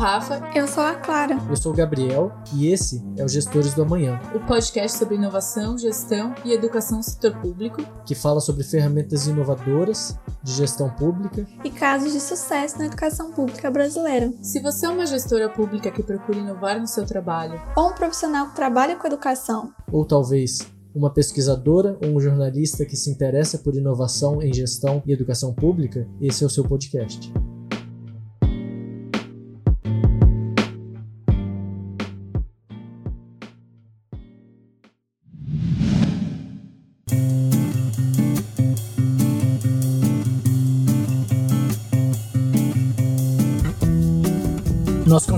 Rafa. 0.00 0.40
Eu 0.54 0.66
sou 0.66 0.82
a 0.82 0.94
Clara. 0.94 1.36
Eu 1.46 1.56
sou 1.56 1.74
o 1.74 1.76
Gabriel 1.76 2.32
e 2.54 2.68
esse 2.68 3.04
é 3.18 3.22
o 3.22 3.28
Gestores 3.28 3.74
do 3.74 3.82
Amanhã 3.82 4.18
o 4.34 4.40
podcast 4.40 4.96
sobre 4.96 5.16
inovação, 5.16 5.76
gestão 5.76 6.34
e 6.42 6.54
educação 6.54 6.96
no 6.96 7.02
setor 7.02 7.36
público, 7.36 7.82
que 8.06 8.14
fala 8.14 8.40
sobre 8.40 8.64
ferramentas 8.64 9.26
inovadoras 9.26 10.18
de 10.42 10.52
gestão 10.52 10.88
pública 10.88 11.46
e 11.62 11.68
casos 11.68 12.14
de 12.14 12.20
sucesso 12.20 12.78
na 12.78 12.86
educação 12.86 13.30
pública 13.32 13.70
brasileira. 13.70 14.32
Se 14.40 14.58
você 14.60 14.86
é 14.86 14.88
uma 14.88 15.04
gestora 15.04 15.50
pública 15.50 15.90
que 15.90 16.02
procura 16.02 16.38
inovar 16.38 16.80
no 16.80 16.86
seu 16.86 17.04
trabalho, 17.04 17.60
ou 17.76 17.90
um 17.90 17.94
profissional 17.94 18.48
que 18.48 18.56
trabalha 18.56 18.96
com 18.96 19.06
educação, 19.06 19.70
ou 19.92 20.06
talvez 20.06 20.60
uma 20.94 21.12
pesquisadora 21.12 21.98
ou 22.02 22.16
um 22.16 22.20
jornalista 22.20 22.86
que 22.86 22.96
se 22.96 23.10
interessa 23.10 23.58
por 23.58 23.76
inovação 23.76 24.40
em 24.40 24.50
gestão 24.50 25.02
e 25.04 25.12
educação 25.12 25.52
pública, 25.52 26.08
esse 26.22 26.42
é 26.42 26.46
o 26.46 26.50
seu 26.50 26.64
podcast. 26.64 27.30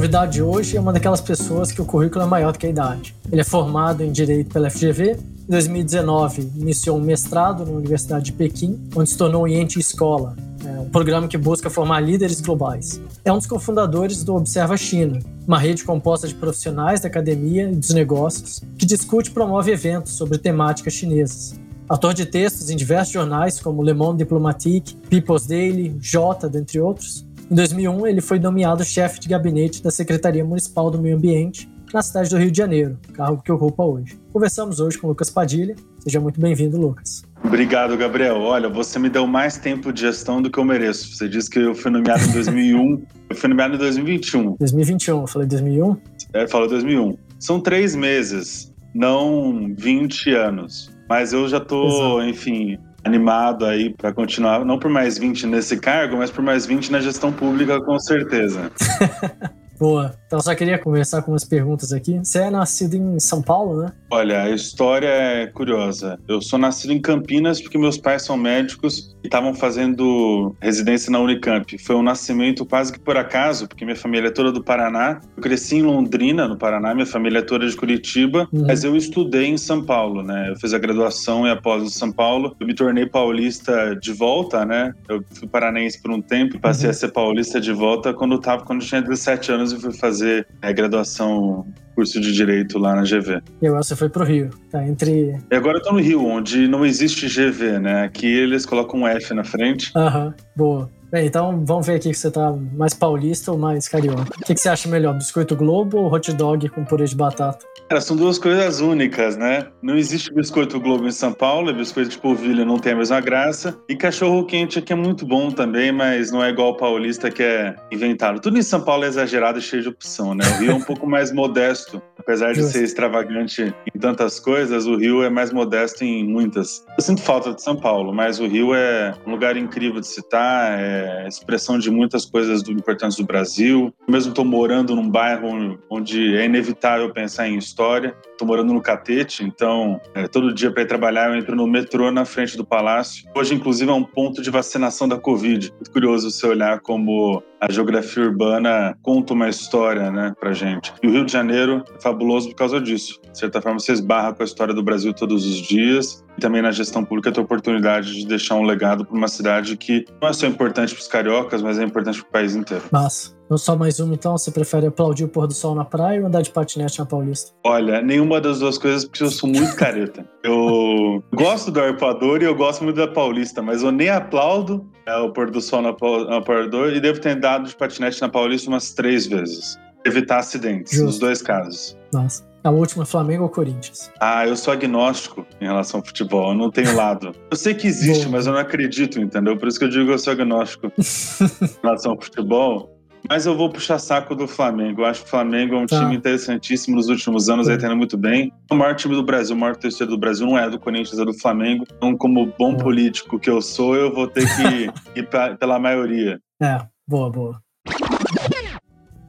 Convidado 0.02 0.32
de 0.32 0.42
hoje 0.42 0.76
é 0.76 0.80
uma 0.80 0.92
daquelas 0.92 1.20
pessoas 1.20 1.70
que 1.70 1.80
o 1.80 1.84
currículo 1.84 2.24
é 2.24 2.26
maior 2.26 2.52
do 2.52 2.58
que 2.58 2.66
a 2.66 2.70
idade. 2.70 3.14
Ele 3.30 3.40
é 3.40 3.44
formado 3.44 4.02
em 4.02 4.10
Direito 4.10 4.52
pela 4.52 4.68
FGV. 4.68 5.12
Em 5.12 5.48
2019, 5.48 6.50
iniciou 6.56 6.98
um 6.98 7.00
mestrado 7.00 7.64
na 7.64 7.70
Universidade 7.70 8.24
de 8.24 8.32
Pequim, 8.32 8.80
onde 8.96 9.10
se 9.10 9.16
tornou 9.16 9.46
Yente 9.46 9.78
Escola, 9.78 10.34
é 10.66 10.80
um 10.80 10.90
programa 10.90 11.28
que 11.28 11.38
busca 11.38 11.70
formar 11.70 12.00
líderes 12.00 12.40
globais. 12.40 13.00
É 13.24 13.32
um 13.32 13.38
dos 13.38 13.46
cofundadores 13.46 14.24
do 14.24 14.34
Observa 14.34 14.76
China, 14.76 15.20
uma 15.46 15.56
rede 15.56 15.84
composta 15.84 16.26
de 16.26 16.34
profissionais 16.34 16.98
da 16.98 17.06
academia 17.06 17.70
e 17.70 17.76
dos 17.76 17.90
negócios 17.90 18.60
que 18.76 18.84
discute 18.84 19.30
e 19.30 19.32
promove 19.32 19.70
eventos 19.70 20.14
sobre 20.14 20.36
temáticas 20.36 20.94
chinesas. 20.94 21.54
Autor 21.88 22.12
de 22.12 22.26
textos 22.26 22.70
em 22.70 22.76
diversos 22.76 23.12
jornais 23.12 23.60
como 23.60 23.84
Le 23.84 23.92
Monde 23.92 24.18
Diplomatique, 24.18 24.96
People's 25.08 25.46
Daily, 25.46 25.96
Jota, 26.00 26.48
dentre 26.48 26.80
outros, 26.80 27.24
em 27.52 27.54
2001, 27.54 28.06
ele 28.06 28.20
foi 28.22 28.38
nomeado 28.38 28.82
chefe 28.82 29.20
de 29.20 29.28
gabinete 29.28 29.82
da 29.82 29.90
Secretaria 29.90 30.42
Municipal 30.42 30.90
do 30.90 30.98
Meio 30.98 31.18
Ambiente 31.18 31.70
na 31.92 32.00
cidade 32.00 32.30
do 32.30 32.38
Rio 32.38 32.50
de 32.50 32.56
Janeiro, 32.56 32.98
cargo 33.12 33.42
que 33.42 33.52
ocupa 33.52 33.84
hoje. 33.84 34.18
Conversamos 34.32 34.80
hoje 34.80 34.96
com 34.96 35.06
Lucas 35.06 35.28
Padilha. 35.28 35.76
Seja 35.98 36.18
muito 36.18 36.40
bem-vindo, 36.40 36.80
Lucas. 36.80 37.22
Obrigado, 37.44 37.94
Gabriel. 37.98 38.40
Olha, 38.40 38.70
você 38.70 38.98
me 38.98 39.10
deu 39.10 39.26
mais 39.26 39.58
tempo 39.58 39.92
de 39.92 40.00
gestão 40.00 40.40
do 40.40 40.50
que 40.50 40.58
eu 40.58 40.64
mereço. 40.64 41.14
Você 41.14 41.28
disse 41.28 41.50
que 41.50 41.58
eu 41.58 41.74
fui 41.74 41.90
nomeado 41.90 42.24
em 42.24 42.32
2001. 42.32 43.02
eu 43.28 43.36
fui 43.36 43.48
nomeado 43.50 43.74
em 43.74 43.78
2021. 43.78 44.56
2021, 44.58 45.20
eu 45.20 45.26
falei 45.26 45.46
2001? 45.46 45.96
É, 46.32 46.48
falou 46.48 46.66
2001. 46.68 47.18
São 47.38 47.60
três 47.60 47.94
meses, 47.94 48.72
não 48.94 49.74
20 49.76 50.30
anos. 50.30 50.90
Mas 51.06 51.34
eu 51.34 51.46
já 51.46 51.60
tô, 51.60 51.86
Exato. 51.86 52.22
enfim, 52.22 52.78
animado 53.04 53.64
aí 53.64 53.90
para 53.90 54.12
continuar, 54.12 54.64
não 54.64 54.78
por 54.78 54.90
mais 54.90 55.18
20 55.18 55.46
nesse 55.46 55.76
cargo, 55.78 56.16
mas 56.16 56.30
por 56.30 56.42
mais 56.42 56.66
20 56.66 56.92
na 56.92 57.00
gestão 57.00 57.32
pública, 57.32 57.80
com 57.80 57.98
certeza. 57.98 58.70
Boa. 59.82 60.14
Então 60.28 60.40
só 60.40 60.54
queria 60.54 60.78
começar 60.78 61.22
com 61.22 61.32
umas 61.32 61.44
perguntas 61.44 61.92
aqui. 61.92 62.16
Você 62.18 62.38
é 62.38 62.50
nascido 62.50 62.94
em 62.94 63.18
São 63.18 63.42
Paulo, 63.42 63.82
né? 63.82 63.92
Olha, 64.10 64.44
a 64.44 64.50
história 64.50 65.08
é 65.08 65.46
curiosa. 65.48 66.18
Eu 66.28 66.40
sou 66.40 66.56
nascido 66.56 66.92
em 66.92 67.00
Campinas 67.00 67.60
porque 67.60 67.76
meus 67.76 67.98
pais 67.98 68.22
são 68.22 68.36
médicos 68.36 69.14
e 69.24 69.26
estavam 69.26 69.52
fazendo 69.54 70.54
residência 70.60 71.10
na 71.10 71.18
Unicamp. 71.18 71.76
Foi 71.78 71.96
um 71.96 72.02
nascimento 72.02 72.64
quase 72.64 72.92
que 72.92 73.00
por 73.00 73.16
acaso, 73.16 73.66
porque 73.66 73.84
minha 73.84 73.96
família 73.96 74.28
é 74.28 74.30
toda 74.30 74.52
do 74.52 74.62
Paraná. 74.62 75.20
Eu 75.36 75.42
cresci 75.42 75.76
em 75.76 75.82
Londrina, 75.82 76.46
no 76.46 76.56
Paraná, 76.56 76.94
minha 76.94 77.04
família 77.04 77.40
é 77.40 77.42
toda 77.42 77.68
de 77.68 77.76
Curitiba, 77.76 78.48
uhum. 78.52 78.66
mas 78.68 78.84
eu 78.84 78.96
estudei 78.96 79.46
em 79.46 79.58
São 79.58 79.84
Paulo, 79.84 80.22
né? 80.22 80.50
Eu 80.50 80.56
fiz 80.56 80.72
a 80.72 80.78
graduação 80.78 81.44
e 81.44 81.50
após 81.50 81.82
em 81.82 81.88
São 81.90 82.12
Paulo. 82.12 82.54
Eu 82.60 82.66
me 82.66 82.74
tornei 82.74 83.04
paulista 83.04 83.96
de 83.96 84.12
volta, 84.12 84.64
né? 84.64 84.94
Eu 85.08 85.24
fui 85.34 85.48
paranense 85.48 86.00
por 86.00 86.12
um 86.12 86.22
tempo 86.22 86.56
e 86.56 86.60
passei 86.60 86.86
uhum. 86.86 86.92
a 86.92 86.94
ser 86.94 87.08
paulista 87.12 87.60
de 87.60 87.72
volta 87.72 88.14
quando 88.14 88.32
eu 88.32 88.38
tava 88.38 88.64
quando 88.64 88.80
eu 88.80 88.86
tinha 88.86 89.02
17 89.02 89.50
anos 89.52 89.71
e 89.76 89.80
fui 89.80 89.92
fazer 89.92 90.46
é, 90.60 90.72
graduação, 90.72 91.66
curso 91.94 92.20
de 92.20 92.32
Direito 92.32 92.78
lá 92.78 92.94
na 92.94 93.02
GV. 93.02 93.40
E 93.60 93.66
agora 93.66 93.82
você 93.82 93.96
foi 93.96 94.08
pro 94.08 94.24
Rio, 94.24 94.50
tá 94.70 94.86
entre... 94.86 95.38
E 95.50 95.54
agora 95.54 95.78
eu 95.78 95.82
tô 95.82 95.92
no 95.92 96.00
Rio, 96.00 96.24
onde 96.24 96.66
não 96.68 96.84
existe 96.84 97.26
GV, 97.26 97.78
né? 97.78 98.04
Aqui 98.04 98.26
eles 98.26 98.64
colocam 98.66 99.00
um 99.00 99.06
F 99.06 99.34
na 99.34 99.44
frente. 99.44 99.92
Aham, 99.96 100.34
boa. 100.56 100.90
Bem, 101.12 101.26
então 101.26 101.62
vamos 101.66 101.86
ver 101.86 101.96
aqui 101.96 102.08
que 102.08 102.16
você 102.16 102.30
tá 102.30 102.54
mais 102.72 102.94
paulista 102.94 103.52
ou 103.52 103.58
mais 103.58 103.86
carioca. 103.86 104.22
O 104.22 104.44
que, 104.46 104.54
que 104.54 104.58
você 104.58 104.70
acha 104.70 104.88
melhor, 104.88 105.12
biscoito 105.12 105.54
Globo 105.54 105.98
ou 105.98 106.10
hot 106.10 106.32
dog 106.32 106.66
com 106.70 106.86
purê 106.86 107.04
de 107.04 107.14
batata? 107.14 107.66
Cara, 107.86 108.00
são 108.00 108.16
duas 108.16 108.38
coisas 108.38 108.80
únicas, 108.80 109.36
né? 109.36 109.66
Não 109.82 109.94
existe 109.94 110.32
biscoito 110.32 110.80
Globo 110.80 111.06
em 111.06 111.10
São 111.10 111.34
Paulo, 111.34 111.68
e 111.68 111.74
biscoito 111.74 112.08
de 112.08 112.16
polvilho 112.16 112.64
não 112.64 112.78
tem 112.78 112.94
a 112.94 112.96
mesma 112.96 113.20
graça. 113.20 113.78
E 113.86 113.94
cachorro 113.94 114.46
quente 114.46 114.78
aqui 114.78 114.94
é 114.94 114.96
muito 114.96 115.26
bom 115.26 115.50
também, 115.50 115.92
mas 115.92 116.32
não 116.32 116.42
é 116.42 116.48
igual 116.48 116.70
o 116.70 116.76
paulista 116.78 117.30
que 117.30 117.42
é 117.42 117.76
inventado. 117.92 118.40
Tudo 118.40 118.58
em 118.58 118.62
São 118.62 118.80
Paulo 118.80 119.04
é 119.04 119.08
exagerado 119.08 119.58
e 119.58 119.60
cheio 119.60 119.82
de 119.82 119.90
opção, 119.90 120.34
né? 120.34 120.44
O 120.46 120.60
Rio 120.62 120.70
é 120.70 120.74
um 120.74 120.80
pouco 120.80 121.06
mais 121.06 121.30
modesto, 121.30 122.00
apesar 122.18 122.54
de 122.54 122.62
ser 122.62 122.84
extravagante 122.84 123.74
em 123.94 123.98
tantas 123.98 124.40
coisas, 124.40 124.86
o 124.86 124.96
Rio 124.96 125.22
é 125.22 125.28
mais 125.28 125.52
modesto 125.52 126.04
em 126.04 126.26
muitas. 126.26 126.82
Eu 126.96 127.04
sinto 127.04 127.20
falta 127.20 127.52
de 127.52 127.60
São 127.60 127.76
Paulo, 127.76 128.14
mas 128.14 128.40
o 128.40 128.46
Rio 128.46 128.74
é 128.74 129.12
um 129.26 129.32
lugar 129.32 129.58
incrível 129.58 130.00
de 130.00 130.06
citar, 130.06 130.80
é 130.80 131.01
expressão 131.26 131.78
de 131.78 131.90
muitas 131.90 132.24
coisas 132.24 132.62
do, 132.62 132.72
importantes 132.72 133.16
do 133.16 133.24
Brasil. 133.24 133.92
Eu 134.06 134.12
mesmo 134.12 134.30
estou 134.30 134.44
morando 134.44 134.94
num 134.94 135.08
bairro 135.08 135.78
onde 135.90 136.36
é 136.36 136.44
inevitável 136.44 137.12
pensar 137.12 137.48
em 137.48 137.56
história. 137.56 138.14
Estou 138.30 138.46
morando 138.46 138.72
no 138.72 138.80
Catete, 138.80 139.44
então 139.44 140.00
é, 140.14 140.26
todo 140.26 140.52
dia 140.52 140.70
para 140.70 140.82
ir 140.82 140.86
trabalhar 140.86 141.28
eu 141.28 141.36
entro 141.36 141.54
no 141.54 141.66
metrô 141.66 142.10
na 142.10 142.24
frente 142.24 142.56
do 142.56 142.64
palácio. 142.64 143.28
Hoje, 143.34 143.54
inclusive, 143.54 143.90
é 143.90 143.94
um 143.94 144.04
ponto 144.04 144.42
de 144.42 144.50
vacinação 144.50 145.08
da 145.08 145.16
Covid. 145.16 145.72
Muito 145.72 145.90
curioso 145.90 146.30
você 146.30 146.46
olhar 146.46 146.80
como 146.80 147.42
a 147.62 147.70
geografia 147.70 148.24
urbana 148.24 148.98
conta 149.02 149.34
uma 149.34 149.48
história, 149.48 150.10
né, 150.10 150.34
pra 150.40 150.52
gente. 150.52 150.92
E 151.00 151.06
o 151.06 151.12
Rio 151.12 151.24
de 151.24 151.30
Janeiro 151.30 151.84
é 151.96 152.00
fabuloso 152.00 152.48
por 152.48 152.56
causa 152.56 152.80
disso. 152.80 153.20
De 153.30 153.38
certa 153.38 153.62
forma, 153.62 153.78
você 153.78 153.92
esbarra 153.92 154.34
com 154.34 154.42
a 154.42 154.44
história 154.44 154.74
do 154.74 154.82
Brasil 154.82 155.14
todos 155.14 155.46
os 155.46 155.56
dias. 155.58 156.24
E 156.36 156.40
também 156.40 156.62
na 156.62 156.70
gestão 156.70 157.04
pública 157.04 157.30
tem 157.30 157.40
a 157.40 157.44
oportunidade 157.44 158.14
de 158.14 158.26
deixar 158.26 158.54
um 158.56 158.62
legado 158.62 159.04
para 159.04 159.16
uma 159.16 159.28
cidade 159.28 159.76
que 159.76 160.04
não 160.20 160.28
é 160.28 160.32
só 160.32 160.46
importante 160.46 160.94
para 160.94 161.02
os 161.02 161.08
cariocas, 161.08 161.62
mas 161.62 161.78
é 161.78 161.84
importante 161.84 162.20
para 162.20 162.28
o 162.28 162.32
país 162.32 162.54
inteiro. 162.54 162.84
Massa. 162.90 163.32
Não 163.52 163.58
só 163.58 163.76
mais 163.76 164.00
uma, 164.00 164.14
então? 164.14 164.32
Você 164.38 164.50
prefere 164.50 164.86
aplaudir 164.86 165.24
o 165.24 165.28
pôr 165.28 165.46
do 165.46 165.52
sol 165.52 165.74
na 165.74 165.84
praia 165.84 166.22
ou 166.22 166.26
andar 166.26 166.40
de 166.40 166.50
patinete 166.50 166.98
na 166.98 167.04
Paulista? 167.04 167.52
Olha, 167.62 168.00
nenhuma 168.00 168.40
das 168.40 168.60
duas 168.60 168.78
coisas, 168.78 169.04
porque 169.04 169.22
eu 169.22 169.30
sou 169.30 169.46
muito 169.46 169.76
careta. 169.76 170.26
eu 170.42 171.22
gosto 171.34 171.70
do 171.70 171.78
arpoador 171.78 172.40
e 172.40 172.46
eu 172.46 172.54
gosto 172.54 172.82
muito 172.82 172.96
da 172.96 173.06
Paulista, 173.06 173.60
mas 173.60 173.82
eu 173.82 173.92
nem 173.92 174.08
aplaudo 174.08 174.90
é, 175.06 175.14
o 175.16 175.30
pôr 175.30 175.50
do 175.50 175.60
sol 175.60 175.82
na, 175.82 175.90
na 175.90 176.36
arpoador 176.36 176.94
e 176.94 177.00
devo 177.00 177.20
ter 177.20 177.36
andado 177.36 177.68
de 177.68 177.76
patinete 177.76 178.22
na 178.22 178.28
Paulista 178.30 178.70
umas 178.70 178.94
três 178.94 179.26
vezes. 179.26 179.78
Evitar 180.02 180.38
acidentes, 180.38 180.92
Justo. 180.92 181.04
nos 181.04 181.18
dois 181.18 181.42
casos. 181.42 181.94
Nossa. 182.10 182.51
A 182.64 182.70
última, 182.70 183.04
Flamengo 183.04 183.42
ou 183.42 183.48
Corinthians? 183.48 184.10
Ah, 184.20 184.46
eu 184.46 184.56
sou 184.56 184.72
agnóstico 184.72 185.44
em 185.60 185.64
relação 185.64 185.98
ao 185.98 186.06
futebol. 186.06 186.50
Eu 186.50 186.54
não 186.56 186.70
tenho 186.70 186.94
lado. 186.94 187.34
Eu 187.50 187.56
sei 187.56 187.74
que 187.74 187.88
existe, 187.88 188.28
mas 188.28 188.46
eu 188.46 188.52
não 188.52 188.60
acredito, 188.60 189.20
entendeu? 189.20 189.56
Por 189.56 189.66
isso 189.66 189.78
que 189.78 189.84
eu 189.84 189.88
digo 189.88 190.06
que 190.06 190.12
eu 190.12 190.18
sou 190.18 190.32
agnóstico 190.32 190.92
em 190.96 191.82
relação 191.82 192.12
ao 192.12 192.20
futebol. 192.20 192.88
Mas 193.28 193.46
eu 193.46 193.56
vou 193.56 193.70
puxar 193.70 193.98
saco 193.98 194.34
do 194.34 194.46
Flamengo. 194.46 195.02
Eu 195.02 195.06
acho 195.06 195.22
que 195.22 195.26
o 195.26 195.30
Flamengo 195.30 195.74
é 195.74 195.78
um 195.78 195.86
tá. 195.86 196.00
time 196.00 196.16
interessantíssimo 196.16 196.96
nos 196.96 197.08
últimos 197.08 197.48
anos, 197.48 197.68
aí 197.68 197.78
tendo 197.78 197.96
muito 197.96 198.16
bem. 198.16 198.52
O 198.70 198.74
maior 198.74 198.94
time 198.94 199.14
do 199.14 199.22
Brasil, 199.22 199.54
o 199.54 199.58
maior 199.58 199.76
terceiro 199.76 200.10
do 200.12 200.18
Brasil 200.18 200.46
não 200.46 200.58
é 200.58 200.68
do 200.68 200.78
Corinthians, 200.78 201.18
é 201.18 201.24
do 201.24 201.34
Flamengo. 201.34 201.84
Então, 201.96 202.16
como 202.16 202.52
bom 202.58 202.76
político 202.76 203.38
que 203.38 203.50
eu 203.50 203.60
sou, 203.60 203.94
eu 203.96 204.12
vou 204.12 204.26
ter 204.28 204.44
que 204.56 204.90
ir 205.18 205.28
pra, 205.28 205.56
pela 205.56 205.78
maioria. 205.78 206.40
É, 206.60 206.78
boa, 207.06 207.30
boa. 207.30 207.60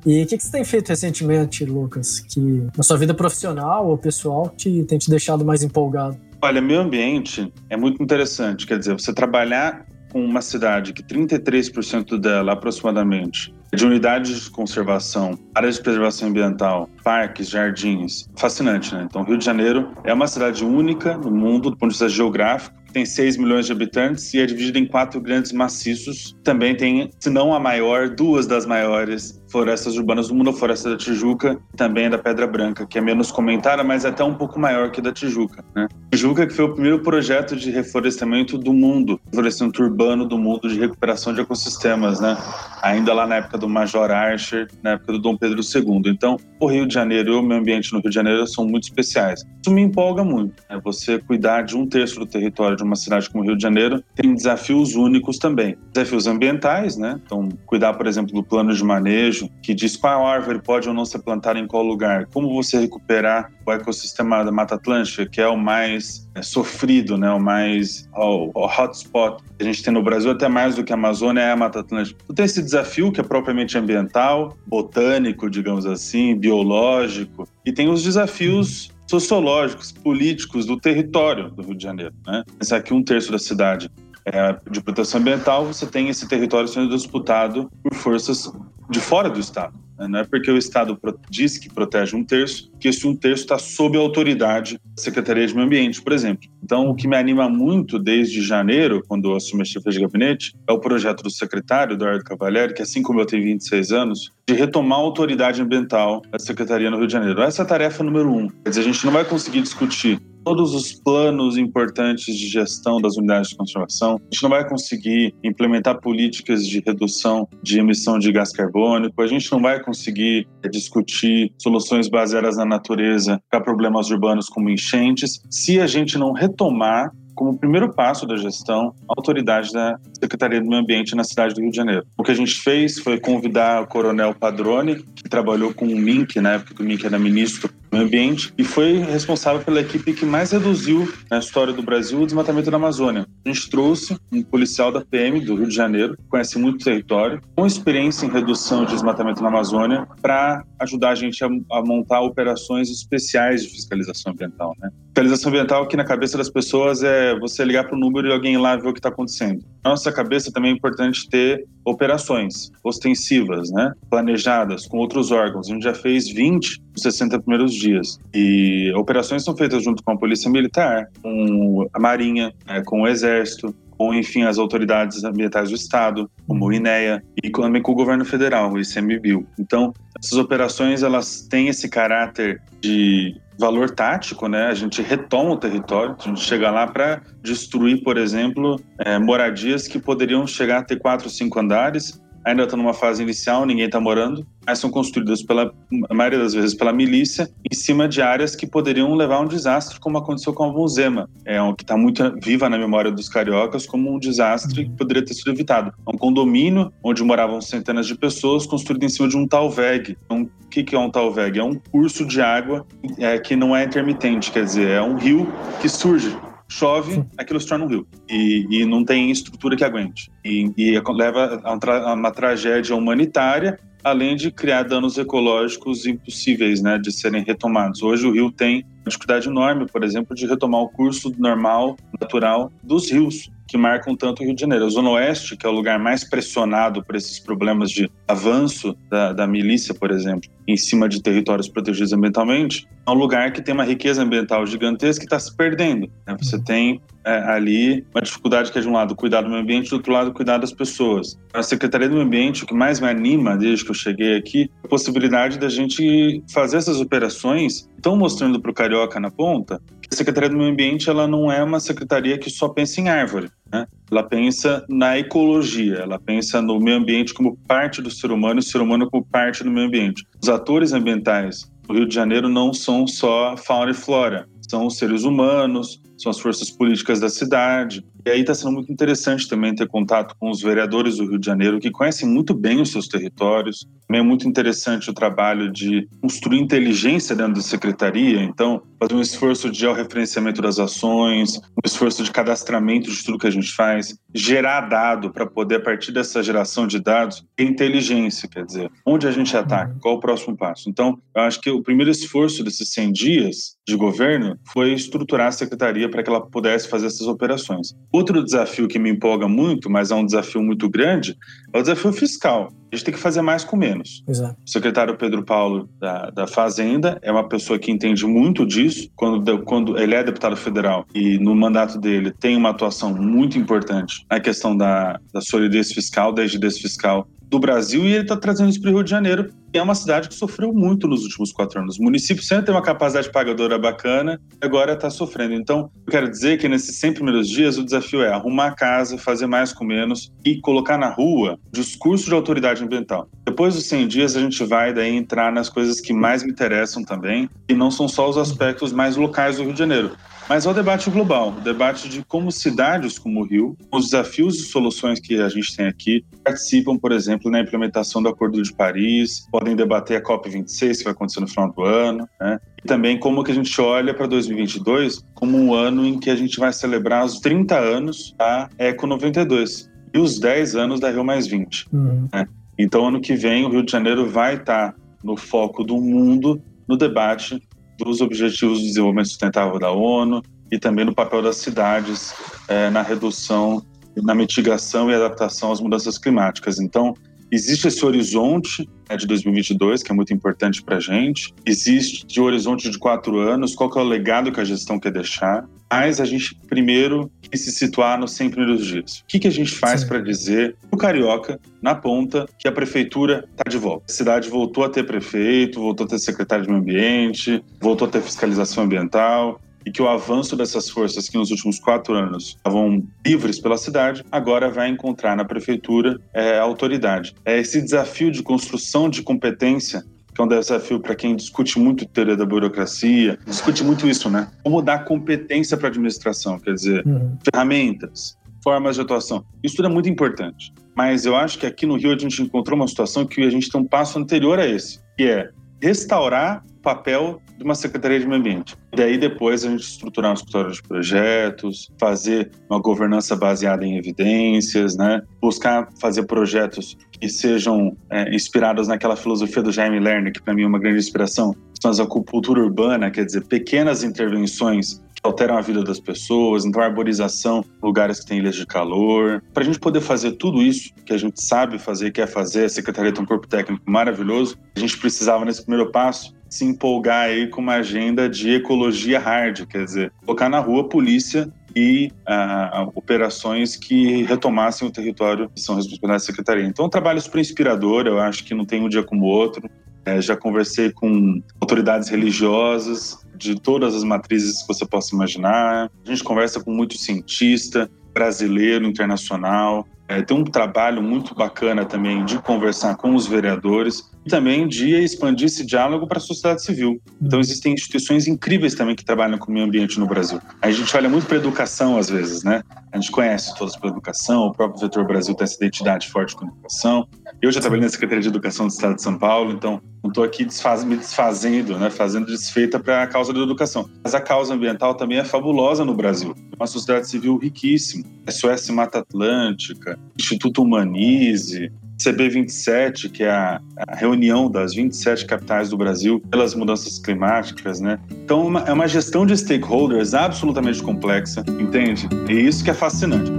E 0.05 0.23
o 0.23 0.27
que, 0.27 0.37
que, 0.37 0.43
você 0.43 0.51
tem 0.51 0.65
feito 0.65 0.89
recentemente, 0.89 1.63
Lucas, 1.65 2.19
que 2.19 2.67
na 2.75 2.83
sua 2.83 2.97
vida 2.97 3.13
profissional 3.13 3.87
ou 3.87 3.97
pessoal 3.97 4.49
te, 4.49 4.83
tem 4.83 4.97
te 4.97 5.09
deixado 5.09 5.45
mais 5.45 5.63
empolgado? 5.63 6.17
Olha, 6.41 6.61
meio 6.61 6.81
ambiente 6.81 7.51
é 7.69 7.77
muito 7.77 8.03
interessante. 8.03 8.67
Quer 8.67 8.79
dizer, 8.79 8.93
você 8.93 9.13
trabalhar 9.13 9.85
com 10.11 10.23
uma 10.23 10.41
cidade 10.41 10.91
que 10.91 11.01
33% 11.01 12.19
dela, 12.19 12.51
aproximadamente, 12.51 13.55
de 13.75 13.85
unidades 13.85 14.41
de 14.41 14.49
conservação, 14.49 15.37
áreas 15.55 15.75
de 15.75 15.81
preservação 15.81 16.29
ambiental, 16.29 16.89
parques, 17.03 17.49
jardins. 17.49 18.29
Fascinante, 18.37 18.93
né? 18.93 19.05
Então, 19.09 19.23
Rio 19.23 19.37
de 19.37 19.45
Janeiro 19.45 19.91
é 20.03 20.13
uma 20.13 20.27
cidade 20.27 20.63
única 20.63 21.17
no 21.17 21.31
mundo 21.31 21.71
do 21.71 21.77
ponto 21.77 21.89
de 21.89 21.95
vista 21.95 22.09
geográfico, 22.09 22.83
tem 22.93 23.05
6 23.05 23.37
milhões 23.37 23.65
de 23.65 23.71
habitantes 23.71 24.31
e 24.33 24.39
é 24.39 24.45
dividida 24.45 24.77
em 24.77 24.85
quatro 24.85 25.19
grandes 25.19 25.51
maciços. 25.51 26.37
Também 26.43 26.77
tem, 26.77 27.09
se 27.19 27.29
não 27.29 27.53
a 27.53 27.59
maior, 27.59 28.07
duas 28.07 28.45
das 28.45 28.67
maiores 28.67 29.41
florestas 29.49 29.97
urbanas 29.97 30.27
do 30.27 30.35
mundo, 30.35 30.51
a 30.51 30.53
Floresta 30.53 30.91
da 30.91 30.97
Tijuca, 30.97 31.59
também 31.75 32.09
da 32.09 32.17
Pedra 32.17 32.47
Branca, 32.47 32.85
que 32.85 32.97
é 32.97 33.01
menos 33.01 33.31
comentada, 33.31 33.83
mas 33.83 34.05
é 34.05 34.09
até 34.09 34.23
um 34.23 34.33
pouco 34.33 34.59
maior 34.59 34.91
que 34.91 35.01
da 35.01 35.11
Tijuca. 35.11 35.63
Né? 35.75 35.87
Tijuca 36.11 36.47
que 36.47 36.53
foi 36.53 36.65
o 36.65 36.73
primeiro 36.73 36.99
projeto 36.99 37.55
de 37.55 37.69
reflorestamento 37.69 38.57
do 38.57 38.73
mundo, 38.73 39.19
reflorestamento 39.27 39.83
urbano 39.83 40.25
do 40.25 40.37
mundo 40.37 40.69
de 40.69 40.79
recuperação 40.79 41.33
de 41.33 41.41
ecossistemas, 41.41 42.19
né? 42.19 42.37
ainda 42.81 43.13
lá 43.13 43.27
na 43.27 43.35
época 43.35 43.57
do 43.63 43.69
Major 43.69 44.11
Archer 44.11 44.67
na 44.81 44.91
época 44.91 45.13
do 45.13 45.19
Dom 45.19 45.37
Pedro 45.37 45.61
II. 45.61 46.01
Então, 46.05 46.37
o 46.59 46.67
Rio 46.67 46.85
de 46.85 46.93
Janeiro 46.93 47.33
e 47.33 47.35
o 47.35 47.41
meio 47.41 47.61
ambiente 47.61 47.91
no 47.93 47.99
Rio 47.99 48.09
de 48.09 48.15
Janeiro 48.15 48.45
são 48.45 48.65
muito 48.65 48.83
especiais. 48.83 49.43
Isso 49.61 49.73
me 49.73 49.81
empolga 49.81 50.23
muito. 50.23 50.61
Né? 50.69 50.79
Você 50.83 51.19
cuidar 51.19 51.63
de 51.63 51.77
um 51.77 51.87
terço 51.87 52.19
do 52.19 52.25
território 52.25 52.75
de 52.75 52.83
uma 52.83 52.95
cidade 52.95 53.29
como 53.29 53.43
o 53.43 53.47
Rio 53.47 53.55
de 53.55 53.63
Janeiro 53.63 54.03
tem 54.15 54.33
desafios 54.33 54.95
únicos 54.95 55.37
também. 55.37 55.77
Desafios 55.93 56.27
ambientais, 56.27 56.97
né? 56.97 57.19
Então, 57.25 57.47
cuidar, 57.65 57.93
por 57.93 58.05
exemplo, 58.05 58.33
do 58.33 58.43
plano 58.43 58.73
de 58.73 58.83
manejo, 58.83 59.49
que 59.61 59.73
diz 59.73 59.95
qual 59.95 60.27
árvore 60.27 60.61
pode 60.61 60.87
ou 60.87 60.93
não 60.93 61.05
ser 61.05 61.19
plantada 61.19 61.59
em 61.59 61.67
qual 61.67 61.83
lugar, 61.83 62.25
como 62.33 62.53
você 62.53 62.79
recuperar 62.79 63.49
o 63.65 63.71
ecossistema 63.71 64.43
da 64.43 64.51
Mata 64.51 64.75
Atlântica, 64.75 65.25
que 65.25 65.39
é 65.39 65.47
o 65.47 65.57
mais 65.57 66.29
é, 66.35 66.41
sofrido, 66.41 67.17
né? 67.17 67.31
o 67.31 67.39
mais 67.39 68.09
o, 68.13 68.51
o 68.53 68.65
hotspot 68.65 69.41
que 69.57 69.63
a 69.63 69.65
gente 69.65 69.83
tem 69.83 69.93
no 69.93 70.03
Brasil, 70.03 70.31
até 70.31 70.49
mais 70.49 70.75
do 70.75 70.83
que 70.83 70.91
a 70.91 70.95
Amazônia, 70.95 71.41
é 71.41 71.51
a 71.51 71.55
Mata 71.55 71.79
Atlântica. 71.79 72.19
Então, 72.23 72.35
tem 72.35 72.45
esse 72.45 72.61
desafio 72.61 73.11
que 73.11 73.21
é 73.21 73.23
propriamente 73.53 73.77
ambiental, 73.77 74.57
botânico, 74.65 75.49
digamos 75.49 75.85
assim, 75.85 76.35
biológico, 76.35 77.47
e 77.63 77.71
tem 77.71 77.87
os 77.87 78.01
desafios 78.01 78.91
sociológicos, 79.07 79.91
políticos 79.91 80.65
do 80.65 80.79
território 80.79 81.51
do 81.51 81.61
Rio 81.61 81.75
de 81.75 81.83
Janeiro. 81.83 82.13
Né? 82.25 82.43
Pensar 82.57 82.81
que 82.81 82.93
um 82.93 83.03
terço 83.03 83.31
da 83.31 83.37
cidade 83.37 83.91
é 84.25 84.57
de 84.71 84.81
proteção 84.81 85.21
ambiental, 85.21 85.65
você 85.65 85.85
tem 85.85 86.09
esse 86.09 86.27
território 86.27 86.67
sendo 86.67 86.95
disputado 86.95 87.69
por 87.83 87.93
forças 87.93 88.51
de 88.89 88.99
fora 88.99 89.29
do 89.29 89.39
Estado. 89.39 89.73
Né? 89.97 90.07
Não 90.07 90.19
é 90.19 90.23
porque 90.23 90.51
o 90.51 90.57
Estado 90.57 90.97
diz 91.29 91.57
que 91.57 91.69
protege 91.69 92.15
um 92.15 92.23
terço, 92.23 92.71
que 92.79 92.87
esse 92.87 93.07
um 93.07 93.15
terço 93.15 93.43
está 93.43 93.57
sob 93.57 93.97
a 93.97 94.01
autoridade 94.01 94.79
da 94.95 95.01
Secretaria 95.01 95.45
de 95.45 95.53
Meio 95.53 95.65
Ambiente, 95.65 96.01
por 96.01 96.13
exemplo. 96.13 96.49
Então, 96.63 96.89
o 96.89 96.95
que 96.95 97.07
me 97.07 97.15
anima 97.15 97.49
muito 97.49 97.99
desde 97.99 98.41
janeiro, 98.41 99.03
quando 99.07 99.31
eu 99.31 99.35
assumi 99.35 99.61
a 99.61 99.65
chefia 99.65 99.91
de 99.91 99.99
gabinete, 99.99 100.55
é 100.67 100.71
o 100.71 100.79
projeto 100.79 101.23
do 101.23 101.29
secretário, 101.29 101.93
Eduardo 101.93 102.23
Cavalieri, 102.23 102.73
que 102.73 102.81
assim 102.81 103.01
como 103.01 103.19
eu 103.19 103.25
tenho 103.25 103.43
26 103.43 103.91
anos, 103.91 104.31
de 104.47 104.53
retomar 104.53 104.99
a 104.99 105.01
autoridade 105.01 105.61
ambiental 105.61 106.21
da 106.29 106.39
Secretaria 106.39 106.89
no 106.89 106.97
Rio 106.97 107.07
de 107.07 107.13
Janeiro. 107.13 107.41
Essa 107.41 107.61
é 107.61 107.63
a 107.63 107.67
tarefa 107.67 108.03
número 108.03 108.31
um. 108.31 108.49
Quer 108.49 108.69
dizer, 108.69 108.81
a 108.81 108.85
gente 108.85 109.05
não 109.05 109.13
vai 109.13 109.25
conseguir 109.25 109.61
discutir 109.61 110.19
todos 110.43 110.73
os 110.73 110.93
planos 110.93 111.57
importantes 111.57 112.35
de 112.35 112.47
gestão 112.47 113.01
das 113.01 113.17
unidades 113.17 113.49
de 113.49 113.55
conservação. 113.55 114.15
A 114.15 114.33
gente 114.33 114.43
não 114.43 114.49
vai 114.49 114.67
conseguir 114.67 115.33
implementar 115.43 115.99
políticas 115.99 116.67
de 116.67 116.81
redução 116.85 117.47
de 117.61 117.79
emissão 117.79 118.19
de 118.19 118.31
gás 118.31 118.51
carbônico, 118.51 119.21
a 119.21 119.27
gente 119.27 119.51
não 119.51 119.61
vai 119.61 119.81
conseguir 119.81 120.47
discutir 120.69 121.51
soluções 121.57 122.09
baseadas 122.09 122.57
na 122.57 122.65
natureza 122.65 123.41
para 123.49 123.61
problemas 123.61 124.09
urbanos 124.09 124.47
como 124.47 124.69
enchentes, 124.69 125.41
se 125.49 125.79
a 125.79 125.87
gente 125.87 126.17
não 126.17 126.33
retomar 126.33 127.11
como 127.35 127.57
primeiro 127.57 127.91
passo 127.91 128.25
da 128.25 128.37
gestão, 128.37 128.93
a 129.09 129.13
autoridade 129.17 129.71
da 129.71 129.99
Secretaria 130.19 130.61
do 130.61 130.67
Meio 130.67 130.81
Ambiente 130.81 131.15
na 131.15 131.23
cidade 131.23 131.53
do 131.53 131.61
Rio 131.61 131.71
de 131.71 131.77
Janeiro. 131.77 132.05
O 132.17 132.23
que 132.23 132.31
a 132.31 132.35
gente 132.35 132.53
fez 132.61 132.99
foi 132.99 133.19
convidar 133.19 133.81
o 133.81 133.87
Coronel 133.87 134.35
Padrone, 134.35 135.03
que 135.15 135.23
trabalhou 135.23 135.73
com 135.73 135.85
o 135.85 135.97
Mink, 135.97 136.39
na 136.39 136.53
época 136.53 136.75
que 136.75 136.81
o 136.81 136.85
Mink 136.85 137.05
era 137.05 137.17
ministro 137.17 137.69
Meio 137.93 138.05
Ambiente, 138.05 138.51
e 138.57 138.63
foi 138.63 138.97
responsável 138.97 139.61
pela 139.61 139.79
equipe 139.79 140.13
que 140.13 140.25
mais 140.25 140.51
reduziu 140.51 141.07
na 141.29 141.37
história 141.37 141.71
do 141.71 141.83
Brasil 141.83 142.19
o 142.19 142.25
desmatamento 142.25 142.71
da 142.71 142.77
Amazônia. 142.77 143.27
A 143.45 143.49
gente 143.49 143.69
trouxe 143.69 144.17
um 144.31 144.41
policial 144.41 144.91
da 144.91 145.01
PM 145.01 145.39
do 145.39 145.55
Rio 145.55 145.67
de 145.67 145.75
Janeiro, 145.75 146.17
conhece 146.27 146.57
muito 146.57 146.81
o 146.81 146.83
território, 146.83 147.39
com 147.55 147.67
experiência 147.67 148.25
em 148.25 148.29
redução 148.29 148.83
de 148.83 148.93
desmatamento 148.93 149.43
na 149.43 149.49
Amazônia, 149.49 150.07
para 150.23 150.63
ajudar 150.79 151.09
a 151.09 151.15
gente 151.15 151.43
a, 151.43 151.47
a, 151.47 151.83
montar 151.83 152.21
operações 152.21 152.89
especiais 152.89 153.63
de 153.63 153.69
fiscalização 153.69 154.31
ambiental. 154.31 154.75
Né? 154.79 154.89
Fiscalização 155.07 155.49
ambiental 155.49 155.87
que 155.87 155.95
na 155.95 156.03
cabeça 156.03 156.35
das 156.35 156.49
pessoas 156.49 157.03
é 157.03 157.37
você 157.39 157.63
ligar 157.63 157.83
para 157.83 157.95
o 157.95 157.99
número 157.99 158.27
e 158.27 158.31
alguém 158.31 158.57
lá 158.57 158.75
ver 158.75 158.87
o 158.87 158.93
que 158.93 158.99
está 158.99 159.09
acontecendo. 159.09 159.63
Na 159.83 159.91
nossa 159.91 160.11
cabeça 160.11 160.51
também 160.51 160.71
é 160.71 160.73
importante 160.73 161.29
ter 161.29 161.63
operações 161.85 162.71
ostensivas, 162.83 163.69
né? 163.71 163.91
planejadas 164.09 164.87
com 164.87 164.97
outros 164.97 165.31
órgãos. 165.31 165.69
A 165.69 165.73
gente 165.73 165.83
já 165.83 165.93
fez 165.93 166.27
20 166.29 166.81
nos 166.93 167.03
60 167.03 167.39
primeiros 167.39 167.73
dias. 167.83 168.19
E 168.33 168.91
operações 168.95 169.43
são 169.43 169.55
feitas 169.55 169.83
junto 169.83 170.01
com 170.03 170.11
a 170.11 170.17
Polícia 170.17 170.49
Militar, 170.49 171.09
com 171.21 171.87
a 171.93 171.99
Marinha, 171.99 172.53
é, 172.67 172.81
com 172.81 173.01
o 173.01 173.07
Exército, 173.07 173.75
com, 173.97 174.13
enfim, 174.13 174.43
as 174.43 174.57
autoridades 174.57 175.23
ambientais 175.23 175.69
do 175.69 175.75
Estado, 175.75 176.29
como 176.47 176.65
o 176.65 176.73
INEA, 176.73 177.23
e 177.43 177.49
também 177.51 177.81
com 177.81 177.91
o 177.91 177.95
governo 177.95 178.25
federal, 178.25 178.71
o 178.71 178.79
ICMBio. 178.79 179.45
Então, 179.59 179.93
essas 180.17 180.37
operações, 180.37 181.03
elas 181.03 181.47
têm 181.47 181.67
esse 181.67 181.87
caráter 181.87 182.61
de 182.81 183.39
valor 183.57 183.89
tático, 183.91 184.47
né? 184.47 184.67
A 184.67 184.73
gente 184.73 185.01
retoma 185.01 185.51
o 185.51 185.57
território, 185.57 186.15
a 186.19 186.23
gente 186.23 186.41
chega 186.41 186.71
lá 186.71 186.87
para 186.87 187.21
destruir, 187.41 188.03
por 188.03 188.17
exemplo, 188.17 188.79
é, 188.99 189.19
moradias 189.19 189.87
que 189.87 189.99
poderiam 189.99 190.45
chegar 190.47 190.79
a 190.79 190.83
ter 190.83 190.97
quatro, 190.97 191.29
cinco 191.29 191.59
andares 191.59 192.19
ainda 192.43 192.63
estão 192.63 192.77
numa 192.77 192.93
fase 192.93 193.23
inicial, 193.23 193.65
ninguém 193.65 193.85
está 193.85 193.99
morando, 193.99 194.45
mas 194.65 194.79
são 194.79 194.89
construídas 194.89 195.41
pela 195.41 195.73
a 196.09 196.13
maioria 196.13 196.39
das 196.39 196.53
vezes 196.53 196.73
pela 196.73 196.91
milícia 196.91 197.49
em 197.69 197.75
cima 197.75 198.07
de 198.07 198.21
áreas 198.21 198.55
que 198.55 198.65
poderiam 198.65 199.13
levar 199.13 199.35
a 199.35 199.39
um 199.41 199.47
desastre, 199.47 199.99
como 199.99 200.17
aconteceu 200.17 200.53
com 200.53 200.65
a 200.65 200.71
Vonzema, 200.71 201.29
é 201.45 201.61
um 201.61 201.73
que 201.73 201.83
está 201.83 201.95
muito 201.97 202.33
viva 202.41 202.69
na 202.69 202.77
memória 202.77 203.11
dos 203.11 203.29
cariocas 203.29 203.85
como 203.85 204.13
um 204.13 204.19
desastre 204.19 204.85
que 204.85 204.91
poderia 204.91 205.23
ter 205.23 205.33
sido 205.33 205.51
evitado. 205.51 205.93
É 206.07 206.09
um 206.09 206.17
condomínio 206.17 206.91
onde 207.03 207.23
moravam 207.23 207.61
centenas 207.61 208.07
de 208.07 208.15
pessoas 208.15 208.65
construído 208.65 209.03
em 209.03 209.09
cima 209.09 209.27
de 209.27 209.37
um 209.37 209.47
talveg. 209.47 210.17
Então, 210.25 210.43
o 210.43 210.67
que, 210.69 210.83
que 210.83 210.95
é 210.95 210.99
um 210.99 211.09
talveg? 211.09 211.59
É 211.59 211.63
um 211.63 211.75
curso 211.75 212.25
de 212.25 212.41
água 212.41 212.85
é, 213.19 213.37
que 213.37 213.55
não 213.55 213.75
é 213.75 213.83
intermitente, 213.83 214.51
quer 214.51 214.63
dizer, 214.63 214.89
é 214.89 215.01
um 215.01 215.15
rio 215.15 215.47
que 215.81 215.89
surge 215.89 216.35
chove, 216.73 217.23
aquilo 217.37 217.59
se 217.59 217.67
torna 217.67 217.85
um 217.85 217.87
rio. 217.87 218.07
E, 218.29 218.65
e 218.69 218.85
não 218.85 219.05
tem 219.05 219.29
estrutura 219.29 219.75
que 219.75 219.83
aguente. 219.83 220.31
E, 220.43 220.71
e 220.75 220.99
leva 221.11 221.61
a, 221.63 222.09
a 222.09 222.13
uma 222.13 222.31
tragédia 222.31 222.95
humanitária, 222.95 223.79
além 224.03 224.35
de 224.35 224.51
criar 224.51 224.83
danos 224.83 225.17
ecológicos 225.17 226.05
impossíveis 226.05 226.81
né, 226.81 226.97
de 226.97 227.11
serem 227.11 227.43
retomados. 227.43 228.01
Hoje 228.01 228.25
o 228.25 228.31
rio 228.31 228.51
tem 228.51 228.83
uma 229.01 229.09
dificuldade 229.09 229.47
enorme, 229.47 229.85
por 229.85 230.03
exemplo, 230.03 230.35
de 230.35 230.47
retomar 230.47 230.81
o 230.81 230.89
curso 230.89 231.31
normal, 231.37 231.95
natural 232.19 232.71
dos 232.83 233.11
rios 233.11 233.49
que 233.73 233.77
marcam 233.77 234.15
tanto 234.15 234.43
o 234.43 234.45
Rio 234.45 234.53
de 234.53 234.61
Janeiro. 234.61 234.85
A 234.85 234.89
Zona 234.89 235.09
Oeste, 235.09 235.57
que 235.57 235.65
é 235.65 235.69
o 235.69 235.71
lugar 235.71 235.97
mais 235.97 236.23
pressionado 236.23 237.03
por 237.03 237.15
esses 237.15 237.39
problemas 237.39 237.89
de 237.89 238.07
avanço 238.27 238.95
da, 239.09 239.33
da 239.33 239.47
milícia, 239.47 239.95
por 239.95 240.11
exemplo, 240.11 240.47
em 240.67 240.77
cima 240.77 241.09
de 241.09 241.23
territórios 241.23 241.67
protegidos 241.67 242.13
ambientalmente, 242.13 242.87
é 243.05 243.09
um 243.09 243.15
lugar 243.15 243.51
que 243.51 243.63
tem 243.63 243.73
uma 243.73 243.83
riqueza 243.83 244.21
ambiental 244.21 244.65
gigantesca 244.67 245.21
que 245.21 245.25
está 245.25 245.39
se 245.39 245.55
perdendo. 245.57 246.07
Né? 246.25 246.37
Você 246.39 246.57
uhum. 246.57 246.63
tem 246.63 247.01
é, 247.25 247.35
ali 247.51 248.05
uma 248.13 248.21
dificuldade 248.21 248.71
que 248.71 248.77
é, 248.77 248.81
de 248.81 248.87
um 248.87 248.93
lado, 248.93 249.15
cuidar 249.15 249.41
do 249.41 249.49
meio 249.49 249.63
ambiente, 249.63 249.89
do 249.89 249.95
outro 249.95 250.13
lado, 250.13 250.31
cuidar 250.31 250.59
das 250.59 250.71
pessoas. 250.71 251.37
A 251.51 251.63
Secretaria 251.63 252.07
do 252.07 252.13
Meio 252.13 252.27
Ambiente, 252.27 252.63
o 252.63 252.67
que 252.67 252.75
mais 252.75 252.99
me 252.99 253.07
anima 253.07 253.57
desde 253.57 253.83
que 253.83 253.89
eu 253.89 253.95
cheguei 253.95 254.37
aqui, 254.37 254.69
é 254.83 254.85
a 254.85 254.87
possibilidade 254.87 255.57
da 255.57 255.67
gente 255.67 256.43
fazer 256.53 256.77
essas 256.77 257.01
operações, 257.01 257.89
estão 257.95 258.15
mostrando 258.15 258.61
para 258.61 258.69
o 258.69 258.73
Carioca 258.73 259.19
na 259.19 259.31
ponta, 259.31 259.81
Secretaria 260.13 260.49
do 260.49 260.57
Meio 260.57 260.71
Ambiente 260.71 261.09
ela 261.09 261.27
não 261.27 261.51
é 261.51 261.63
uma 261.63 261.79
secretaria 261.79 262.37
que 262.37 262.49
só 262.49 262.69
pensa 262.69 263.01
em 263.01 263.09
árvore. 263.09 263.49
Né? 263.71 263.87
Ela 264.11 264.23
pensa 264.23 264.85
na 264.87 265.17
ecologia, 265.17 265.95
ela 265.97 266.19
pensa 266.19 266.61
no 266.61 266.79
meio 266.79 266.97
ambiente 266.97 267.33
como 267.33 267.57
parte 267.67 268.01
do 268.01 268.11
ser 268.11 268.31
humano 268.31 268.59
e 268.59 268.61
o 268.61 268.63
ser 268.63 268.81
humano 268.81 269.09
como 269.09 269.25
parte 269.25 269.63
do 269.63 269.71
meio 269.71 269.87
ambiente. 269.87 270.25
Os 270.41 270.49
atores 270.49 270.93
ambientais 270.93 271.71
do 271.87 271.93
Rio 271.93 272.07
de 272.07 272.13
Janeiro 272.13 272.47
não 272.47 272.73
são 272.73 273.07
só 273.07 273.57
fauna 273.57 273.91
e 273.91 273.93
flora, 273.93 274.47
são 274.69 274.85
os 274.85 274.97
seres 274.97 275.23
humanos, 275.23 276.01
são 276.17 276.29
as 276.29 276.39
forças 276.39 276.69
políticas 276.69 277.19
da 277.19 277.29
cidade. 277.29 278.05
E 278.25 278.29
aí 278.29 278.41
está 278.41 278.55
sendo 278.55 278.71
muito 278.71 278.91
interessante 278.91 279.47
também 279.47 279.75
ter 279.75 279.87
contato 279.87 280.35
com 280.39 280.49
os 280.49 280.61
vereadores 280.61 281.17
do 281.17 281.25
Rio 281.25 281.37
de 281.37 281.45
Janeiro, 281.45 281.79
que 281.79 281.91
conhecem 281.91 282.27
muito 282.27 282.53
bem 282.53 282.79
os 282.79 282.91
seus 282.91 283.07
territórios. 283.07 283.85
Também 284.07 284.21
é 284.21 284.23
muito 284.23 284.47
interessante 284.47 285.09
o 285.09 285.13
trabalho 285.13 285.71
de 285.71 286.07
construir 286.21 286.59
inteligência 286.59 287.35
dentro 287.35 287.55
da 287.55 287.61
secretaria, 287.61 288.41
então 288.41 288.81
fazer 288.99 289.15
um 289.15 289.21
esforço 289.21 289.69
de 289.69 289.85
referenciamento 289.87 290.61
das 290.61 290.79
ações, 290.79 291.57
um 291.57 291.85
esforço 291.85 292.23
de 292.23 292.31
cadastramento 292.31 293.11
de 293.11 293.23
tudo 293.23 293.37
que 293.37 293.47
a 293.47 293.51
gente 293.51 293.71
faz, 293.73 294.15
gerar 294.33 294.81
dado 294.81 295.31
para 295.31 295.45
poder, 295.45 295.75
a 295.75 295.81
partir 295.81 296.11
dessa 296.11 296.41
geração 296.41 296.87
de 296.87 296.99
dados, 296.99 297.45
ter 297.55 297.65
inteligência, 297.65 298.47
quer 298.47 298.65
dizer, 298.65 298.89
onde 299.05 299.27
a 299.27 299.31
gente 299.31 299.55
ataca, 299.55 299.95
qual 300.01 300.15
o 300.15 300.19
próximo 300.19 300.55
passo. 300.55 300.89
Então, 300.89 301.19
eu 301.35 301.41
acho 301.41 301.59
que 301.59 301.69
o 301.69 301.83
primeiro 301.83 302.11
esforço 302.11 302.63
desses 302.63 302.93
100 302.93 303.11
dias 303.11 303.75
de 303.85 303.95
governo 303.95 304.57
foi 304.71 304.93
estruturar 304.93 305.47
a 305.47 305.51
secretaria 305.51 306.09
para 306.09 306.23
que 306.23 306.29
ela 306.29 306.41
pudesse 306.41 306.87
fazer 306.87 307.07
essas 307.07 307.27
operações. 307.27 307.93
Outro 308.13 308.43
desafio 308.43 308.87
que 308.87 308.99
me 308.99 309.09
empolga 309.09 309.47
muito, 309.47 309.89
mas 309.89 310.11
é 310.11 310.15
um 310.15 310.23
desafio 310.23 310.61
muito 310.61 310.87
grande, 310.87 311.35
é 311.73 311.79
o 311.79 311.81
desafio 311.81 312.13
fiscal. 312.13 312.71
A 312.91 312.95
gente 312.95 313.05
tem 313.05 313.13
que 313.15 313.19
fazer 313.19 313.41
mais 313.41 313.63
com 313.63 313.75
menos. 313.75 314.23
Exato. 314.27 314.55
O 314.63 314.69
secretário 314.69 315.17
Pedro 315.17 315.43
Paulo 315.43 315.89
da, 315.99 316.29
da 316.29 316.45
Fazenda 316.45 317.17
é 317.23 317.31
uma 317.31 317.49
pessoa 317.49 317.79
que 317.79 317.91
entende 317.91 318.23
muito 318.27 318.67
disso. 318.67 319.09
Quando, 319.15 319.63
quando 319.63 319.97
ele 319.97 320.13
é 320.13 320.23
deputado 320.23 320.55
federal 320.55 321.07
e 321.15 321.39
no 321.39 321.55
mandato 321.55 321.99
dele 321.99 322.31
tem 322.39 322.55
uma 322.55 322.69
atuação 322.69 323.11
muito 323.15 323.57
importante 323.57 324.23
na 324.29 324.39
questão 324.39 324.77
da, 324.77 325.19
da 325.33 325.41
solidez 325.41 325.91
fiscal, 325.91 326.31
da 326.31 326.43
rigidez 326.43 326.77
fiscal 326.77 327.27
do 327.53 327.59
Brasil 327.59 328.03
e 328.03 328.13
ele 328.13 328.23
está 328.23 328.35
trazendo 328.35 328.71
isso 328.71 328.81
para 328.81 328.89
o 328.89 328.93
Rio 328.95 329.03
de 329.03 329.11
Janeiro, 329.11 329.53
que 329.71 329.77
é 329.77 329.81
uma 329.81 329.93
cidade 329.93 330.27
que 330.27 330.33
sofreu 330.33 330.73
muito 330.73 331.07
nos 331.07 331.21
últimos 331.21 331.51
quatro 331.51 331.79
anos. 331.79 331.99
O 331.99 332.03
município 332.03 332.43
sempre 332.43 332.65
tem 332.65 332.73
uma 332.73 332.81
capacidade 332.81 333.31
pagadora 333.31 333.77
bacana, 333.77 334.41
agora 334.59 334.93
está 334.93 335.07
sofrendo. 335.11 335.53
Então, 335.53 335.91
eu 336.07 336.11
quero 336.11 336.29
dizer 336.29 336.57
que 336.57 336.67
nesses 336.67 336.95
100 336.97 337.13
primeiros 337.13 337.47
dias 337.47 337.77
o 337.77 337.85
desafio 337.85 338.23
é 338.23 338.33
arrumar 338.33 338.67
a 338.67 338.71
casa, 338.71 339.19
fazer 339.19 339.45
mais 339.45 339.71
com 339.71 339.85
menos 339.85 340.31
e 340.43 340.59
colocar 340.61 340.97
na 340.97 341.09
rua 341.09 341.59
discurso 341.71 342.25
de 342.25 342.33
autoridade 342.33 342.83
ambiental. 342.83 343.29
Depois 343.45 343.75
dos 343.75 343.85
100 343.85 344.07
dias 344.07 344.35
a 344.35 344.39
gente 344.39 344.63
vai 344.63 344.91
daí 344.91 345.15
entrar 345.15 345.51
nas 345.51 345.69
coisas 345.69 346.01
que 346.01 346.11
mais 346.11 346.41
me 346.41 346.49
interessam 346.49 347.03
também, 347.03 347.47
e 347.69 347.75
não 347.75 347.91
são 347.91 348.07
só 348.07 348.27
os 348.27 348.37
aspectos 348.37 348.91
mais 348.91 349.15
locais 349.15 349.57
do 349.57 349.63
Rio 349.63 349.73
de 349.73 349.79
Janeiro. 349.79 350.11
Mas 350.49 350.65
é 350.65 350.69
o 350.69 350.73
debate 350.73 351.09
global, 351.09 351.49
o 351.57 351.61
debate 351.61 352.09
de 352.09 352.23
como 352.23 352.51
cidades 352.51 353.17
como 353.17 353.41
o 353.41 353.45
Rio, 353.45 353.77
os 353.91 354.05
desafios 354.05 354.59
e 354.59 354.63
soluções 354.63 355.19
que 355.19 355.41
a 355.41 355.47
gente 355.47 355.75
tem 355.75 355.87
aqui, 355.87 356.25
participam, 356.43 356.97
por 356.97 357.11
exemplo, 357.11 357.49
na 357.49 357.61
implementação 357.61 358.21
do 358.21 358.29
Acordo 358.29 358.61
de 358.61 358.73
Paris, 358.73 359.47
podem 359.51 359.75
debater 359.75 360.17
a 360.17 360.23
COP26, 360.23 360.97
que 360.97 361.03
vai 361.05 361.13
acontecer 361.13 361.39
no 361.39 361.47
final 361.47 361.71
do 361.71 361.83
ano, 361.83 362.27
né? 362.39 362.59
E 362.83 362.87
também 362.87 363.17
como 363.17 363.43
que 363.43 363.51
a 363.51 363.55
gente 363.55 363.79
olha 363.79 364.13
para 364.13 364.27
2022 364.27 365.23
como 365.33 365.57
um 365.57 365.73
ano 365.73 366.05
em 366.05 366.19
que 366.19 366.29
a 366.29 366.35
gente 366.35 366.59
vai 366.59 366.73
celebrar 366.73 367.23
os 367.23 367.39
30 367.39 367.79
anos 367.79 368.35
da 368.37 368.69
Eco 368.77 369.07
92 369.07 369.89
e 370.13 370.19
os 370.19 370.39
10 370.39 370.75
anos 370.75 370.99
da 370.99 371.09
Rio 371.09 371.23
Mais 371.23 371.47
20. 371.47 371.87
Uhum. 371.93 372.27
Né? 372.31 372.47
Então, 372.77 373.07
ano 373.07 373.21
que 373.21 373.35
vem, 373.35 373.65
o 373.65 373.69
Rio 373.69 373.83
de 373.83 373.91
Janeiro 373.91 374.29
vai 374.29 374.55
estar 374.55 374.93
no 375.23 375.37
foco 375.37 375.83
do 375.83 375.95
mundo 375.99 376.61
no 376.87 376.97
debate 376.97 377.61
dos 377.97 378.21
Objetivos 378.21 378.79
de 378.79 378.87
Desenvolvimento 378.87 379.27
Sustentável 379.27 379.79
da 379.79 379.91
ONU 379.91 380.41
e 380.71 380.79
também 380.79 381.05
no 381.05 381.13
papel 381.13 381.41
das 381.41 381.57
cidades 381.57 382.33
é, 382.67 382.89
na 382.89 383.01
redução, 383.01 383.83
na 384.15 384.33
mitigação 384.33 385.09
e 385.09 385.13
adaptação 385.15 385.71
às 385.71 385.79
mudanças 385.79 386.17
climáticas. 386.17 386.79
Então, 386.79 387.13
existe 387.51 387.87
esse 387.87 388.03
horizonte 388.03 388.89
né, 389.09 389.15
de 389.15 389.27
2022, 389.27 390.01
que 390.01 390.11
é 390.11 390.15
muito 390.15 390.33
importante 390.33 390.81
para 390.81 390.97
a 390.97 390.99
gente. 390.99 391.53
Existe 391.65 392.39
o 392.39 392.43
horizonte 392.43 392.89
de 392.89 392.97
quatro 392.97 393.39
anos, 393.39 393.75
qual 393.75 393.91
é 393.95 393.99
o 393.99 394.03
legado 394.03 394.51
que 394.51 394.59
a 394.59 394.65
gestão 394.65 394.99
quer 394.99 395.11
deixar. 395.11 395.67
Mas 395.93 396.19
a 396.19 396.25
gente 396.25 396.55
primeiro 396.67 397.31
quis 397.41 397.61
se 397.61 397.71
situar 397.71 398.19
nos 398.19 398.31
100 398.31 398.49
primeiros 398.49 398.85
dias. 398.85 399.19
O 399.19 399.25
que, 399.27 399.37
que 399.37 399.47
a 399.47 399.51
gente 399.51 399.71
faz 399.75 400.03
para 400.03 400.19
dizer 400.19 400.75
o 400.91 400.97
carioca, 400.97 401.59
na 401.83 401.93
ponta, 401.93 402.47
que 402.57 402.67
a 402.67 402.71
prefeitura 402.71 403.47
está 403.51 403.69
de 403.69 403.77
volta? 403.77 404.05
A 404.09 404.11
cidade 404.11 404.49
voltou 404.49 404.83
a 404.83 404.89
ter 404.89 405.05
prefeito, 405.05 405.79
voltou 405.79 406.07
a 406.07 406.09
ter 406.09 406.17
secretário 406.17 406.65
de 406.65 406.71
meio 406.71 406.81
ambiente, 406.81 407.63
voltou 407.79 408.07
a 408.07 408.11
ter 408.11 408.23
fiscalização 408.23 408.85
ambiental, 408.85 409.61
e 409.85 409.91
que 409.91 410.01
o 410.01 410.07
avanço 410.07 410.55
dessas 410.55 410.89
forças 410.89 411.29
que 411.29 411.37
nos 411.37 411.51
últimos 411.51 411.79
quatro 411.79 412.15
anos 412.15 412.55
estavam 412.57 413.03
livres 413.25 413.59
pela 413.59 413.77
cidade, 413.77 414.23
agora 414.31 414.69
vai 414.69 414.89
encontrar 414.89 415.35
na 415.35 415.45
prefeitura 415.45 416.19
é, 416.33 416.57
autoridade. 416.57 417.35
É 417.45 417.59
esse 417.59 417.81
desafio 417.81 418.31
de 418.31 418.41
construção 418.41 419.09
de 419.09 419.21
competência 419.21 420.03
que 420.33 420.41
é 420.41 420.43
um 420.43 420.47
desafio 420.47 420.99
para 420.99 421.15
quem 421.15 421.35
discute 421.35 421.79
muito 421.79 422.05
teoria 422.05 422.35
da 422.35 422.45
burocracia, 422.45 423.37
discute 423.45 423.83
muito 423.83 424.07
isso, 424.07 424.29
né? 424.29 424.47
Como 424.63 424.81
dar 424.81 425.05
competência 425.05 425.77
para 425.77 425.87
a 425.87 425.89
administração, 425.89 426.59
quer 426.59 426.73
dizer, 426.73 427.05
uhum. 427.05 427.37
ferramentas, 427.53 428.37
formas 428.63 428.95
de 428.95 429.01
atuação. 429.01 429.45
Isso 429.61 429.75
tudo 429.75 429.87
é 429.87 429.91
muito 429.91 430.09
importante. 430.09 430.73
Mas 430.95 431.25
eu 431.25 431.35
acho 431.35 431.59
que 431.59 431.65
aqui 431.65 431.85
no 431.85 431.97
Rio 431.97 432.13
a 432.13 432.17
gente 432.17 432.41
encontrou 432.41 432.77
uma 432.77 432.87
situação 432.87 433.25
que 433.25 433.41
a 433.41 433.49
gente 433.49 433.69
tem 433.69 433.81
um 433.81 433.85
passo 433.85 434.17
anterior 434.17 434.59
a 434.59 434.67
esse, 434.67 434.99
que 435.17 435.23
é 435.23 435.49
restaurar 435.83 436.63
o 436.77 436.81
papel 436.81 437.41
de 437.57 437.63
uma 437.65 437.75
Secretaria 437.75 438.17
de 438.17 438.25
Meio 438.25 438.39
Ambiente. 438.39 438.77
Daí 438.95 439.17
depois 439.17 439.65
a 439.65 439.69
gente 439.69 439.81
estruturar 439.81 440.31
um 440.31 440.33
escritório 440.33 440.71
de 440.71 440.81
projetos, 440.81 441.91
fazer 441.99 442.51
uma 442.69 442.79
governança 442.79 443.35
baseada 443.35 443.85
em 443.85 443.97
evidências, 443.97 444.95
né? 444.95 445.21
buscar 445.41 445.89
fazer 445.99 446.23
projetos 446.23 446.97
que 447.11 447.27
sejam 447.27 447.97
é, 448.09 448.33
inspirados 448.33 448.87
naquela 448.87 449.17
filosofia 449.17 449.61
do 449.61 449.73
Jaime 449.73 449.99
Lerner, 449.99 450.31
que 450.31 450.41
para 450.41 450.53
mim 450.53 450.63
é 450.63 450.67
uma 450.67 450.79
grande 450.79 450.99
inspiração, 450.99 451.53
são 451.81 451.91
as 451.91 451.99
acupuntura 451.99 452.61
urbana, 452.61 453.11
quer 453.11 453.25
dizer, 453.25 453.43
pequenas 453.43 454.05
intervenções 454.05 455.02
alteram 455.23 455.57
a 455.57 455.61
vida 455.61 455.83
das 455.83 455.99
pessoas, 455.99 456.65
então 456.65 456.81
arborização, 456.81 457.63
lugares 457.81 458.19
que 458.19 458.25
têm 458.25 458.39
ilhas 458.39 458.55
de 458.55 458.65
calor. 458.65 459.41
Para 459.53 459.63
a 459.63 459.65
gente 459.65 459.79
poder 459.79 460.01
fazer 460.01 460.33
tudo 460.33 460.61
isso 460.61 460.93
que 461.05 461.13
a 461.13 461.17
gente 461.17 461.41
sabe 461.41 461.79
fazer, 461.79 462.11
quer 462.11 462.27
fazer, 462.27 462.65
a 462.65 462.69
Secretaria 462.69 463.11
tem 463.11 463.23
um 463.23 463.25
corpo 463.25 463.47
técnico 463.47 463.83
maravilhoso, 463.89 464.57
a 464.75 464.79
gente 464.79 464.97
precisava 464.97 465.45
nesse 465.45 465.61
primeiro 465.63 465.91
passo 465.91 466.33
se 466.49 466.65
empolgar 466.65 467.25
aí 467.25 467.47
com 467.47 467.61
uma 467.61 467.75
agenda 467.75 468.29
de 468.29 468.51
ecologia 468.51 469.17
hard, 469.17 469.65
quer 469.65 469.85
dizer, 469.85 470.11
colocar 470.23 470.49
na 470.49 470.59
rua 470.59 470.87
polícia 470.87 471.51
e 471.75 472.11
ah, 472.27 472.87
operações 472.93 473.75
que 473.75 474.21
retomassem 474.21 474.87
o 474.87 474.91
território 474.91 475.49
que 475.49 475.59
são 475.59 475.75
responsabilidade 475.75 476.21
da 476.21 476.25
Secretaria. 476.27 476.65
Então, 476.65 476.85
é 476.85 476.87
um 476.87 476.91
trabalho 476.91 477.19
super 477.19 477.39
inspirador, 477.39 478.05
eu 478.05 478.19
acho 478.19 478.43
que 478.43 478.53
não 478.53 478.65
tem 478.65 478.83
um 478.83 478.89
dia 478.89 479.01
como 479.01 479.25
o 479.25 479.27
outro. 479.27 479.67
É, 480.05 480.21
já 480.21 480.35
conversei 480.35 480.91
com 480.91 481.41
autoridades 481.61 482.09
religiosas 482.09 483.25
de 483.43 483.59
todas 483.59 483.93
as 483.93 484.03
matrizes 484.03 484.61
que 484.61 484.67
você 484.67 484.85
possa 484.85 485.13
imaginar. 485.13 485.91
A 486.05 486.09
gente 486.09 486.23
conversa 486.23 486.63
com 486.63 486.71
muito 486.71 486.97
cientista 486.97 487.89
brasileiro, 488.13 488.85
internacional. 488.85 489.85
É, 490.07 490.21
tem 490.21 490.35
um 490.35 490.43
trabalho 490.43 491.01
muito 491.01 491.35
bacana 491.35 491.85
também 491.85 492.23
de 492.25 492.39
conversar 492.39 492.95
com 492.95 493.15
os 493.15 493.27
vereadores 493.27 494.12
e 494.25 494.29
também 494.29 494.67
de 494.67 494.93
expandir 494.95 495.47
esse 495.47 495.65
diálogo 495.65 496.07
para 496.07 496.17
a 496.17 496.21
sociedade 496.21 496.63
civil. 496.63 497.01
Então, 497.21 497.39
existem 497.39 497.73
instituições 497.73 498.27
incríveis 498.27 498.75
também 498.75 498.95
que 498.95 499.03
trabalham 499.03 499.37
com 499.37 499.49
o 499.49 499.53
meio 499.53 499.65
ambiente 499.65 499.99
no 499.99 500.05
Brasil. 500.05 500.39
A 500.61 500.71
gente 500.71 500.95
olha 500.95 501.09
muito 501.09 501.25
para 501.25 501.37
a 501.37 501.39
educação, 501.39 501.97
às 501.97 502.09
vezes, 502.09 502.43
né? 502.43 502.63
A 502.91 502.97
gente 502.97 503.11
conhece 503.11 503.55
todos 503.55 503.75
pela 503.75 503.91
educação, 503.91 504.47
o 504.47 504.51
próprio 504.51 504.81
Vetor 504.81 505.05
Brasil 505.05 505.33
tem 505.33 505.43
essa 505.43 505.55
identidade 505.55 506.09
forte 506.09 506.35
com 506.35 506.45
a 506.45 506.47
educação. 506.47 507.07
Eu 507.41 507.51
já 507.51 507.59
trabalhei 507.59 507.83
na 507.83 507.89
Secretaria 507.89 508.21
de 508.21 508.27
Educação 508.27 508.67
do 508.67 508.71
Estado 508.71 508.95
de 508.95 509.01
São 509.01 509.17
Paulo, 509.17 509.51
então 509.51 509.81
não 510.03 510.09
estou 510.09 510.23
aqui 510.23 510.45
desfaz, 510.45 510.83
me 510.83 510.95
desfazendo, 510.95 511.77
né? 511.77 511.89
Fazendo 511.89 512.25
desfeita 512.25 512.79
para 512.79 513.03
a 513.03 513.07
causa 513.07 513.33
da 513.33 513.39
educação. 513.39 513.89
Mas 514.03 514.13
a 514.13 514.21
causa 514.21 514.53
ambiental 514.53 514.95
também 514.95 515.17
é 515.17 515.23
fabulosa 515.23 515.83
no 515.83 515.93
Brasil. 515.93 516.35
Uma 516.57 516.67
sociedade 516.67 517.09
civil 517.09 517.37
riquíssima. 517.37 518.05
SOS 518.29 518.69
Mata 518.69 518.99
Atlântica, 518.99 519.99
Instituto 520.17 520.61
Humanize, 520.61 521.71
CB27, 521.97 523.09
que 523.11 523.23
é 523.23 523.29
a, 523.29 523.61
a, 523.87 523.95
reunião 523.95 524.49
das 524.49 524.73
27 524.73 525.25
capitais 525.25 525.69
do 525.69 525.77
Brasil 525.77 526.19
pelas 526.31 526.55
mudanças 526.55 526.99
climáticas, 526.99 527.79
né? 527.79 527.99
Então, 528.11 528.47
uma, 528.47 528.61
é 528.61 528.73
uma 528.73 528.87
gestão 528.87 529.25
de 529.25 529.37
stakeholders 529.37 530.13
absolutamente 530.13 530.81
complexa, 530.81 531.43
entende? 531.59 532.07
E 532.29 532.33
isso 532.33 532.63
que 532.63 532.69
é 532.69 532.73
fascinante. 532.73 533.31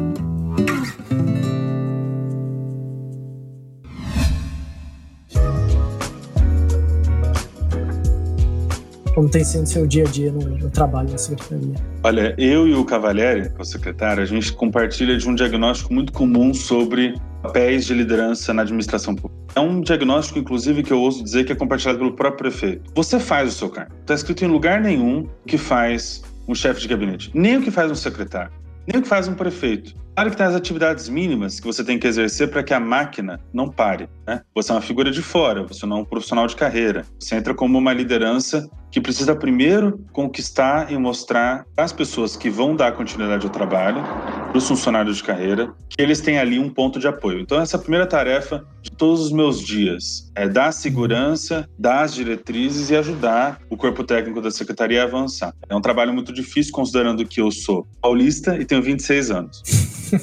Como 9.14 9.28
tem 9.28 9.44
sido 9.44 9.64
seu 9.64 9.86
dia 9.86 10.02
a 10.02 10.06
dia 10.06 10.32
no, 10.32 10.40
no 10.40 10.70
trabalho 10.70 11.08
na 11.08 11.18
secretaria? 11.18 11.76
Olha, 12.02 12.34
eu 12.36 12.66
e 12.66 12.74
o 12.74 12.84
Cavalieri, 12.84 13.48
o 13.56 13.64
secretário, 13.64 14.20
a 14.20 14.26
gente 14.26 14.52
compartilha 14.52 15.16
de 15.16 15.28
um 15.28 15.34
diagnóstico 15.36 15.94
muito 15.94 16.12
comum 16.12 16.52
sobre 16.52 17.14
papéis 17.44 17.84
de 17.84 17.92
liderança 17.92 18.54
na 18.54 18.62
administração 18.62 19.14
pública. 19.14 19.44
É 19.54 19.60
um 19.60 19.82
diagnóstico, 19.82 20.38
inclusive, 20.38 20.82
que 20.82 20.92
eu 20.92 20.98
ouso 20.98 21.22
dizer 21.22 21.44
que 21.44 21.52
é 21.52 21.54
compartilhado 21.54 21.98
pelo 21.98 22.12
próprio 22.12 22.50
prefeito. 22.50 22.90
Você 22.94 23.20
faz 23.20 23.50
o 23.50 23.52
seu 23.52 23.68
cargo. 23.68 23.94
Está 24.00 24.14
escrito 24.14 24.44
em 24.44 24.48
lugar 24.48 24.80
nenhum 24.80 25.28
que 25.46 25.58
faz 25.58 26.22
um 26.48 26.54
chefe 26.54 26.80
de 26.80 26.88
gabinete, 26.88 27.30
nem 27.34 27.58
o 27.58 27.62
que 27.62 27.70
faz 27.70 27.90
um 27.90 27.94
secretário, 27.94 28.52
nem 28.86 28.98
o 28.98 29.02
que 29.02 29.08
faz 29.08 29.28
um 29.28 29.34
prefeito. 29.34 29.94
Claro 30.14 30.30
que 30.30 30.36
tem 30.36 30.46
as 30.46 30.54
atividades 30.54 31.08
mínimas 31.08 31.58
que 31.58 31.66
você 31.66 31.82
tem 31.82 31.98
que 31.98 32.06
exercer 32.06 32.48
para 32.48 32.62
que 32.62 32.72
a 32.72 32.80
máquina 32.80 33.40
não 33.52 33.68
pare. 33.68 34.08
Né? 34.26 34.40
Você 34.54 34.70
é 34.70 34.74
uma 34.74 34.80
figura 34.80 35.10
de 35.10 35.20
fora, 35.20 35.64
você 35.64 35.84
não 35.86 35.98
é 35.98 36.00
um 36.00 36.04
profissional 36.04 36.46
de 36.46 36.54
carreira. 36.54 37.04
Você 37.18 37.34
entra 37.34 37.52
como 37.52 37.76
uma 37.76 37.92
liderança 37.92 38.70
que 38.94 39.00
precisa 39.00 39.34
primeiro 39.34 39.98
conquistar 40.12 40.92
e 40.92 40.96
mostrar 40.96 41.66
as 41.76 41.92
pessoas 41.92 42.36
que 42.36 42.48
vão 42.48 42.76
dar 42.76 42.92
continuidade 42.92 43.44
ao 43.44 43.50
trabalho, 43.50 44.00
para 44.00 44.56
os 44.56 44.68
funcionários 44.68 45.16
de 45.16 45.24
carreira, 45.24 45.74
que 45.88 46.00
eles 46.00 46.20
têm 46.20 46.38
ali 46.38 46.60
um 46.60 46.70
ponto 46.70 47.00
de 47.00 47.08
apoio. 47.08 47.40
Então, 47.40 47.60
essa 47.60 47.76
é 47.76 47.78
a 47.78 47.80
primeira 47.80 48.06
tarefa 48.06 48.64
de 48.82 48.92
todos 48.92 49.20
os 49.20 49.32
meus 49.32 49.60
dias 49.60 50.30
é 50.36 50.48
dar 50.48 50.70
segurança, 50.70 51.68
dar 51.76 52.02
as 52.02 52.14
diretrizes 52.14 52.90
e 52.90 52.96
ajudar 52.96 53.58
o 53.68 53.76
corpo 53.76 54.04
técnico 54.04 54.40
da 54.40 54.52
secretaria 54.52 55.02
a 55.02 55.06
avançar. 55.06 55.52
É 55.68 55.74
um 55.74 55.80
trabalho 55.80 56.14
muito 56.14 56.32
difícil, 56.32 56.72
considerando 56.72 57.26
que 57.26 57.40
eu 57.40 57.50
sou 57.50 57.84
paulista 58.00 58.56
e 58.56 58.64
tenho 58.64 58.80
26 58.80 59.30
anos. 59.32 59.60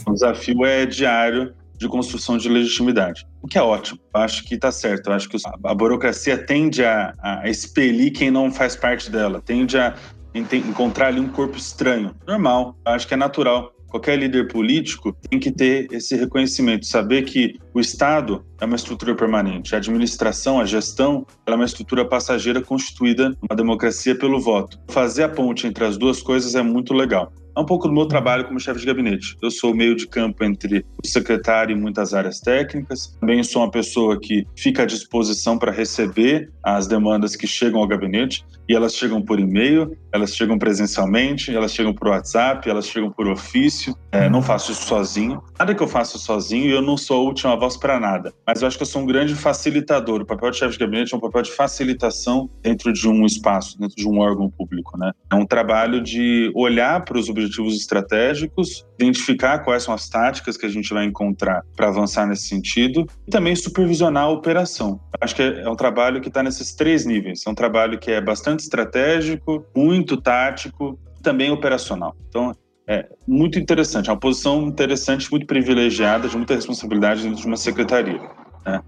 o 0.08 0.14
desafio 0.14 0.66
é 0.66 0.86
diário 0.86 1.54
de 1.82 1.90
construção 1.90 2.38
de 2.38 2.48
legitimidade, 2.48 3.26
o 3.42 3.48
que 3.48 3.58
é 3.58 3.62
ótimo. 3.62 4.00
Eu 4.14 4.22
acho 4.22 4.44
que 4.46 4.54
está 4.54 4.72
certo. 4.72 5.08
Eu 5.10 5.14
acho 5.14 5.28
que 5.28 5.38
a 5.64 5.74
burocracia 5.74 6.38
tende 6.38 6.86
a, 6.86 7.14
a 7.20 7.50
expelir 7.50 8.14
quem 8.14 8.30
não 8.30 8.52
faz 8.52 8.76
parte 8.76 9.10
dela, 9.10 9.42
tende 9.42 9.78
a 9.78 9.96
encontrar 10.34 11.08
ali 11.08 11.20
um 11.20 11.28
corpo 11.28 11.58
estranho. 11.58 12.16
Normal, 12.28 12.78
eu 12.86 12.94
acho 12.94 13.08
que 13.08 13.16
é 13.16 13.18
natural 13.18 13.74
qualquer 13.92 14.18
líder 14.18 14.48
político 14.48 15.14
tem 15.30 15.38
que 15.38 15.52
ter 15.52 15.88
esse 15.92 16.16
reconhecimento, 16.16 16.86
saber 16.86 17.24
que 17.24 17.60
o 17.74 17.80
Estado 17.80 18.44
é 18.60 18.66
uma 18.66 18.78
estrutura 18.78 19.14
permanente, 19.14 19.76
a 19.76 19.78
administração, 19.78 20.62
a 20.62 20.66
gestão, 20.66 21.28
é 21.46 21.54
uma 21.54 21.66
estrutura 21.66 22.06
passageira 22.06 22.62
constituída 22.62 23.36
numa 23.42 23.56
democracia 23.56 24.18
pelo 24.18 24.40
voto. 24.40 24.80
Fazer 24.88 25.24
a 25.24 25.30
ponte 25.30 25.68
entre 25.68 25.84
as 25.84 25.98
duas 25.98 26.22
coisas 26.22 26.56
é 26.56 26.62
muito 26.62 26.94
legal. 26.94 27.34
É 27.56 27.60
um 27.60 27.66
pouco 27.66 27.88
do 27.88 27.94
meu 27.94 28.06
trabalho 28.06 28.46
como 28.46 28.60
chefe 28.60 28.80
de 28.80 28.86
gabinete. 28.86 29.38
Eu 29.42 29.52
sou 29.52 29.74
meio 29.74 29.96
de 29.96 30.08
campo 30.08 30.44
entre 30.44 30.86
o 31.04 31.08
secretário 31.08 31.76
e 31.76 31.80
muitas 31.80 32.14
áreas 32.14 32.40
técnicas. 32.40 33.18
Também 33.20 33.44
sou 33.44 33.62
uma 33.62 33.72
pessoa 33.72 34.20
que 34.20 34.46
fica 34.56 34.84
à 34.84 34.86
disposição 34.86 35.58
para 35.58 35.72
receber 35.72 36.50
as 36.64 36.88
demandas 36.88 37.36
que 37.36 37.48
chegam 37.48 37.82
ao 37.82 37.88
gabinete 37.88 38.46
e 38.70 38.76
elas 38.76 38.96
chegam 38.96 39.22
por 39.22 39.38
e-mail, 39.38 39.98
elas 40.14 40.34
chegam 40.34 40.58
presencialmente, 40.58 41.54
elas 41.54 41.74
chegam 41.74 41.94
por 41.94 42.08
WhatsApp, 42.08 42.70
elas 42.70 42.88
chegam 42.88 43.12
por 43.12 43.28
ofício. 43.28 43.94
É, 44.12 44.30
não 44.30 44.42
faço 44.42 44.72
isso 44.72 44.84
sozinho. 44.84 45.42
Nada 45.60 45.76
que 45.76 45.84
eu 45.84 45.88
faço 45.88 46.18
sozinho 46.18 46.68
e 46.68 46.72
eu 46.72 46.82
não 46.82 46.96
sou 46.96 47.18
a 47.18 47.24
última 47.24 47.56
voz 47.58 47.76
para 47.76 48.00
nada. 48.00 48.34
Mas 48.48 48.62
eu 48.62 48.68
acho 48.68 48.78
que 48.78 48.84
eu 48.84 48.88
sou 48.88 49.02
um 49.02 49.06
grande 49.06 49.36
facilitador. 49.36 50.22
O 50.22 50.26
papel 50.26 50.52
de 50.52 50.58
chefe 50.58 50.74
de 50.74 50.80
gabinete 50.80 51.14
é 51.14 51.18
um 51.18 51.20
papel 51.20 51.42
de 51.42 51.52
facilitação 51.52 52.50
dentro 52.62 52.94
de 52.94 53.10
um 53.10 53.26
espaço, 53.26 53.78
dentro 53.78 53.96
de 53.96 54.08
um 54.08 54.20
órgão 54.20 54.50
público. 54.50 54.98
Né? 54.98 55.12
É 55.30 55.36
um 55.36 55.46
trabalho 55.46 56.02
de 56.02 56.50
olhar 56.56 57.04
para 57.04 57.18
os 57.18 57.28
objetivos 57.28 57.41
estratégicos, 57.76 58.86
identificar 59.00 59.60
quais 59.60 59.84
são 59.84 59.94
as 59.94 60.10
táticas 60.10 60.58
que 60.58 60.66
a 60.66 60.70
gente 60.70 60.94
vai 60.94 61.06
encontrar 61.06 61.64
para 61.76 61.88
avançar 61.88 62.28
nesse 62.28 62.48
sentido 62.48 63.06
e 63.28 63.32
também 63.32 63.56
supervisionar 63.56 64.24
a 64.24 64.30
operação. 64.30 65.00
Acho 65.20 65.36
que 65.36 65.42
é 65.42 65.70
um 65.70 65.76
trabalho 65.76 66.22
que 66.22 66.28
está 66.28 66.44
nesses 66.44 66.74
três 66.74 67.06
níveis. 67.06 67.44
É 67.46 67.50
um 67.50 67.56
trabalho 67.56 68.00
que 68.00 68.12
é 68.12 68.22
bastante 68.22 68.62
estratégico, 68.62 69.66
muito 69.76 70.18
tático, 70.18 71.00
também 71.22 71.52
operacional. 71.52 72.16
Então, 72.28 72.56
é 72.88 73.08
muito 73.28 73.60
interessante, 73.60 74.10
é 74.10 74.14
uma 74.14 74.20
posição 74.20 74.64
interessante, 74.64 75.30
muito 75.32 75.46
privilegiada, 75.46 76.28
de 76.28 76.36
muita 76.36 76.56
responsabilidade 76.56 77.24
dentro 77.24 77.40
de 77.40 77.48
uma 77.48 77.58
secretaria. 77.58 78.22
Né? 78.66 78.82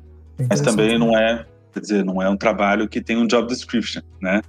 Mas 0.49 0.61
também 0.61 0.97
não 0.97 1.17
é, 1.17 1.45
quer 1.71 1.79
dizer, 1.79 2.03
não 2.03 2.21
é 2.21 2.29
um 2.29 2.35
trabalho 2.35 2.89
que 2.89 3.01
tem 3.01 3.17
um 3.17 3.27
job 3.27 3.47
description, 3.47 4.01
né? 4.21 4.41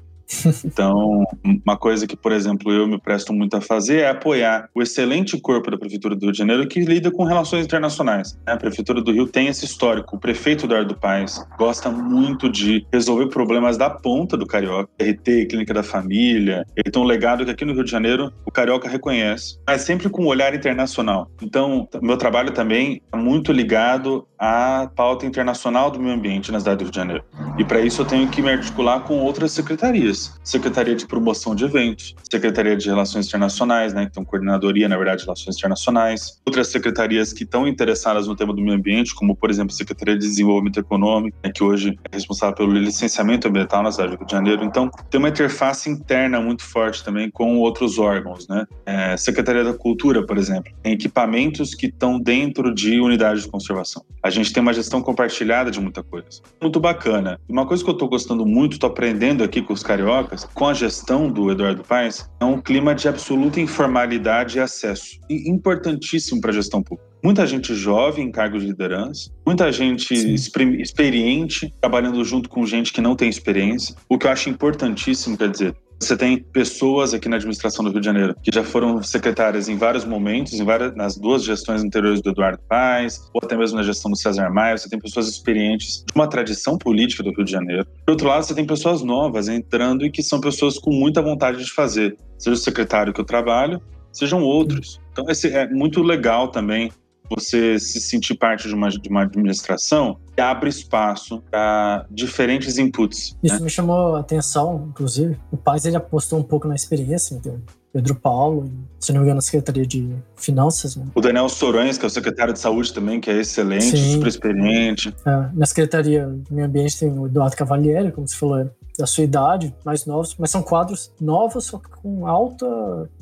Então, 0.65 1.25
uma 1.65 1.77
coisa 1.77 2.07
que, 2.07 2.17
por 2.17 2.33
exemplo, 2.33 2.73
eu 2.73 2.87
me 2.87 2.99
presto 2.99 3.33
muito 3.33 3.57
a 3.57 3.61
fazer 3.61 4.01
é 4.01 4.09
apoiar 4.09 4.69
o 4.75 4.83
excelente 4.83 5.39
corpo 5.41 5.71
da 5.71 5.79
Prefeitura 5.79 6.15
do 6.15 6.23
Rio 6.23 6.33
de 6.33 6.39
Janeiro 6.39 6.67
que 6.67 6.81
lida 6.81 7.11
com 7.11 7.25
relações 7.25 7.65
internacionais. 7.65 8.39
A 8.47 8.57
Prefeitura 8.57 9.03
do 9.03 9.13
Rio 9.13 9.27
tem 9.27 9.49
esse 9.49 9.65
histórico. 9.65 10.17
O 10.17 10.19
prefeito 10.19 10.67
Eduardo 10.67 10.97
Paes 10.97 11.45
gosta 11.59 11.91
muito 11.91 12.51
de 12.51 12.87
resolver 12.93 13.29
problemas 13.29 13.77
da 13.77 13.91
ponta 13.91 14.37
do 14.37 14.47
Carioca, 14.47 14.91
RT, 15.01 15.47
Clínica 15.49 15.75
da 15.75 15.83
Família. 15.83 16.65
Ele 16.77 16.91
tem 16.91 17.03
um 17.03 17.07
legado 17.07 17.45
que 17.45 17.51
aqui 17.51 17.65
no 17.65 17.73
Rio 17.73 17.85
de 17.85 17.91
Janeiro 17.91 18.33
o 18.45 18.51
Carioca 18.51 18.89
reconhece, 18.89 19.59
mas 19.67 19.83
sempre 19.83 20.09
com 20.09 20.25
um 20.25 20.27
olhar 20.27 20.55
internacional. 20.55 21.31
Então, 21.43 21.89
meu 22.03 22.17
trabalho 22.17 22.53
também 22.53 23.01
é 23.13 23.17
muito 23.17 23.53
ligado 23.53 24.27
à 24.39 24.91
pauta 24.95 25.27
internacional 25.27 25.91
do 25.91 25.99
meio 25.99 26.15
ambiente 26.15 26.53
na 26.53 26.59
cidade 26.59 26.79
do 26.79 26.83
Rio 26.85 26.91
de 26.91 26.97
Janeiro. 26.97 27.25
E 27.59 27.65
para 27.65 27.81
isso 27.81 28.03
eu 28.03 28.07
tenho 28.07 28.29
que 28.29 28.43
me 28.43 28.51
articular 28.51 29.01
com 29.01 29.19
outras 29.19 29.53
secretarias. 29.53 30.14
Secretaria 30.43 30.95
de 30.95 31.07
Promoção 31.07 31.55
de 31.55 31.65
Eventos, 31.65 32.15
Secretaria 32.31 32.77
de 32.77 32.89
Relações 32.89 33.27
Internacionais, 33.27 33.93
né, 33.93 34.11
tem 34.13 34.25
coordenadoria, 34.25 34.89
na 34.89 34.97
verdade, 34.97 35.19
de 35.19 35.25
Relações 35.25 35.57
Internacionais. 35.57 36.41
Outras 36.47 36.69
secretarias 36.69 37.33
que 37.33 37.45
estão 37.45 37.67
interessadas 37.67 38.27
no 38.27 38.37
tema 38.37 38.53
do 38.53 38.61
meio 38.61 38.77
ambiente, 38.77 39.15
como, 39.15 39.37
por 39.37 39.51
exemplo, 39.51 39.73
a 39.73 39.77
Secretaria 39.77 40.15
de 40.15 40.27
Desenvolvimento 40.27 40.79
Econômico, 40.79 41.37
né, 41.43 41.51
que 41.53 41.63
hoje 41.63 41.99
é 42.11 42.15
responsável 42.15 42.55
pelo 42.55 42.73
licenciamento 42.73 43.49
ambiental 43.49 43.83
na 43.83 43.93
cidade 43.93 44.13
do 44.13 44.19
Rio 44.19 44.27
de 44.27 44.33
Janeiro. 44.33 44.65
Então, 44.65 44.91
tem 45.11 45.19
uma 45.19 45.29
interface 45.29 45.91
interna 45.91 46.41
muito 46.41 46.63
forte 46.63 47.05
também 47.05 47.31
com 47.31 47.59
outros 47.59 47.99
órgãos, 47.99 48.49
né? 48.49 48.67
É, 48.87 49.17
Secretaria 49.17 49.65
da 49.65 49.75
Cultura, 49.75 50.25
por 50.25 50.39
exemplo, 50.39 50.73
tem 50.83 50.93
equipamentos 50.93 51.75
que 51.75 51.87
estão 51.87 52.19
dentro 52.19 52.75
de 52.75 53.01
unidades 53.01 53.45
de 53.45 53.49
conservação. 53.49 54.05
A 54.23 54.31
gente 54.31 54.53
tem 54.53 54.63
uma 54.63 54.73
gestão 54.73 55.03
compartilhada 55.03 55.71
de 55.71 55.81
muita 55.81 56.03
coisa. 56.03 56.41
Muito 56.61 56.81
bacana. 56.81 57.39
Uma 57.49 57.67
coisa 57.67 57.83
que 57.83 57.91
eu 57.91 57.95
estou 57.95 58.09
gostando 58.09 58.47
muito, 58.47 58.75
estou 58.75 58.89
aprendendo 58.89 59.45
aqui 59.45 59.61
com 59.61 59.73
os 59.73 59.83
cariocas, 60.05 60.45
com 60.53 60.67
a 60.67 60.75
gestão 60.75 61.31
do 61.31 61.51
Eduardo 61.51 61.83
Paes, 61.83 62.29
é 62.39 62.45
um 62.45 62.61
clima 62.61 62.95
de 62.95 63.09
absoluta 63.09 63.61
informalidade 63.61 64.59
e 64.59 64.61
acesso. 64.61 65.19
E 65.31 65.49
importantíssimo 65.49 66.41
para 66.41 66.51
a 66.51 66.55
gestão 66.55 66.83
pública. 66.83 67.11
Muita 67.25 67.47
gente 67.47 67.75
jovem 67.75 68.27
em 68.27 68.31
cargos 68.31 68.63
de 68.63 68.69
liderança, 68.69 69.31
muita 69.47 69.73
gente 69.73 70.13
experiente 70.13 71.73
trabalhando 71.81 72.23
junto 72.23 72.51
com 72.51 72.67
gente 72.67 72.93
que 72.93 73.01
não 73.01 73.17
tem 73.17 73.31
experiência, 73.31 73.97
o 74.11 74.19
que 74.19 74.27
eu 74.27 74.31
acho 74.31 74.51
importantíssimo, 74.51 75.39
quer 75.39 75.51
dizer, 75.51 75.75
você 76.05 76.17
tem 76.17 76.39
pessoas 76.39 77.15
aqui 77.15 77.29
na 77.29 77.37
administração 77.37 77.85
do 77.85 77.91
Rio 77.91 78.01
de 78.01 78.07
Janeiro 78.07 78.35
que 78.43 78.51
já 78.55 78.63
foram 78.63 79.03
secretárias 79.03 79.69
em 79.69 79.77
vários 79.77 80.05
momentos, 80.05 80.53
em 80.55 80.65
várias, 80.65 80.95
nas 80.95 81.17
duas 81.17 81.45
gestões 81.45 81.83
anteriores 81.83 82.21
do 82.21 82.31
Eduardo 82.31 82.61
Paes, 82.69 83.21
ou 83.33 83.41
até 83.43 83.57
mesmo 83.57 83.77
na 83.77 83.83
gestão 83.83 84.11
do 84.11 84.17
César 84.17 84.51
Maia. 84.51 84.77
Você 84.77 84.89
tem 84.89 84.99
pessoas 84.99 85.29
experientes 85.29 86.05
de 86.07 86.13
uma 86.15 86.29
tradição 86.29 86.77
política 86.77 87.23
do 87.23 87.31
Rio 87.31 87.45
de 87.45 87.51
Janeiro. 87.51 87.87
Por 88.05 88.13
outro 88.13 88.29
lado, 88.29 88.45
você 88.45 88.55
tem 88.55 88.67
pessoas 88.67 89.03
novas 89.03 89.49
entrando 89.49 90.05
e 90.05 90.11
que 90.11 90.23
são 90.23 90.41
pessoas 90.41 90.79
com 90.79 90.93
muita 90.93 91.23
vontade 91.23 91.65
de 91.65 91.71
fazer, 91.71 92.17
seja 92.39 92.55
o 92.55 92.59
secretário 92.59 93.13
que 93.13 93.21
eu 93.21 93.25
trabalho, 93.25 93.81
sejam 94.13 94.43
outros. 94.43 95.01
Então, 95.13 95.27
esse 95.29 95.49
é 95.49 95.69
muito 95.69 96.03
legal 96.03 96.49
também 96.49 96.91
você 97.29 97.79
se 97.79 98.01
sentir 98.01 98.35
parte 98.35 98.69
de 98.69 98.75
uma, 98.75 98.89
de 98.89 99.09
uma 99.09 99.23
administração 99.23 100.19
que 100.35 100.41
abre 100.41 100.69
espaço 100.69 101.43
para 101.51 102.07
diferentes 102.11 102.79
inputs. 102.79 103.37
Isso 103.43 103.55
né? 103.57 103.61
me 103.61 103.71
chamou 103.71 104.17
a 104.17 104.21
atenção, 104.21 104.87
inclusive. 104.91 105.39
O 105.51 105.57
Paz 105.57 105.85
ele 105.85 105.97
apostou 105.97 106.39
um 106.39 106.43
pouco 106.43 106.69
na 106.69 106.75
experiência, 106.75 107.35
então, 107.35 107.61
Pedro 107.93 108.17
Paulo, 108.17 108.69
se 108.99 109.13
não 109.13 109.21
me 109.21 109.27
engano, 109.27 109.37
na 109.37 109.41
Secretaria 109.41 109.87
de 109.87 110.11
Finanças. 110.37 110.97
Né? 110.97 111.07
O 111.15 111.21
Daniel 111.21 111.49
Sorões, 111.49 111.97
que 111.97 112.05
é 112.05 112.09
o 112.09 112.11
secretário 112.11 112.53
de 112.53 112.59
Saúde 112.59 112.93
também, 112.93 113.21
que 113.21 113.31
é 113.31 113.41
excelente, 113.41 113.97
Sim. 113.97 114.15
super 114.15 114.27
experiente. 114.27 115.15
É, 115.25 115.49
na 115.55 115.65
Secretaria 115.65 116.27
do 116.27 116.53
Meio 116.53 116.67
Ambiente 116.67 116.99
tem 116.99 117.17
o 117.17 117.27
Eduardo 117.27 117.57
Cavalieri, 117.57 118.11
como 118.11 118.27
você 118.27 118.35
falou, 118.35 118.69
da 118.99 119.07
sua 119.07 119.25
idade, 119.25 119.75
mais 119.85 120.07
novos, 120.07 120.37
mas 120.39 120.51
são 120.51 120.63
quadros 120.63 121.13
novos, 121.21 121.67
só 121.67 121.81
com 122.03 122.27
alta 122.27 122.67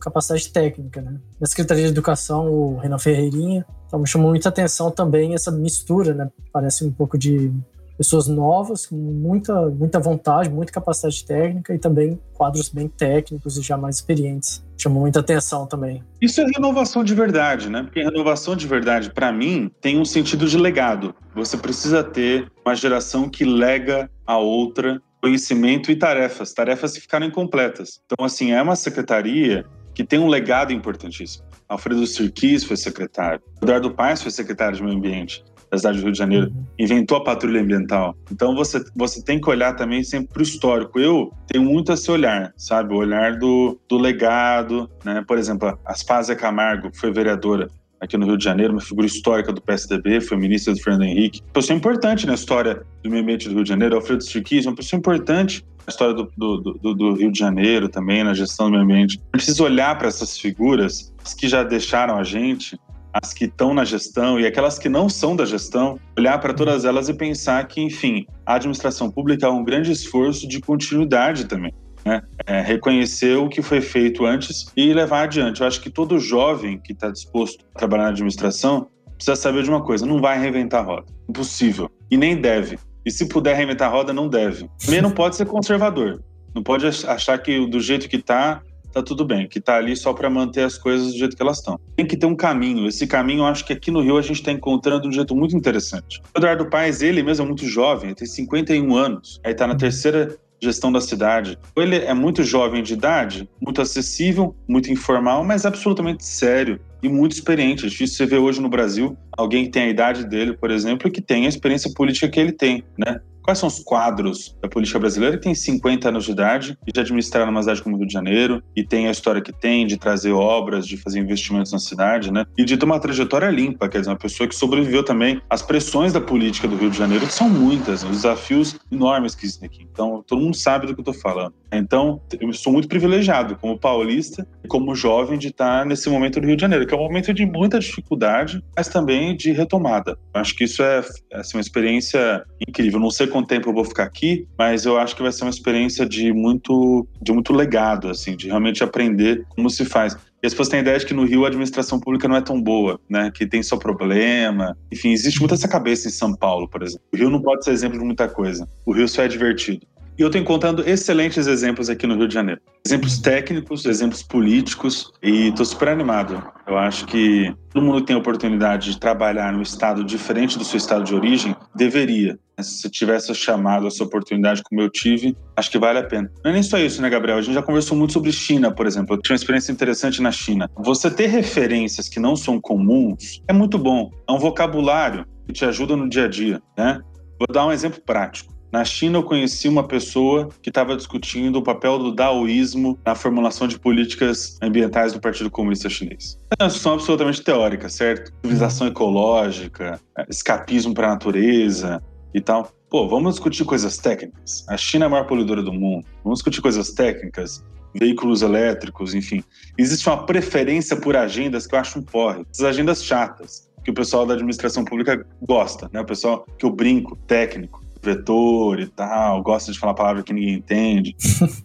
capacidade 0.01 0.49
técnica, 0.49 1.01
né? 1.01 1.19
Na 1.39 1.47
Secretaria 1.47 1.85
de 1.85 1.91
Educação, 1.91 2.51
o 2.51 2.79
Renan 2.79 2.99
Ferreirinha, 2.99 3.67
então 3.93 4.01
me 4.01 4.09
chamou 4.09 4.31
muita 4.31 4.49
atenção 4.49 4.91
também 4.91 5.35
essa 5.35 5.51
mistura, 5.51 6.15
né? 6.15 6.31
Parece 6.51 6.83
um 6.83 6.91
pouco 6.91 7.19
de 7.19 7.53
pessoas 7.99 8.27
novas, 8.27 8.87
com 8.87 8.97
muita, 8.97 9.69
muita 9.69 10.01
vontade, 10.01 10.49
muita 10.49 10.73
capacidade 10.73 11.23
técnica 11.27 11.75
e 11.75 11.79
também 11.79 12.19
quadros 12.33 12.71
bem 12.71 12.89
técnicos 12.89 13.59
e 13.59 13.61
já 13.61 13.77
mais 13.77 13.97
experientes. 13.97 14.65
Chamou 14.79 15.03
muita 15.03 15.21
atenção 15.21 15.67
também. 15.67 16.03
Isso 16.23 16.41
é 16.41 16.47
renovação 16.47 17.05
de 17.05 17.15
verdade, 17.15 17.69
né? 17.69 17.83
Porque 17.83 18.03
renovação 18.03 18.57
de 18.57 18.67
verdade, 18.67 19.11
para 19.11 19.31
mim, 19.31 19.71
tem 19.79 20.01
um 20.01 20.07
sentido 20.07 20.47
de 20.49 20.57
legado. 20.57 21.15
Você 21.35 21.59
precisa 21.59 22.03
ter 22.03 22.51
uma 22.65 22.75
geração 22.75 23.29
que 23.29 23.45
lega 23.45 24.11
a 24.27 24.39
outra 24.39 25.03
conhecimento 25.21 25.93
e 25.93 25.97
tarefas, 25.97 26.55
tarefas 26.55 26.95
que 26.95 27.01
ficaram 27.01 27.27
incompletas. 27.27 28.01
Então, 28.07 28.25
assim, 28.25 28.53
é 28.53 28.63
uma 28.63 28.75
secretaria 28.75 29.67
que 29.95 30.05
tem 30.05 30.19
um 30.19 30.29
legado 30.29 30.73
importantíssimo. 30.73 31.45
Alfredo 31.69 32.07
Sirquis 32.07 32.65
foi 32.65 32.77
secretário, 32.77 33.41
Eduardo 33.63 33.91
Paes 33.91 34.23
foi 34.23 34.31
secretário 34.31 34.77
de 34.77 34.83
Meio 34.83 34.97
Ambiente 34.97 35.45
da 35.73 35.79
cidade 35.79 35.99
do 35.99 36.03
Rio 36.03 36.13
de 36.13 36.19
Janeiro, 36.19 36.49
uhum. 36.49 36.67
inventou 36.79 37.17
a 37.17 37.25
patrulha 37.25 37.63
ambiental. 37.63 38.15
Então 38.31 38.55
você, 38.55 38.85
você 38.95 39.25
tem 39.25 39.41
que 39.41 39.49
olhar 39.49 39.75
também 39.75 40.05
sempre 40.05 40.29
para 40.29 40.41
o 40.41 40.43
histórico. 40.43 41.01
Eu 41.01 41.33
tenho 41.47 41.65
muito 41.65 41.91
esse 41.91 42.11
olhar, 42.11 42.53
sabe? 42.59 42.93
O 42.93 42.99
olhar 42.99 43.39
do, 43.39 43.81
do 43.89 43.97
legado, 43.97 44.91
né? 45.03 45.25
Por 45.27 45.39
exemplo, 45.39 45.79
Aspásia 45.87 46.37
Camargo 46.37 46.91
foi 46.93 47.11
vereadora 47.11 47.71
aqui 48.03 48.19
no 48.19 48.27
Rio 48.27 48.37
de 48.37 48.45
Janeiro, 48.45 48.73
uma 48.73 48.81
figura 48.81 49.07
histórica 49.07 49.53
do 49.53 49.63
PSDB, 49.63 50.21
foi 50.21 50.37
ministra 50.37 50.75
do 50.75 50.81
Fernando 50.81 51.05
Henrique. 51.05 51.41
Pessoa 51.53 51.77
importante 51.77 52.27
na 52.27 52.35
história 52.35 52.83
do 53.03 53.09
meio 53.09 53.23
ambiente 53.23 53.49
do 53.49 53.55
Rio 53.55 53.63
de 53.63 53.69
Janeiro, 53.69 53.95
Alfredo 53.95 54.23
Striquis, 54.25 54.67
uma 54.67 54.75
pessoa 54.75 54.99
importante 54.99 55.65
história 55.91 56.15
do, 56.15 56.31
do, 56.37 56.61
do, 56.61 56.95
do, 56.95 57.15
Rio 57.15 57.31
de 57.31 57.39
Janeiro 57.39 57.89
também, 57.89 58.23
na 58.23 58.35
gestão 58.35 58.67
do 58.67 58.73
meio 58.73 58.85
ambiente. 58.85 59.21
Precisa 59.31 59.63
olhar 59.63 59.97
para 59.99 60.09
essas 60.09 60.39
figuras, 60.39 61.13
as 61.25 61.35
que 61.35 61.49
já 61.49 61.63
deixaram 61.63 62.17
a 62.17 62.25
gente, 62.25 62.79
as 63.13 63.35
que 63.35 63.45
estão 63.45 63.75
na 63.75 63.85
gestão 63.85 64.41
e 64.41 64.47
aquelas 64.47 64.79
que 64.79 64.89
não 64.89 65.09
são 65.09 65.37
da 65.37 65.45
gestão, 65.45 65.99
olhar 66.17 66.39
para 66.39 66.55
todas 66.55 66.85
elas 66.85 67.09
e 67.09 67.15
pensar 67.15 67.67
que, 67.67 67.81
enfim, 67.81 68.27
a 68.47 68.55
administração 68.55 69.11
pública 69.11 69.47
é 69.47 69.51
um 69.51 69.65
grande 69.65 69.93
esforço 69.93 70.49
de 70.49 70.61
continuidade 70.61 71.45
também 71.47 71.75
né? 72.05 72.23
É, 72.47 72.61
reconhecer 72.61 73.37
o 73.37 73.49
que 73.49 73.63
foi 73.63 73.81
feito 73.81 74.25
antes 74.25 74.67
e 74.77 74.93
levar 74.93 75.23
adiante. 75.23 75.61
Eu 75.61 75.67
acho 75.67 75.81
que 75.81 75.91
todo 75.91 76.19
jovem 76.19 76.79
que 76.79 76.93
está 76.93 77.11
disposto 77.11 77.65
a 77.75 77.79
trabalhar 77.79 78.05
na 78.05 78.11
administração 78.11 78.89
precisa 79.15 79.37
saber 79.37 79.63
de 79.63 79.71
uma 79.71 79.83
coisa: 79.83 80.05
não 80.05 80.21
vai 80.21 80.39
reinventar 80.39 80.81
a 80.81 80.85
roda. 80.85 81.07
Impossível. 81.29 81.91
E 82.11 82.17
nem 82.17 82.37
deve. 82.37 82.79
E 83.05 83.11
se 83.11 83.27
puder 83.27 83.57
reinventar 83.57 83.89
a 83.89 83.93
roda, 83.93 84.13
não 84.13 84.29
deve. 84.29 84.69
Também 84.85 85.03
não 85.03 85.11
pode 85.11 85.37
ser 85.37 85.47
conservador. 85.47 86.23
Não 86.55 86.63
pode 86.63 86.87
achar 86.87 87.39
que 87.39 87.67
do 87.67 87.81
jeito 87.81 88.09
que 88.09 88.17
está, 88.17 88.63
tá 88.93 89.03
tudo 89.03 89.25
bem, 89.25 89.49
que 89.49 89.61
tá 89.61 89.77
ali 89.77 89.97
só 89.97 90.13
para 90.13 90.29
manter 90.29 90.63
as 90.63 90.77
coisas 90.77 91.13
do 91.13 91.19
jeito 91.19 91.35
que 91.35 91.43
elas 91.43 91.59
estão. 91.59 91.81
Tem 91.97 92.07
que 92.07 92.17
ter 92.17 92.27
um 92.27 92.37
caminho. 92.37 92.87
Esse 92.87 93.07
caminho, 93.07 93.41
eu 93.41 93.47
acho 93.47 93.65
que 93.65 93.73
aqui 93.73 93.91
no 93.91 94.03
Rio 94.03 94.19
a 94.19 94.23
gente 94.23 94.37
está 94.37 94.53
encontrando 94.53 95.03
de 95.03 95.09
um 95.09 95.13
jeito 95.13 95.35
muito 95.35 95.57
interessante. 95.57 96.21
O 96.35 96.39
Eduardo 96.39 96.67
Paes, 96.67 97.03
ele 97.03 97.23
mesmo 97.23 97.45
é 97.45 97.47
muito 97.47 97.67
jovem, 97.67 98.15
tem 98.15 98.27
51 98.27 98.95
anos. 98.95 99.41
Aí 99.45 99.55
tá 99.55 99.67
na 99.67 99.75
terceira 99.75 100.37
gestão 100.61 100.93
da 100.93 101.01
cidade. 101.01 101.59
Ele 101.75 101.97
é 101.97 102.15
muito 102.15 102.45
jovem 102.45 102.83
de 102.83 102.93
idade, 102.93 103.49
muito 103.61 103.83
acessível, 103.83 104.55
muito 104.69 104.93
informal, 104.93 105.43
mas 105.43 105.67
absolutamente 105.67 106.25
sério 106.25 106.79
e 107.03 107.09
muito 107.09 107.33
experiente. 107.33 107.85
É 107.85 107.89
difícil 107.89 108.17
você 108.17 108.27
ver 108.27 108.39
hoje 108.39 108.61
no 108.61 108.69
Brasil 108.69 109.17
alguém 109.37 109.65
que 109.65 109.71
tem 109.71 109.85
a 109.85 109.89
idade 109.89 110.27
dele, 110.27 110.53
por 110.53 110.71
exemplo, 110.71 111.09
e 111.09 111.11
que 111.11 111.21
tem 111.21 111.47
a 111.47 111.49
experiência 111.49 111.91
política 111.95 112.29
que 112.29 112.39
ele 112.39 112.53
tem, 112.53 112.85
né? 112.99 113.21
Quais 113.43 113.59
são 113.59 113.69
os 113.69 113.81
quadros 113.81 114.57
da 114.63 114.69
política 114.69 115.01
brasileira 115.01 115.37
que 115.37 115.43
tem 115.43 115.55
50 115.55 116.09
anos 116.09 116.25
de 116.25 116.31
idade 116.31 116.79
e 116.87 116.93
já 116.95 117.03
administraram 117.03 117.51
uma 117.51 117.61
cidade 117.61 117.83
como 117.83 117.97
o 117.97 117.99
Rio 117.99 118.07
de 118.07 118.13
Janeiro 118.13 118.63
e 118.77 118.85
tem 118.85 119.09
a 119.09 119.11
história 119.11 119.43
que 119.43 119.53
tem 119.53 119.85
de 119.85 119.97
trazer 119.97 120.31
obras, 120.31 120.87
de 120.87 120.97
fazer 120.97 121.19
investimentos 121.19 121.73
na 121.73 121.81
cidade, 121.81 122.33
né? 122.33 122.45
E 122.57 122.65
de 122.65 122.77
ter 122.77 122.85
uma 122.85 123.01
trajetória 123.01 123.51
limpa, 123.51 123.89
quer 123.89 123.99
dizer, 123.99 124.11
uma 124.11 124.17
pessoa 124.17 124.49
que 124.49 124.55
sobreviveu 124.55 125.05
também 125.05 125.43
às 125.51 125.61
pressões 125.61 126.13
da 126.13 126.21
política 126.21 126.69
do 126.69 126.77
Rio 126.77 126.89
de 126.89 126.97
Janeiro, 126.97 127.27
que 127.27 127.33
são 127.33 127.51
muitas, 127.51 128.05
os 128.05 128.11
desafios 128.11 128.79
enormes 128.93 129.35
que 129.35 129.45
existem 129.45 129.67
aqui. 129.67 129.89
Então, 129.93 130.23
todo 130.25 130.41
mundo 130.41 130.57
sabe 130.57 130.87
do 130.87 130.95
que 130.95 131.01
eu 131.01 131.11
estou 131.11 131.15
falando. 131.15 131.53
Então, 131.73 132.21
eu 132.41 132.53
sou 132.53 132.73
muito 132.73 132.87
privilegiado 132.87 133.57
como 133.57 133.77
paulista 133.77 134.47
como 134.69 134.95
jovem 134.95 135.39
de 135.39 135.49
estar 135.49 135.85
nesse 135.85 136.09
momento 136.09 136.41
do 136.41 136.47
Rio 136.47 136.57
de 136.57 136.63
Janeiro, 136.63 136.87
que 136.87 136.95
é 136.95 136.97
um 136.97 137.03
momento 137.03 137.33
de 137.33 137.45
muita 137.45 137.79
dificuldade, 137.79 138.63
mas 138.77 138.89
também 138.89 139.37
de 139.37 139.53
retomada. 139.53 140.17
Eu 140.35 140.41
acho 140.41 140.55
que 140.55 140.65
isso 140.65 140.83
é 140.83 141.05
assim, 141.33 141.57
uma 141.57 141.61
experiência 141.61 142.45
incrível. 142.67 143.01
Não 143.01 143.11
sei 143.11 143.27
quanto 143.27 143.49
tempo 143.49 143.69
eu 143.69 143.75
vou 143.75 143.85
ficar 143.85 144.05
aqui, 144.05 144.47
mas 144.59 144.85
eu 144.85 144.99
acho 144.99 145.17
que 145.17 145.23
vai 145.23 145.33
ser 145.33 145.45
uma 145.45 145.51
experiência 145.51 146.07
de 146.07 146.33
muito, 146.33 147.07
de 147.21 147.33
muito 147.33 147.53
legado, 147.53 148.09
assim, 148.09 148.37
de 148.37 148.47
realmente 148.47 148.83
aprender 148.83 149.45
como 149.49 149.69
se 149.69 149.85
faz. 149.85 150.17
E 150.43 150.47
as 150.47 150.53
pessoas 150.53 150.69
têm 150.71 150.81
a 150.81 150.83
ideia 150.83 150.99
de 150.99 151.07
que 151.07 151.15
no 151.15 151.25
Rio 151.25 151.45
a 151.45 151.49
administração 151.49 152.01
pública 152.01 152.27
não 152.27 152.35
é 152.35 152.41
tão 152.41 152.61
boa, 152.61 152.99
né? 153.09 153.31
Que 153.33 153.47
tem 153.47 153.63
só 153.63 153.77
problema. 153.77 154.77
Enfim, 154.91 155.13
existe 155.13 155.39
muita 155.39 155.55
essa 155.55 155.69
cabeça 155.69 156.09
em 156.09 156.11
São 156.11 156.35
Paulo, 156.35 156.69
por 156.69 156.83
exemplo. 156.83 157.07
O 157.13 157.17
Rio 157.17 157.31
não 157.31 157.41
pode 157.41 157.65
ser 157.65 157.71
exemplo 157.71 157.97
de 157.97 158.05
muita 158.05 158.29
coisa. 158.29 158.69
O 158.85 158.93
Rio 158.93 159.07
só 159.07 159.23
é 159.23 159.29
divertido. 159.29 159.87
E 160.19 160.23
eu 160.23 160.29
estou 160.29 160.41
encontrando 160.41 160.87
excelentes 160.89 161.47
exemplos 161.47 161.89
aqui 161.89 162.07
no 162.07 162.15
Rio 162.17 162.29
de 162.29 162.35
Janeiro. 162.35 162.61
Exemplos 162.87 163.19
técnicos, 163.19 163.87
exemplos 163.87 164.23
políticos, 164.23 165.11
e 165.23 165.49
estou 165.49 165.65
super 165.65 165.89
animado. 165.89 166.43
Eu 166.67 166.77
acho 166.77 167.07
que 167.07 167.55
todo 167.71 167.83
mundo 167.83 168.01
que 168.01 168.09
tem 168.09 168.17
a 168.17 168.19
oportunidade 168.19 168.91
de 168.91 169.01
trabalhar 169.01 169.53
num 169.53 169.63
estado 169.63 170.05
diferente 170.05 170.59
do 170.59 170.65
seu 170.65 170.77
estado 170.77 171.05
de 171.05 171.15
origem, 171.15 171.57
deveria. 171.75 172.39
Se 172.61 172.83
você 172.83 172.91
tivesse 172.91 173.35
chamado 173.35 173.87
essa 173.87 174.05
oportunidade 174.05 174.63
como 174.63 174.83
eu 174.83 174.91
tive, 174.91 175.37
acho 175.57 175.71
que 175.71 175.79
vale 175.79 175.99
a 175.99 176.05
pena. 176.05 176.31
Não 176.45 176.51
é 176.51 176.55
nem 176.55 176.63
só 176.63 176.79
isso, 176.79 177.01
né, 177.01 177.09
Gabriel? 177.09 177.39
A 177.39 177.43
gente 177.43 177.55
já 177.55 177.63
conversou 177.63 177.97
muito 177.97 178.13
sobre 178.13 178.31
China, 178.31 178.71
por 178.71 178.87
exemplo. 178.87 179.17
Eu 179.17 179.21
tive 179.23 179.33
uma 179.33 179.37
experiência 179.37 179.73
interessante 179.73 180.21
na 180.21 180.31
China. 180.31 180.71
Você 180.77 181.11
ter 181.11 181.29
referências 181.29 182.09
que 182.09 182.21
não 182.21 182.37
são 182.37 182.61
comuns 182.61 183.43
é 183.49 183.53
muito 183.53 183.79
bom. 183.79 184.11
É 184.29 184.33
um 184.33 184.39
vocabulário 184.39 185.25
que 185.47 185.53
te 185.53 185.65
ajuda 185.65 185.97
no 185.97 186.09
dia 186.09 186.27
a 186.27 186.29
dia, 186.29 186.63
né? 186.77 187.01
Vou 187.39 187.49
dar 187.51 187.67
um 187.67 187.73
exemplo 187.73 188.01
prático. 188.05 188.52
Na 188.73 188.87
China, 188.87 189.19
eu 189.19 189.23
conheci 189.23 189.69
uma 189.69 189.87
pessoa 189.87 190.49
que 190.63 190.71
estava 190.71 190.97
discutindo 190.97 191.57
o 191.57 191.63
papel 191.63 191.99
do 191.99 192.11
daoísmo 192.11 192.99
na 193.05 193.15
formulação 193.15 193.69
de 193.69 193.79
políticas 193.79 194.57
ambientais 194.63 195.13
do 195.13 195.21
Partido 195.21 195.51
Comunista 195.51 195.91
Chinês. 195.91 196.39
É 196.59 196.63
uma 196.63 196.69
discussão 196.69 196.95
absolutamente 196.95 197.43
teórica, 197.43 197.91
certo? 197.91 198.33
Civilização 198.41 198.87
ecológica, 198.87 200.01
escapismo 200.27 200.95
para 200.95 201.09
a 201.09 201.11
natureza 201.11 202.03
e 202.33 202.41
tal. 202.41 202.73
Pô, 202.89 203.07
vamos 203.07 203.35
discutir 203.35 203.63
coisas 203.67 203.99
técnicas. 203.99 204.65
A 204.67 204.77
China 204.79 205.05
é 205.05 205.07
a 205.07 205.11
maior 205.11 205.27
poluidora 205.27 205.63
do 205.63 205.73
mundo. 205.73 206.07
Vamos 206.25 206.39
discutir 206.39 206.63
coisas 206.63 206.93
técnicas, 206.93 207.63
veículos 207.95 208.41
elétricos, 208.41 209.15
enfim. 209.15 209.45
Existe 209.77 210.09
uma 210.09 210.25
preferência 210.25 210.97
por 210.97 211.15
agendas 211.15 211.67
que 211.67 211.75
eu 211.75 211.79
acho 211.79 211.99
um 211.99 212.03
porre. 212.03 212.47
Essas 212.51 212.65
agendas 212.65 213.05
chatas, 213.05 213.71
que 213.85 213.91
o 213.91 213.95
pessoal 213.95 214.25
da 214.25 214.33
administração 214.33 214.83
pública 214.83 215.27
gosta, 215.43 215.91
né? 215.93 216.01
O 216.01 216.07
pessoal 216.07 216.47
que 216.59 216.65
eu 216.65 216.71
brinco, 216.71 217.17
técnico 217.27 217.82
vetor 218.03 218.81
e 218.81 218.87
tal, 218.87 219.43
gosto 219.43 219.73
de 219.73 219.79
falar 219.79 219.95
palavra 219.95 220.23
que 220.23 220.33
ninguém 220.33 220.55
entende. 220.55 221.15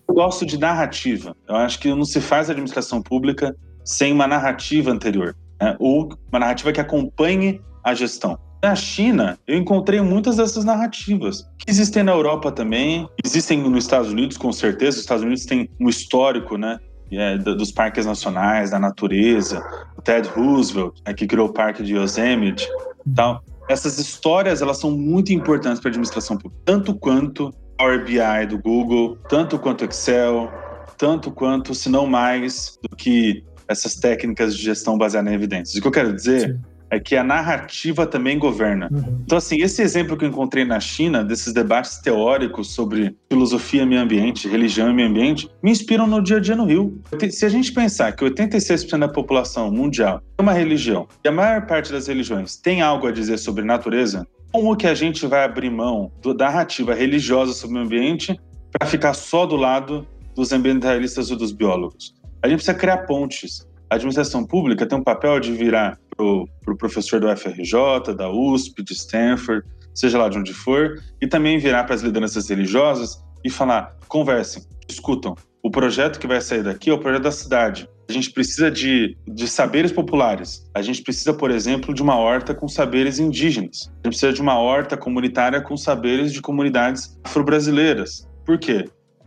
Eu 0.08 0.14
gosto 0.14 0.46
de 0.46 0.58
narrativa. 0.58 1.36
Eu 1.48 1.56
acho 1.56 1.80
que 1.80 1.90
não 1.90 2.06
se 2.06 2.22
faz 2.22 2.50
administração 2.50 3.02
pública 3.02 3.56
sem 3.84 4.14
uma 4.14 4.28
narrativa 4.28 4.92
anterior, 4.92 5.36
né? 5.60 5.76
ou 5.80 6.10
uma 6.30 6.40
narrativa 6.40 6.72
que 6.72 6.80
acompanhe 6.80 7.62
a 7.84 7.94
gestão. 7.94 8.38
Na 8.62 8.76
China, 8.76 9.38
eu 9.48 9.56
encontrei 9.56 10.02
muitas 10.02 10.38
dessas 10.38 10.66
narrativas, 10.66 11.44
que 11.60 11.70
existem 11.70 12.04
na 12.04 12.12
Europa 12.12 12.52
também, 12.52 13.08
existem 13.24 13.62
nos 13.62 13.84
Estados 13.84 14.12
Unidos, 14.12 14.36
com 14.36 14.52
certeza. 14.52 14.98
Os 14.98 15.04
Estados 15.04 15.24
Unidos 15.24 15.46
têm 15.46 15.70
um 15.80 15.88
histórico, 15.88 16.58
né? 16.58 16.80
É, 17.10 17.38
dos 17.38 17.72
parques 17.72 18.06
nacionais, 18.06 18.72
da 18.72 18.80
natureza. 18.80 19.64
O 19.98 20.02
Ted 20.02 20.28
Roosevelt, 20.28 20.96
né, 21.08 21.14
que 21.14 21.26
criou 21.26 21.48
o 21.48 21.54
parque 21.54 21.82
de 21.82 21.96
Yosemite. 21.96 22.68
Tal 23.16 23.42
essas 23.68 24.00
histórias 24.00 24.62
elas 24.62 24.80
são 24.80 24.92
muito 24.92 25.34
importantes 25.34 25.80
para 25.80 25.90
a 25.90 25.92
administração 25.92 26.38
pública, 26.38 26.62
tanto 26.66 26.96
quanto 26.96 27.52
Power 27.78 28.04
BI 28.04 28.46
do 28.48 28.58
Google, 28.58 29.18
tanto 29.30 29.60
quanto 29.60 29.86
Excel, 29.86 30.52
tanto 30.98 31.30
quanto, 31.32 31.76
se 31.76 31.90
não 31.90 32.08
mais, 32.08 32.78
do 32.82 32.96
que 32.96 33.44
essas 33.68 33.96
técnicas 33.96 34.56
de 34.56 34.64
gestão 34.64 34.98
baseada 34.98 35.30
em 35.30 35.34
evidências. 35.34 35.76
O 35.76 35.82
que 35.82 35.88
eu 35.88 35.92
quero 35.92 36.14
dizer 36.14 36.56
Sim 36.56 36.60
é 36.90 37.00
que 37.00 37.16
a 37.16 37.24
narrativa 37.24 38.06
também 38.06 38.40
governa. 38.40 38.90
Uhum. 38.92 39.22
Então, 39.24 39.38
assim, 39.38 39.62
esse 39.62 39.82
exemplo 39.82 40.16
que 40.18 40.26
eu 40.26 40.30
encontrei 40.30 40.64
na 40.64 40.80
China, 40.80 41.24
desses 41.24 41.54
debates 41.54 41.98
teóricos 42.00 42.74
sobre 42.74 43.16
filosofia, 43.30 43.86
meio 43.86 44.02
ambiente, 44.02 44.48
religião 44.48 44.90
e 44.90 44.94
meio 44.94 45.10
ambiente, 45.10 45.50
me 45.62 45.72
inspiram 45.72 46.08
no 46.08 46.22
dia 46.22 46.38
a 46.38 46.40
dia 46.40 46.56
no 46.56 46.66
Rio. 46.66 47.02
Se 47.30 47.46
a 47.46 47.50
gente 47.50 47.72
pensar 47.74 48.14
que 48.14 48.24
86% 48.24 49.00
da 49.00 49.08
população 49.08 49.72
mundial 49.72 50.22
é 50.38 50.42
uma 50.42 50.54
religião, 50.54 51.08
e 51.24 51.28
a 51.28 51.32
maior 51.32 51.66
parte 51.66 51.92
das 51.92 52.08
religiões 52.08 52.56
tem 52.56 52.82
algo 52.82 53.08
a 53.08 53.12
dizer 53.12 53.38
sobre 53.38 53.64
natureza, 53.64 54.26
como 54.52 54.76
que 54.76 54.88
a 54.88 54.94
gente 54.94 55.26
vai 55.28 55.44
abrir 55.44 55.70
mão 55.70 56.12
da 56.24 56.46
narrativa 56.46 56.94
religiosa 56.94 57.54
sobre 57.54 57.78
o 57.78 57.86
meio 57.86 57.86
ambiente 57.86 58.40
para 58.72 58.88
ficar 58.88 59.14
só 59.14 59.46
do 59.46 59.56
lado 59.56 60.08
dos 60.36 60.52
ambientalistas 60.52 61.30
ou 61.32 61.38
dos 61.38 61.52
biólogos? 61.52 62.16
A 62.42 62.48
gente 62.48 62.58
precisa 62.58 62.78
criar 62.78 63.00
pontes. 63.00 63.68
A 63.90 63.96
administração 63.96 64.46
pública 64.46 64.86
tem 64.86 64.98
um 64.98 65.04
papel 65.04 65.40
de 65.40 65.52
virar 65.54 65.98
para 66.18 66.26
o 66.26 66.48
pro 66.66 66.76
professor 66.76 67.20
do 67.20 67.38
FRJ, 67.38 68.14
da 68.16 68.30
USP, 68.30 68.84
de 68.84 68.94
Stanford, 68.94 69.66
seja 69.94 70.18
lá 70.18 70.28
de 70.28 70.38
onde 70.38 70.54
for, 70.54 71.02
e 71.22 71.28
também 71.28 71.58
virar 71.60 71.84
para 71.84 71.96
as 71.96 72.02
lideranças 72.02 72.50
religiosas 72.50 73.24
e 73.44 73.50
falar: 73.50 73.96
conversem, 74.08 74.64
discutam. 74.88 75.36
O 75.64 75.72
projeto 75.72 76.20
que 76.20 76.28
vai 76.28 76.40
sair 76.42 76.64
daqui 76.64 76.90
é 76.90 76.94
o 76.94 77.00
projeto 77.00 77.24
da 77.24 77.32
cidade. 77.32 77.90
A 78.10 78.14
gente 78.14 78.32
precisa 78.32 78.72
de, 78.72 79.18
de 79.28 79.48
saberes 79.48 79.92
populares. 79.92 80.66
A 80.74 80.82
gente 80.82 81.02
precisa, 81.02 81.34
por 81.34 81.52
exemplo, 81.52 81.94
de 81.94 82.02
uma 82.02 82.16
horta 82.16 82.56
com 82.56 82.68
saberes 82.68 83.20
indígenas. 83.20 83.92
A 83.92 83.96
gente 83.96 84.04
precisa 84.04 84.32
de 84.32 84.42
uma 84.42 84.58
horta 84.58 84.96
comunitária 84.96 85.60
com 85.62 85.76
saberes 85.76 86.32
de 86.32 86.42
comunidades 86.42 87.20
afro-brasileiras. 87.24 88.26
Por 88.46 88.58
quê? 88.58 88.86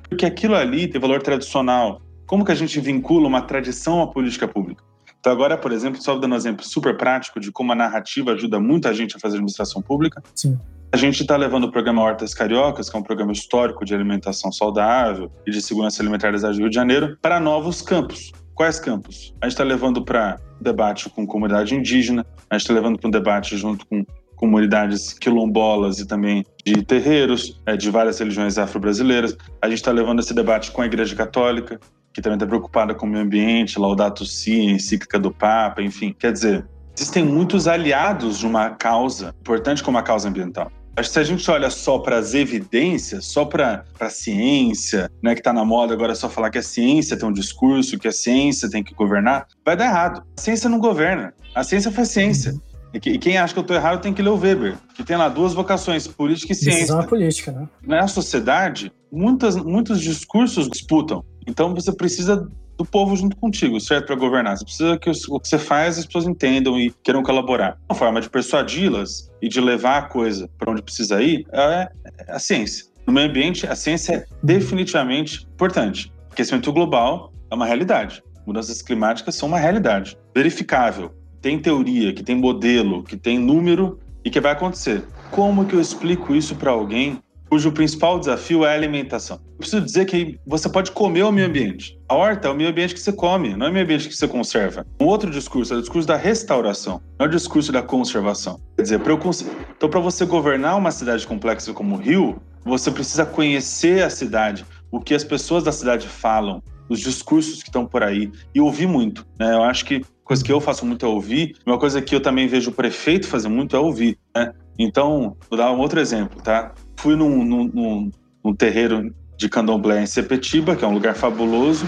Porque 0.09 0.25
aquilo 0.25 0.55
ali 0.55 0.89
tem 0.89 1.01
valor 1.01 1.21
tradicional. 1.21 2.01
Como 2.27 2.45
que 2.45 2.53
a 2.53 2.55
gente 2.55 2.81
vincula 2.81 3.29
uma 3.29 3.43
tradição 3.43 4.01
à 4.01 4.07
política 4.07 4.49
pública? 4.49 4.83
Então, 5.21 5.33
agora, 5.33 5.57
por 5.57 5.71
exemplo, 5.71 6.03
só 6.03 6.17
dando 6.17 6.33
um 6.33 6.37
exemplo 6.37 6.65
super 6.65 6.97
prático 6.97 7.39
de 7.39 7.53
como 7.53 7.73
a 7.73 7.75
narrativa 7.75 8.33
ajuda 8.33 8.59
muita 8.59 8.93
gente 8.95 9.17
a 9.17 9.21
fazer 9.21 9.37
administração 9.37 9.83
pública. 9.83 10.23
Sim. 10.35 10.59
A 10.93 10.97
gente 10.97 11.21
está 11.21 11.37
levando 11.37 11.65
o 11.65 11.71
programa 11.71 12.03
Hortas 12.03 12.35
Cariocas, 12.35 12.91
que 12.91 12.97
é 12.97 12.99
um 12.99 13.03
programa 13.03 13.31
histórico 13.31 13.85
de 13.85 13.95
alimentação 13.95 14.51
saudável 14.51 15.31
e 15.47 15.51
de 15.51 15.63
segurança 15.63 16.03
alimentar 16.03 16.33
do 16.33 16.53
Rio 16.53 16.69
de 16.69 16.75
Janeiro, 16.75 17.17
para 17.23 17.39
novos 17.39 17.81
campos. 17.81 18.33
Quais 18.55 18.81
campos? 18.81 19.33
A 19.41 19.47
gente 19.47 19.53
está 19.53 19.63
levando 19.63 20.05
para 20.05 20.41
debate 20.61 21.09
com 21.11 21.27
comunidade 21.27 21.75
indígena, 21.75 22.27
a 22.49 22.55
gente 22.55 22.63
está 22.63 22.75
levando 22.75 22.99
para 22.99 23.09
um 23.09 23.11
debate 23.11 23.57
junto 23.57 23.87
com 23.87 24.05
comunidades 24.35 25.13
quilombolas 25.13 25.99
e 25.99 26.07
também 26.07 26.45
de 26.65 26.83
terreiros, 26.83 27.61
é, 27.67 27.77
de 27.77 27.91
várias 27.91 28.19
religiões 28.19 28.59
afro-brasileiras. 28.59 29.37
A 29.63 29.69
gente 29.69 29.79
está 29.79 29.93
levando 29.93 30.21
esse 30.21 30.35
debate 30.35 30.73
com 30.73 30.81
a 30.83 30.87
Igreja 30.87 31.15
Católica, 31.15 31.79
que 32.13 32.21
também 32.21 32.37
está 32.37 32.47
preocupada 32.47 32.95
com 32.95 33.07
o 33.07 33.09
meio 33.09 33.25
ambiente, 33.25 33.79
Laudato 33.79 34.25
Si, 34.25 34.55
encíclica 34.55 35.19
do 35.19 35.31
Papa, 35.31 35.83
enfim. 35.83 36.15
Quer 36.19 36.33
dizer, 36.33 36.67
existem 36.97 37.25
muitos 37.25 37.67
aliados 37.67 38.39
de 38.39 38.47
uma 38.47 38.71
causa 38.71 39.35
importante 39.41 39.83
como 39.83 39.99
a 39.99 40.03
causa 40.03 40.29
ambiental. 40.29 40.71
Acho 40.97 41.09
que 41.09 41.15
se 41.15 41.21
a 41.21 41.25
gente 41.25 41.51
olha 41.51 41.71
só 41.71 41.99
para 41.99 42.19
as 42.19 42.35
evidências, 42.35 43.27
só 43.27 43.45
para 43.45 43.85
a 43.99 44.11
ciência, 44.11 45.11
né, 45.23 45.35
que 45.35 45.41
está 45.41 45.53
na 45.53 45.65
moda 45.65 45.95
agora 45.95 46.15
só 46.15 46.29
falar 46.29 46.51
que 46.51 46.59
a 46.59 46.63
ciência 46.63 47.17
tem 47.17 47.29
um 47.29 47.33
discurso, 47.33 47.99
que 47.99 48.09
a 48.09 48.13
ciência 48.13 48.69
tem 48.69 48.83
que 48.83 48.93
governar, 48.95 49.47
vai 49.65 49.77
dar 49.77 49.87
errado. 49.87 50.23
A 50.37 50.41
ciência 50.41 50.69
não 50.69 50.79
governa. 50.79 51.33
A 51.55 51.63
ciência 51.63 51.91
faz 51.91 52.09
ciência. 52.09 52.55
E 52.93 52.99
quem 52.99 53.39
acha 53.39 53.55
que 53.55 53.59
eu 53.59 53.63
estou 53.63 53.77
errado 53.77 54.01
tem 54.01 54.13
que 54.13 54.21
ler 54.21 54.31
o 54.31 54.37
Weber, 54.37 54.77
que 54.95 55.05
tem 55.05 55.17
lá 55.17 55.29
duas 55.29 55.55
vocações, 55.55 56.09
política 56.09 56.53
e 56.53 56.57
ciência. 56.57 56.81
Decisão 56.81 57.01
é 57.01 57.07
política, 57.07 57.53
né? 57.53 57.69
Na 57.87 58.09
sociedade, 58.09 58.93
muitas, 59.13 59.55
muitos 59.57 60.01
discursos 60.01 60.69
disputam. 60.69 61.25
Então 61.47 61.75
você 61.75 61.93
precisa 61.93 62.49
do 62.77 62.85
povo 62.85 63.15
junto 63.15 63.37
contigo, 63.37 63.79
certo? 63.79 64.07
Para 64.07 64.17
governar. 64.17 64.57
Você 64.57 64.65
precisa 64.65 64.99
que 64.99 65.11
o 65.11 65.41
que 65.41 65.49
você 65.49 65.59
faz 65.59 65.99
as 65.99 66.07
pessoas 66.07 66.27
entendam 66.27 66.81
e 66.81 66.91
queiram 67.03 67.23
colaborar. 67.23 67.79
Uma 67.89 67.95
forma 67.95 68.21
de 68.21 68.31
persuadi-las 68.31 69.31
e 69.43 69.49
de 69.49 69.61
levar 69.61 69.99
a 69.99 70.03
coisa 70.03 70.49
para 70.59 70.71
onde 70.71 70.83
precisa 70.83 71.23
ir 71.23 71.47
é 71.53 71.91
a 72.29 72.39
ciência. 72.39 72.87
No 73.07 73.13
meio 73.13 73.29
ambiente, 73.29 73.67
a 73.67 73.75
ciência 73.75 74.15
é 74.15 74.25
definitivamente 74.43 75.47
importante. 75.53 76.13
Aquecimento 76.31 76.73
global 76.73 77.33
é 77.51 77.55
uma 77.55 77.67
realidade. 77.67 78.23
Mudanças 78.47 78.81
climáticas 78.81 79.35
são 79.35 79.49
uma 79.49 79.59
realidade. 79.59 80.17
Verificável. 80.35 81.13
Tem 81.43 81.59
teoria, 81.59 82.15
que 82.15 82.23
tem 82.23 82.37
modelo, 82.37 83.03
que 83.03 83.17
tem 83.17 83.39
número 83.39 83.99
e 84.25 84.31
que 84.31 84.41
vai 84.41 84.53
acontecer. 84.53 85.05
Como 85.31 85.67
que 85.67 85.75
eu 85.75 85.81
explico 85.81 86.35
isso 86.35 86.55
para 86.55 86.71
alguém 86.71 87.19
cujo 87.51 87.73
principal 87.73 88.21
desafio 88.21 88.65
é 88.65 88.71
a 88.71 88.75
alimentação. 88.75 89.41
Eu 89.45 89.59
preciso 89.59 89.83
dizer 89.83 90.05
que 90.05 90.39
você 90.47 90.69
pode 90.69 90.93
comer 90.93 91.25
o 91.25 91.33
meio 91.33 91.49
ambiente. 91.49 91.99
A 92.09 92.15
horta 92.15 92.47
é 92.47 92.51
o 92.51 92.55
meio 92.55 92.71
ambiente 92.71 92.95
que 92.95 93.01
você 93.01 93.13
come, 93.13 93.57
não 93.57 93.67
é 93.67 93.71
o 93.71 93.73
meio 93.73 93.85
ambiente 93.85 94.09
que 94.09 94.15
você 94.15 94.29
conserva. 94.29 94.87
Um 95.01 95.07
outro 95.07 95.29
discurso 95.29 95.75
é 95.75 95.77
o 95.77 95.81
discurso 95.81 96.07
da 96.07 96.17
restauração, 96.17 97.03
não 97.19 97.27
é 97.27 97.29
o 97.29 97.33
discurso 97.33 97.73
da 97.73 97.83
conservação. 97.83 98.61
Quer 98.77 98.83
dizer, 98.83 99.01
para 99.01 99.17
cons... 99.17 99.45
então 99.77 99.91
para 99.91 99.99
você 99.99 100.25
governar 100.25 100.79
uma 100.79 100.93
cidade 100.93 101.27
complexa 101.27 101.73
como 101.73 101.97
o 101.97 101.99
Rio, 101.99 102.41
você 102.65 102.89
precisa 102.89 103.27
conhecer 103.27 104.05
a 104.05 104.11
cidade, 104.11 104.65
o 104.89 105.01
que 105.01 105.13
as 105.13 105.25
pessoas 105.25 105.65
da 105.65 105.73
cidade 105.73 106.07
falam, 106.07 106.63
os 106.89 107.01
discursos 107.01 107.63
que 107.63 107.69
estão 107.69 107.85
por 107.85 108.05
aí 108.05 108.31
e 108.55 108.61
ouvir 108.61 108.87
muito. 108.87 109.27
Né? 109.39 109.53
Eu 109.53 109.65
acho 109.65 109.85
que 109.85 110.05
coisa 110.23 110.45
que 110.45 110.53
eu 110.53 110.61
faço 110.61 110.87
muito 110.87 111.05
é 111.05 111.09
ouvir. 111.09 111.57
Uma 111.67 111.79
coisa 111.79 112.01
que 112.01 112.15
eu 112.15 112.21
também 112.21 112.47
vejo 112.47 112.71
o 112.71 112.75
prefeito 112.75 113.27
fazer 113.27 113.49
muito 113.49 113.75
é 113.75 113.79
ouvir. 113.81 114.17
Né? 114.37 114.53
Então, 114.79 115.37
vou 115.49 115.59
dar 115.59 115.73
um 115.73 115.79
outro 115.79 116.01
exemplo, 116.01 116.41
tá? 116.43 116.73
Fui 116.97 117.17
num, 117.17 117.45
num, 117.45 118.11
num 118.45 118.55
terreiro 118.55 119.15
de 119.37 119.49
candomblé 119.49 120.03
em 120.03 120.07
Sepetiba, 120.07 120.77
que 120.77 120.85
é 120.85 120.89
um 120.89 120.93
lugar 120.93 121.15
fabuloso, 121.15 121.87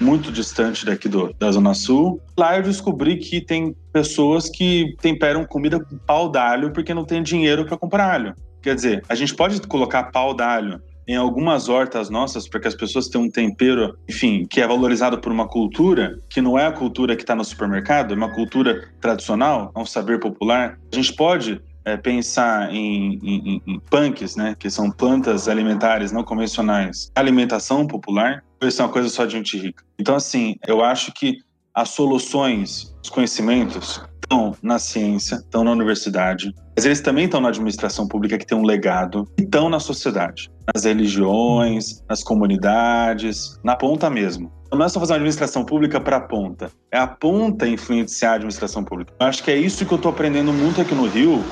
muito 0.00 0.30
distante 0.30 0.84
daqui 0.84 1.08
do, 1.08 1.32
da 1.38 1.50
Zona 1.50 1.74
Sul. 1.74 2.20
Lá 2.36 2.56
eu 2.56 2.62
descobri 2.62 3.16
que 3.16 3.40
tem 3.40 3.74
pessoas 3.92 4.50
que 4.50 4.94
temperam 5.00 5.44
comida 5.44 5.80
com 5.80 5.96
pau 5.96 6.28
d'alho 6.28 6.72
porque 6.72 6.92
não 6.92 7.04
tem 7.04 7.22
dinheiro 7.22 7.64
para 7.64 7.76
comprar 7.76 8.12
alho. 8.12 8.34
Quer 8.60 8.74
dizer, 8.74 9.02
a 9.08 9.14
gente 9.14 9.34
pode 9.34 9.60
colocar 9.66 10.04
pau 10.04 10.34
d'alho 10.34 10.80
em 11.06 11.16
algumas 11.16 11.68
hortas 11.68 12.08
nossas 12.08 12.48
para 12.48 12.60
que 12.60 12.68
as 12.68 12.74
pessoas 12.74 13.08
tenham 13.08 13.26
um 13.26 13.30
tempero, 13.30 13.96
enfim, 14.08 14.46
que 14.46 14.60
é 14.60 14.66
valorizado 14.66 15.18
por 15.18 15.30
uma 15.30 15.46
cultura 15.46 16.18
que 16.30 16.40
não 16.40 16.58
é 16.58 16.66
a 16.66 16.72
cultura 16.72 17.14
que 17.14 17.22
está 17.22 17.34
no 17.34 17.44
supermercado, 17.44 18.12
é 18.12 18.16
uma 18.16 18.32
cultura 18.32 18.88
tradicional, 19.00 19.70
é 19.74 19.78
um 19.78 19.86
saber 19.86 20.18
popular. 20.18 20.78
A 20.92 20.96
gente 20.96 21.14
pode 21.14 21.60
é, 21.84 21.96
pensar 21.96 22.72
em, 22.72 23.18
em, 23.22 23.62
em, 23.66 23.80
punks, 23.90 24.36
né, 24.36 24.56
que 24.58 24.70
são 24.70 24.90
plantas 24.90 25.48
alimentares 25.48 26.12
não 26.12 26.24
convencionais, 26.24 27.10
alimentação 27.14 27.86
popular, 27.86 28.42
isso 28.62 28.80
é 28.80 28.84
uma 28.84 28.90
coisa 28.90 29.08
só 29.08 29.26
de 29.26 29.32
gente 29.32 29.58
rica. 29.58 29.84
Então, 29.98 30.16
assim, 30.16 30.56
eu 30.66 30.82
acho 30.82 31.12
que 31.12 31.38
as 31.74 31.90
soluções, 31.90 32.94
os 33.02 33.10
conhecimentos 33.10 34.00
estão 34.22 34.56
na 34.62 34.78
ciência, 34.78 35.36
estão 35.36 35.64
na 35.64 35.72
universidade, 35.72 36.54
mas 36.74 36.84
eles 36.84 37.00
também 37.00 37.26
estão 37.26 37.40
na 37.40 37.48
administração 37.48 38.08
pública 38.08 38.38
que 38.38 38.46
tem 38.46 38.56
um 38.56 38.64
legado, 38.64 39.28
e 39.38 39.42
estão 39.42 39.68
na 39.68 39.78
sociedade, 39.78 40.50
nas 40.72 40.84
religiões, 40.84 42.02
nas 42.08 42.22
comunidades, 42.22 43.58
na 43.62 43.76
ponta 43.76 44.08
mesmo. 44.08 44.52
Não 44.72 44.84
é 44.84 44.88
só 44.88 44.98
fazer 44.98 45.12
uma 45.12 45.18
administração 45.18 45.64
pública 45.64 46.00
para 46.00 46.16
a 46.16 46.20
ponta, 46.20 46.70
é 46.90 46.98
a 46.98 47.06
ponta 47.06 47.68
influenciar 47.68 48.32
a 48.32 48.34
administração 48.34 48.82
pública. 48.82 49.12
Eu 49.20 49.26
acho 49.26 49.42
que 49.42 49.50
é 49.50 49.56
isso 49.56 49.86
que 49.86 49.92
eu 49.92 49.96
estou 49.96 50.10
aprendendo 50.10 50.52
muito 50.52 50.80
aqui 50.80 50.94
no 50.94 51.06
Rio, 51.06 51.44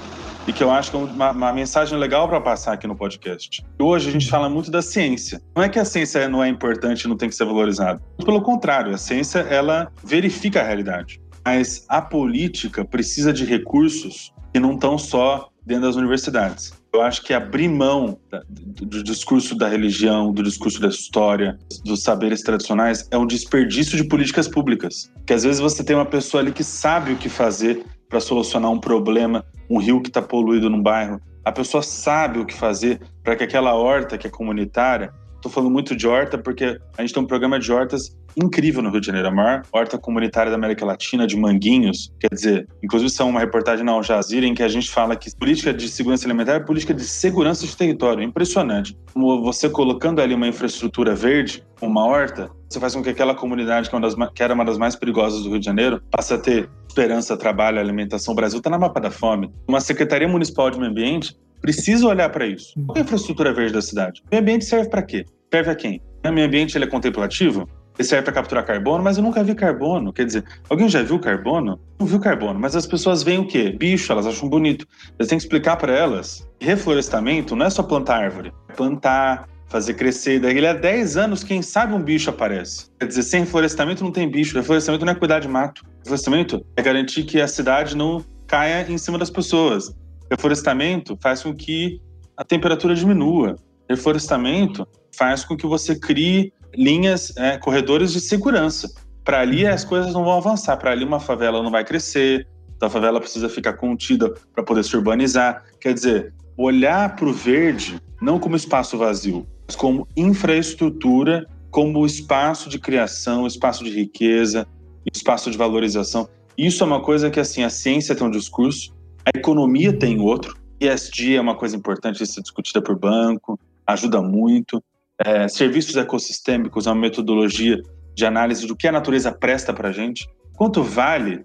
e 0.47 0.53
que 0.53 0.63
eu 0.63 0.71
acho 0.71 0.91
que 0.91 0.97
é 0.97 1.01
uma, 1.01 1.31
uma 1.31 1.53
mensagem 1.53 1.99
legal 1.99 2.29
para 2.29 2.41
passar 2.41 2.73
aqui 2.73 2.87
no 2.87 2.97
podcast. 2.97 3.65
Hoje 3.81 4.09
a 4.09 4.13
gente 4.13 4.29
fala 4.29 4.49
muito 4.49 4.71
da 4.71 4.83
ciência. 4.83 5.41
Não 5.57 5.63
é 5.63 5.69
que 5.69 5.79
a 5.79 5.85
ciência 5.85 6.29
não 6.29 6.43
é 6.43 6.49
importante 6.49 7.03
e 7.03 7.09
não 7.09 7.17
tem 7.17 7.29
que 7.29 7.35
ser 7.35 7.45
valorizada. 7.45 8.01
Pelo 8.25 8.43
contrário, 8.43 8.95
a 8.95 8.99
ciência 8.99 9.41
ela 9.41 9.91
verifica 10.03 10.61
a 10.61 10.65
realidade. 10.65 11.21
Mas 11.45 11.85
a 11.89 12.01
política 12.01 12.85
precisa 12.85 13.33
de 13.33 13.45
recursos 13.45 14.33
que 14.53 14.61
não 14.61 14.75
estão 14.75 14.99
só 14.99 15.49
dentro 15.65 15.85
das 15.85 15.97
universidades. 15.97 16.73
Eu 16.93 17.01
acho 17.01 17.23
que 17.23 17.33
abrir 17.33 17.69
mão 17.69 18.19
do 18.51 19.03
discurso 19.03 19.55
da 19.57 19.67
religião, 19.67 20.31
do 20.31 20.43
discurso 20.43 20.79
da 20.79 20.89
história, 20.89 21.59
dos 21.85 22.03
saberes 22.03 22.43
tradicionais 22.43 23.09
é 23.11 23.17
um 23.17 23.27
desperdício 23.27 23.97
de 23.97 24.05
políticas 24.05 24.47
públicas. 24.47 25.11
Que 25.27 25.33
às 25.33 25.43
vezes 25.43 25.59
você 25.59 25.83
tem 25.83 25.97
uma 25.97 26.05
pessoa 26.05 26.43
ali 26.43 26.53
que 26.53 26.63
sabe 26.63 27.13
o 27.13 27.17
que 27.17 27.31
fazer 27.31 27.83
para 28.13 28.21
solucionar 28.21 28.71
um 28.71 28.79
problema, 28.79 29.43
um 29.71 29.79
rio 29.79 30.03
que 30.03 30.11
está 30.11 30.21
poluído 30.21 30.69
num 30.69 30.83
bairro. 30.83 31.19
A 31.43 31.51
pessoa 31.51 31.83
sabe 31.83 32.39
o 32.39 32.45
que 32.45 32.53
fazer 32.53 33.01
para 33.25 33.35
que 33.35 33.43
aquela 33.43 33.73
horta 33.73 34.19
que 34.19 34.27
é 34.27 34.31
comunitária. 34.31 35.15
Estou 35.43 35.51
falando 35.51 35.73
muito 35.73 35.97
de 35.97 36.07
horta 36.07 36.39
porque 36.39 36.79
a 36.97 37.03
gente 37.03 37.13
tem 37.13 37.21
um 37.21 37.27
programa 37.27 37.59
de 37.59 37.73
hortas 37.73 38.17
incrível 38.37 38.81
no 38.81 38.91
Rio 38.91 39.01
de 39.01 39.07
Janeiro, 39.09 39.27
a 39.27 39.31
maior 39.33 39.63
horta 39.73 39.99
comunitária 39.99 40.49
da 40.49 40.57
América 40.57 40.87
Latina 40.87 41.27
de 41.27 41.37
manguinhos. 41.37 42.13
Quer 42.21 42.33
dizer, 42.33 42.69
inclusive 42.81 43.11
são 43.11 43.29
uma 43.29 43.41
reportagem 43.41 43.85
na 43.85 43.91
Al 43.91 44.05
Jazeera 44.05 44.47
em 44.47 44.55
que 44.55 44.63
a 44.63 44.69
gente 44.69 44.89
fala 44.89 45.17
que 45.17 45.35
política 45.37 45.75
de 45.75 45.89
segurança 45.89 46.29
alimentar 46.29 46.53
é 46.53 46.61
política 46.61 46.95
de 46.95 47.03
segurança 47.03 47.67
de 47.67 47.77
território. 47.77 48.23
Impressionante. 48.23 48.97
Você 49.17 49.69
colocando 49.69 50.21
ali 50.21 50.33
uma 50.33 50.47
infraestrutura 50.47 51.13
verde, 51.13 51.65
uma 51.81 52.07
horta, 52.07 52.49
você 52.71 52.79
faz 52.79 52.95
com 52.95 53.03
que 53.03 53.11
aquela 53.11 53.35
comunidade 53.35 53.91
que, 53.91 53.97
é 53.97 54.01
das, 54.01 54.15
que 54.33 54.45
era 54.45 54.55
uma 54.55 54.65
das 54.65 54.79
mais 54.79 54.95
perigosas 54.95 55.43
do 55.43 55.51
Rio 55.51 55.59
de 55.59 55.67
Janeiro 55.67 56.01
passe 56.09 56.33
a 56.33 56.39
ter 56.39 56.71
esperança, 56.87 57.37
trabalho, 57.37 57.81
alimentação. 57.81 58.31
O 58.31 58.37
Brasil 58.37 58.59
está 58.59 58.71
na 58.71 58.79
mapa 58.79 59.01
da 59.01 59.11
fome. 59.11 59.53
Uma 59.67 59.81
Secretaria 59.81 60.29
Municipal 60.29 60.71
de 60.71 60.79
Meio 60.79 60.93
Ambiente 60.93 61.37
precisa 61.63 62.07
olhar 62.07 62.29
para 62.29 62.47
isso. 62.47 62.75
Qual 62.87 62.97
é 62.97 63.01
a 63.01 63.05
infraestrutura 63.05 63.55
verde 63.55 63.73
da 63.73 63.81
cidade? 63.81 64.21
O 64.27 64.29
meio 64.31 64.43
ambiente 64.43 64.65
serve 64.65 64.91
para 64.91 65.03
quê? 65.03 65.25
Serve 65.51 65.71
a 65.71 65.75
quem? 65.75 66.03
O 66.27 66.31
meio 66.31 66.47
ambiente 66.47 66.77
ele 66.77 66.85
é 66.85 66.89
contemplativo? 66.89 67.69
Ele 67.99 68.09
serve 68.09 68.25
para 68.25 68.33
capturar 68.33 68.65
carbono, 68.65 69.05
mas 69.05 69.17
eu 69.17 69.23
nunca 69.23 69.45
vi 69.45 69.55
carbono. 69.55 70.13
Quer 70.13 70.25
dizer, 70.27 70.45
alguém 70.69 70.89
já 70.89 71.03
viu 71.03 71.19
carbono? 71.19 71.79
Não 72.01 72.07
viu 72.07 72.19
carbono, 72.19 72.59
mas 72.59 72.75
as 72.75 72.87
pessoas 72.87 73.23
veem 73.23 73.39
o 73.39 73.47
quê? 73.47 73.71
Bicho, 73.71 74.11
elas 74.11 74.27
acham 74.27 74.49
bonito. 74.49 74.87
Você 75.19 75.29
tem 75.29 75.39
que 75.39 75.45
explicar 75.45 75.77
para 75.77 75.93
elas. 75.93 76.47
Reflorestamento 76.61 77.55
não 77.55 77.67
é 77.67 77.71
só 77.71 77.83
plantar 77.83 78.23
árvore, 78.25 78.53
é 78.69 78.73
plantar, 78.73 79.47
fazer 79.69 79.95
crescer. 79.95 80.41
Daí 80.41 80.67
há 80.67 80.73
10 80.73 81.17
anos, 81.17 81.45
quem 81.45 81.61
sabe 81.61 81.95
um 81.95 82.03
bicho 82.03 82.31
aparece. 82.31 82.87
Quer 82.99 83.07
dizer, 83.07 83.23
sem 83.23 83.41
reflorestamento 83.41 84.03
não 84.03 84.11
tem 84.11 84.29
bicho. 84.29 84.57
Reflorestamento 84.57 85.05
não 85.05 85.13
é 85.13 85.15
cuidar 85.15 85.41
de 85.41 85.49
mato. 85.49 85.83
Reflorestamento 85.99 86.65
é 86.77 86.83
garantir 86.83 87.25
que 87.25 87.41
a 87.41 87.49
cidade 87.49 87.97
não 87.97 88.25
caia 88.47 88.87
em 88.91 88.99
cima 88.99 89.19
das 89.19 89.31
pessoas. 89.31 89.95
Reflorestamento 90.33 91.19
faz 91.23 91.43
com 91.43 91.55
que 91.55 92.01
a 92.35 92.43
temperatura 92.43 92.95
diminua. 92.95 93.55
Reflorestamento 93.87 94.89
faz 95.15 95.45
com 95.45 95.55
que 95.55 95.67
você 95.67 95.95
crie 95.95 96.55
linhas, 96.75 97.37
é, 97.37 97.59
corredores 97.59 98.15
de 98.15 98.21
segurança. 98.21 98.91
Para 99.23 99.41
ali 99.41 99.67
as 99.67 99.85
coisas 99.85 100.15
não 100.15 100.25
vão 100.25 100.33
avançar. 100.33 100.79
Para 100.79 100.93
ali 100.93 101.05
uma 101.05 101.21
favela 101.21 101.63
não 101.63 101.71
vai 101.71 101.85
crescer, 101.85 102.49
a 102.81 102.89
favela 102.89 103.21
precisa 103.21 103.47
ficar 103.47 103.75
contida 103.75 104.33
para 104.55 104.65
poder 104.65 104.83
se 104.85 104.97
urbanizar. 104.97 105.65
Quer 105.79 105.93
dizer, 105.93 106.33
olhar 106.57 107.15
para 107.15 107.27
o 107.27 107.33
verde 107.33 108.01
não 108.21 108.39
como 108.39 108.57
espaço 108.57 108.97
vazio, 108.97 109.47
mas 109.67 109.77
como 109.77 110.09
infraestrutura, 110.17 111.47
como 111.71 112.07
espaço 112.07 112.71
de 112.71 112.79
criação, 112.79 113.47
espaço 113.47 113.85
de 113.85 113.91
riqueza, 113.91 114.67
espaço 115.13 115.51
de 115.51 115.59
valorização. 115.59 116.27
Isso 116.57 116.83
é 116.83 116.87
uma 116.87 117.03
coisa 117.03 117.31
que 117.31 117.39
assim 117.39 117.63
a 117.65 117.71
ciência 117.71 118.15
tem 118.15 118.27
um 118.27 118.31
discurso, 118.31 118.95
a 119.25 119.37
economia 119.37 119.93
tem 119.93 120.21
outro. 120.21 120.57
ESG 120.81 121.37
é 121.37 121.41
uma 121.41 121.55
coisa 121.55 121.77
importante 121.77 122.27
ser 122.27 122.43
discutida 122.43 122.83
por 122.83 122.99
banco, 122.99 123.59
ajuda 123.87 124.21
muito. 124.21 124.83
É, 125.25 125.47
serviços 125.47 125.97
ecossistêmicos 125.97 126.87
é 126.87 126.91
uma 126.91 127.01
metodologia 127.01 127.81
de 128.15 128.27
análise 128.27 128.67
do 128.67 128.77
que 128.77 128.89
a 128.89 128.93
natureza 128.93 129.31
presta 129.33 129.73
para 129.73 129.89
a 129.89 129.93
gente, 129.93 130.29
quanto 130.57 130.83
vale 130.83 131.45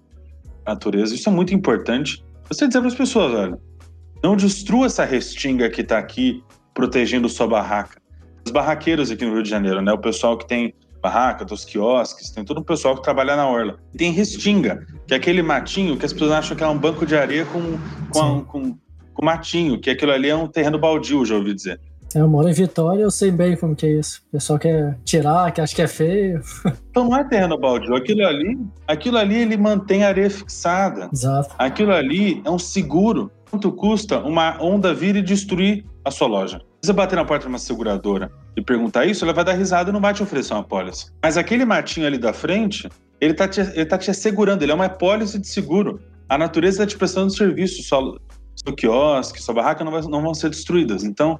a 0.66 0.72
natureza. 0.72 1.14
Isso 1.14 1.28
é 1.28 1.32
muito 1.32 1.54
importante. 1.54 2.24
Você 2.48 2.66
dizer 2.66 2.80
para 2.80 2.88
as 2.88 2.94
pessoas, 2.94 3.32
olha, 3.32 3.58
não 4.22 4.36
destrua 4.36 4.86
essa 4.86 5.04
restinga 5.04 5.70
que 5.70 5.82
está 5.82 5.98
aqui 5.98 6.42
protegendo 6.74 7.28
sua 7.28 7.46
barraca. 7.46 8.00
Os 8.44 8.50
barraqueiros 8.50 9.10
aqui 9.10 9.24
no 9.24 9.34
Rio 9.34 9.42
de 9.42 9.50
Janeiro, 9.50 9.80
né? 9.80 9.92
O 9.92 9.98
pessoal 9.98 10.36
que 10.36 10.46
tem 10.46 10.74
barraca, 11.00 11.44
dos 11.44 11.64
quiosques, 11.64 12.30
tem 12.30 12.44
todo 12.44 12.58
o 12.58 12.64
pessoal 12.64 12.94
que 12.96 13.02
trabalha 13.02 13.36
na 13.36 13.48
orla. 13.48 13.78
E 13.94 13.98
tem 13.98 14.12
restinga, 14.12 14.86
que 15.06 15.14
é 15.14 15.16
aquele 15.16 15.42
matinho 15.42 15.96
que 15.96 16.04
as 16.04 16.12
pessoas 16.12 16.32
acham 16.32 16.56
que 16.56 16.64
é 16.64 16.68
um 16.68 16.78
banco 16.78 17.06
de 17.06 17.16
areia 17.16 17.44
com, 17.46 17.78
com, 18.10 18.44
com, 18.44 18.78
com 19.14 19.24
matinho, 19.24 19.80
que 19.80 19.90
aquilo 19.90 20.12
ali 20.12 20.28
é 20.28 20.36
um 20.36 20.46
terreno 20.46 20.78
baldio, 20.78 21.24
já 21.24 21.34
ouvi 21.34 21.54
dizer. 21.54 21.80
É, 22.14 22.20
eu 22.20 22.28
moro 22.28 22.48
em 22.48 22.52
Vitória, 22.52 23.02
eu 23.02 23.10
sei 23.10 23.30
bem 23.30 23.56
como 23.56 23.76
que 23.76 23.84
é 23.84 23.92
isso. 23.98 24.22
O 24.28 24.32
pessoal 24.32 24.58
quer 24.58 24.98
tirar, 25.04 25.52
que 25.52 25.60
acha 25.60 25.74
que 25.74 25.82
é 25.82 25.88
feio. 25.88 26.40
Então 26.90 27.10
não 27.10 27.16
é 27.16 27.22
terreno 27.22 27.56
baldio. 27.56 27.94
Aquilo 27.94 28.26
ali, 28.26 28.58
aquilo 28.84 29.18
ali 29.18 29.36
ele 29.36 29.56
mantém 29.56 30.02
a 30.02 30.08
areia 30.08 30.28
fixada. 30.28 31.08
Exato. 31.12 31.54
Aquilo 31.56 31.92
ali 31.92 32.42
é 32.44 32.50
um 32.50 32.58
seguro. 32.58 33.30
Quanto 33.48 33.70
custa 33.70 34.18
uma 34.18 34.60
onda 34.60 34.92
vir 34.92 35.14
e 35.14 35.22
destruir 35.22 35.84
a 36.04 36.10
sua 36.10 36.26
loja? 36.26 36.60
Você 36.82 36.92
bater 36.92 37.14
na 37.14 37.24
porta 37.24 37.44
de 37.44 37.48
uma 37.48 37.58
seguradora 37.58 38.32
perguntar 38.62 39.06
isso, 39.06 39.24
ela 39.24 39.32
vai 39.32 39.44
dar 39.44 39.52
risada 39.52 39.90
e 39.90 39.92
não 39.92 40.00
vai 40.00 40.14
te 40.14 40.22
oferecer 40.22 40.54
uma 40.54 40.64
pólice. 40.64 41.06
Mas 41.22 41.36
aquele 41.36 41.64
matinho 41.64 42.06
ali 42.06 42.18
da 42.18 42.32
frente, 42.32 42.88
ele 43.20 43.34
tá 43.34 43.48
te, 43.48 43.60
ele 43.60 43.86
tá 43.86 43.98
te 43.98 44.10
assegurando, 44.10 44.64
ele 44.64 44.72
é 44.72 44.74
uma 44.74 44.88
pólice 44.88 45.38
de 45.38 45.46
seguro. 45.46 46.00
A 46.28 46.36
natureza 46.36 46.82
está 46.82 46.86
te 46.86 46.98
prestando 46.98 47.34
serviço, 47.34 47.82
sua, 47.82 48.20
seu 48.56 48.74
quiosque, 48.74 49.40
sua 49.40 49.54
barraca 49.54 49.84
não, 49.84 49.92
vai, 49.92 50.02
não 50.02 50.22
vão 50.22 50.34
ser 50.34 50.50
destruídas. 50.50 51.04
Então, 51.04 51.38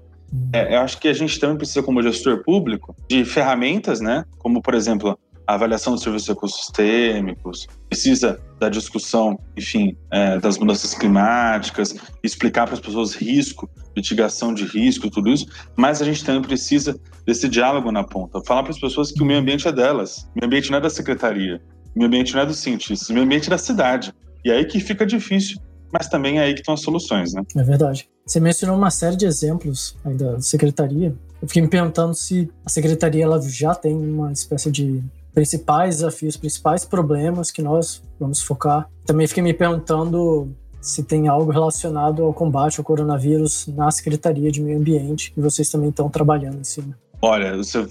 é, 0.52 0.74
eu 0.76 0.80
acho 0.80 0.98
que 0.98 1.08
a 1.08 1.12
gente 1.12 1.38
também 1.38 1.56
precisa, 1.56 1.82
como 1.82 2.02
gestor 2.02 2.42
público, 2.42 2.94
de 3.08 3.24
ferramentas, 3.24 4.00
né? 4.00 4.24
Como, 4.38 4.60
por 4.60 4.74
exemplo, 4.74 5.18
a 5.48 5.54
avaliação 5.54 5.94
dos 5.94 6.02
serviços 6.02 6.28
ecossistêmicos, 6.28 7.66
precisa 7.88 8.38
da 8.60 8.68
discussão, 8.68 9.40
enfim, 9.56 9.96
é, 10.10 10.38
das 10.38 10.58
mudanças 10.58 10.92
climáticas, 10.92 11.96
explicar 12.22 12.66
para 12.66 12.74
as 12.74 12.80
pessoas 12.80 13.14
risco, 13.14 13.66
mitigação 13.96 14.52
de 14.52 14.64
risco, 14.64 15.08
tudo 15.10 15.30
isso, 15.30 15.46
mas 15.74 16.02
a 16.02 16.04
gente 16.04 16.22
também 16.22 16.42
precisa 16.42 17.00
desse 17.24 17.48
diálogo 17.48 17.90
na 17.90 18.04
ponta, 18.04 18.42
falar 18.46 18.62
para 18.62 18.72
as 18.72 18.78
pessoas 18.78 19.10
que 19.10 19.22
o 19.22 19.24
meio 19.24 19.40
ambiente 19.40 19.66
é 19.66 19.72
delas, 19.72 20.18
o 20.18 20.40
meio 20.40 20.46
ambiente 20.48 20.70
não 20.70 20.76
é 20.76 20.80
da 20.82 20.90
secretaria, 20.90 21.62
o 21.96 21.98
meio 21.98 22.08
ambiente 22.08 22.34
não 22.34 22.42
é 22.42 22.46
dos 22.46 22.58
cientistas, 22.58 23.08
o 23.08 23.14
meio 23.14 23.24
ambiente 23.24 23.46
é 23.46 23.50
da 23.50 23.58
cidade. 23.58 24.12
E 24.44 24.52
aí 24.52 24.66
que 24.66 24.78
fica 24.80 25.06
difícil 25.06 25.58
mas 25.90 26.06
também 26.06 26.38
é 26.38 26.42
aí 26.42 26.52
que 26.52 26.60
estão 26.60 26.74
as 26.74 26.80
soluções, 26.80 27.32
né? 27.32 27.42
É 27.56 27.62
verdade. 27.62 28.06
Você 28.26 28.38
mencionou 28.40 28.76
uma 28.76 28.90
série 28.90 29.16
de 29.16 29.24
exemplos 29.24 29.96
da 30.04 30.38
secretaria. 30.38 31.16
Eu 31.40 31.48
fiquei 31.48 31.62
me 31.62 31.68
perguntando 31.68 32.14
se 32.14 32.50
a 32.62 32.68
secretaria 32.68 33.24
ela 33.24 33.40
já 33.40 33.74
tem 33.74 33.96
uma 33.96 34.30
espécie 34.30 34.70
de 34.70 35.02
principais 35.38 35.98
desafios, 35.98 36.36
principais 36.36 36.84
problemas 36.84 37.52
que 37.52 37.62
nós 37.62 38.02
vamos 38.18 38.42
focar. 38.42 38.90
Também 39.06 39.24
fiquei 39.28 39.40
me 39.40 39.54
perguntando 39.54 40.52
se 40.80 41.04
tem 41.04 41.28
algo 41.28 41.52
relacionado 41.52 42.24
ao 42.24 42.34
combate 42.34 42.80
ao 42.80 42.84
coronavírus 42.84 43.68
na 43.68 43.88
Secretaria 43.88 44.50
de 44.50 44.60
Meio 44.60 44.78
Ambiente, 44.78 45.30
que 45.30 45.40
vocês 45.40 45.70
também 45.70 45.90
estão 45.90 46.08
trabalhando 46.08 46.58
em 46.58 46.64
cima. 46.64 46.98
Olha, 47.22 47.56
você 47.56 47.86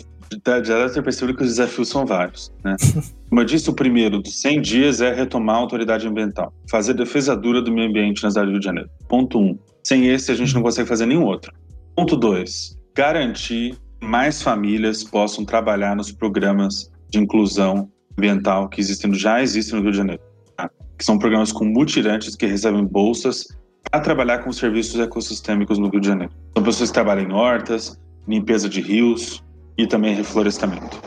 já 0.46 0.60
deve 0.60 0.94
ter 0.94 1.02
percebido 1.02 1.38
que 1.38 1.44
os 1.46 1.52
desafios 1.52 1.88
são 1.88 2.06
vários. 2.06 2.52
Né? 2.66 2.76
Como 3.30 3.40
eu 3.40 3.46
disse, 3.46 3.70
o 3.70 3.74
primeiro 3.74 4.22
dos 4.22 4.42
100 4.42 4.62
dias 4.62 5.00
é 5.00 5.14
retomar 5.14 5.56
a 5.56 5.60
autoridade 5.60 6.06
ambiental, 6.06 6.52
fazer 6.70 6.96
defesa 6.96 7.34
dura 7.34 7.62
do 7.62 7.72
meio 7.72 7.88
ambiente 7.88 8.24
na 8.24 8.30
cidade 8.30 8.48
do 8.48 8.52
Rio 8.52 8.60
de 8.60 8.66
Janeiro. 8.66 8.90
Ponto 9.08 9.40
1. 9.40 9.42
Um. 9.42 9.58
Sem 9.86 10.08
esse, 10.08 10.34
a 10.34 10.36
gente 10.36 10.54
não 10.54 10.62
consegue 10.62 10.90
fazer 10.90 11.06
nenhum 11.06 11.24
outro. 11.24 11.54
Ponto 11.96 12.18
2. 12.18 12.78
Garantir 12.94 13.78
que 14.02 14.06
mais 14.06 14.42
famílias 14.42 15.02
possam 15.02 15.46
trabalhar 15.46 15.96
nos 15.96 16.12
programas 16.12 16.92
de 17.10 17.20
inclusão 17.20 17.90
ambiental 18.18 18.68
que 18.68 18.82
existem, 18.82 19.14
já 19.14 19.42
existem 19.42 19.76
no 19.78 19.84
Rio 19.84 19.92
de 19.92 19.98
Janeiro. 19.98 20.22
Tá? 20.56 20.70
Que 20.98 21.06
são 21.06 21.18
programas 21.18 21.52
com 21.52 21.66
mutirantes 21.66 22.36
que 22.36 22.46
recebem 22.46 22.84
bolsas 22.84 23.48
para 23.90 24.02
trabalhar 24.02 24.40
com 24.40 24.52
serviços 24.52 25.00
ecossistêmicos 25.00 25.78
no 25.78 25.90
Rio 25.90 26.02
de 26.02 26.08
Janeiro. 26.08 26.34
São 26.56 26.64
pessoas 26.64 26.90
que 26.90 26.94
trabalham 26.94 27.30
em 27.30 27.32
hortas, 27.32 28.00
limpeza 28.28 28.68
de 28.68 28.82
rios 28.82 29.44
e 29.78 29.88
também 29.88 30.16
reflorestamento. 30.16 31.00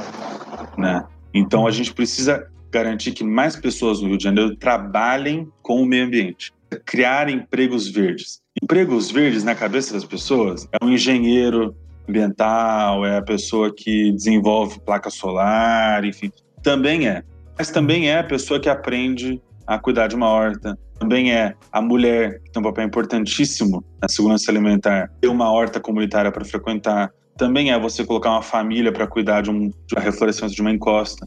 Né? 0.79 1.05
Então 1.35 1.67
a 1.67 1.71
gente 1.71 1.93
precisa 1.93 2.47
garantir 2.71 3.13
que 3.13 3.25
mais 3.25 3.57
pessoas 3.57 4.01
no 4.01 4.09
Rio 4.09 4.19
de 4.19 4.25
Janeiro 4.25 4.57
trabalhem 4.57 5.49
com 5.63 5.83
o 5.83 5.87
meio 5.87 6.07
ambiente, 6.07 6.53
criar 6.85 7.29
empregos 7.29 7.89
verdes. 7.89 8.41
Empregos 8.63 9.11
verdes 9.11 9.43
na 9.43 9.55
cabeça 9.55 9.93
das 9.93 10.05
pessoas 10.05 10.69
é 10.73 10.85
um 10.85 10.91
engenheiro 10.91 11.75
ambiental, 12.11 13.07
é 13.07 13.17
a 13.17 13.23
pessoa 13.23 13.75
que 13.75 14.13
desenvolve 14.13 14.79
placa 14.81 15.09
solar, 15.11 16.05
enfim, 16.05 16.31
também 16.63 17.09
é. 17.09 17.23
Mas 17.57 17.71
também 17.71 18.11
é 18.11 18.19
a 18.19 18.25
pessoa 18.25 18.61
que 18.61 18.69
aprende 18.69 19.41
a 19.67 19.79
cuidar 19.79 20.09
de 20.09 20.17
uma 20.17 20.29
horta, 20.29 20.79
também 20.99 21.33
é 21.33 21.55
a 21.73 21.81
mulher, 21.81 22.41
que 22.45 22.53
tem 22.53 22.61
um 22.61 22.65
papel 22.65 22.85
importantíssimo 22.85 23.83
na 24.03 24.09
segurança 24.09 24.51
alimentar, 24.51 25.11
ter 25.21 25.29
uma 25.29 25.51
horta 25.51 25.81
comunitária 25.81 26.31
para 26.31 26.45
frequentar, 26.45 27.11
também 27.41 27.73
é 27.73 27.79
você 27.79 28.05
colocar 28.05 28.33
uma 28.33 28.43
família 28.43 28.93
para 28.93 29.07
cuidar 29.07 29.41
de, 29.41 29.51
um, 29.51 29.71
de 29.71 29.95
reflorescimento 29.97 30.55
de 30.55 30.61
uma 30.61 30.71
encosta. 30.71 31.27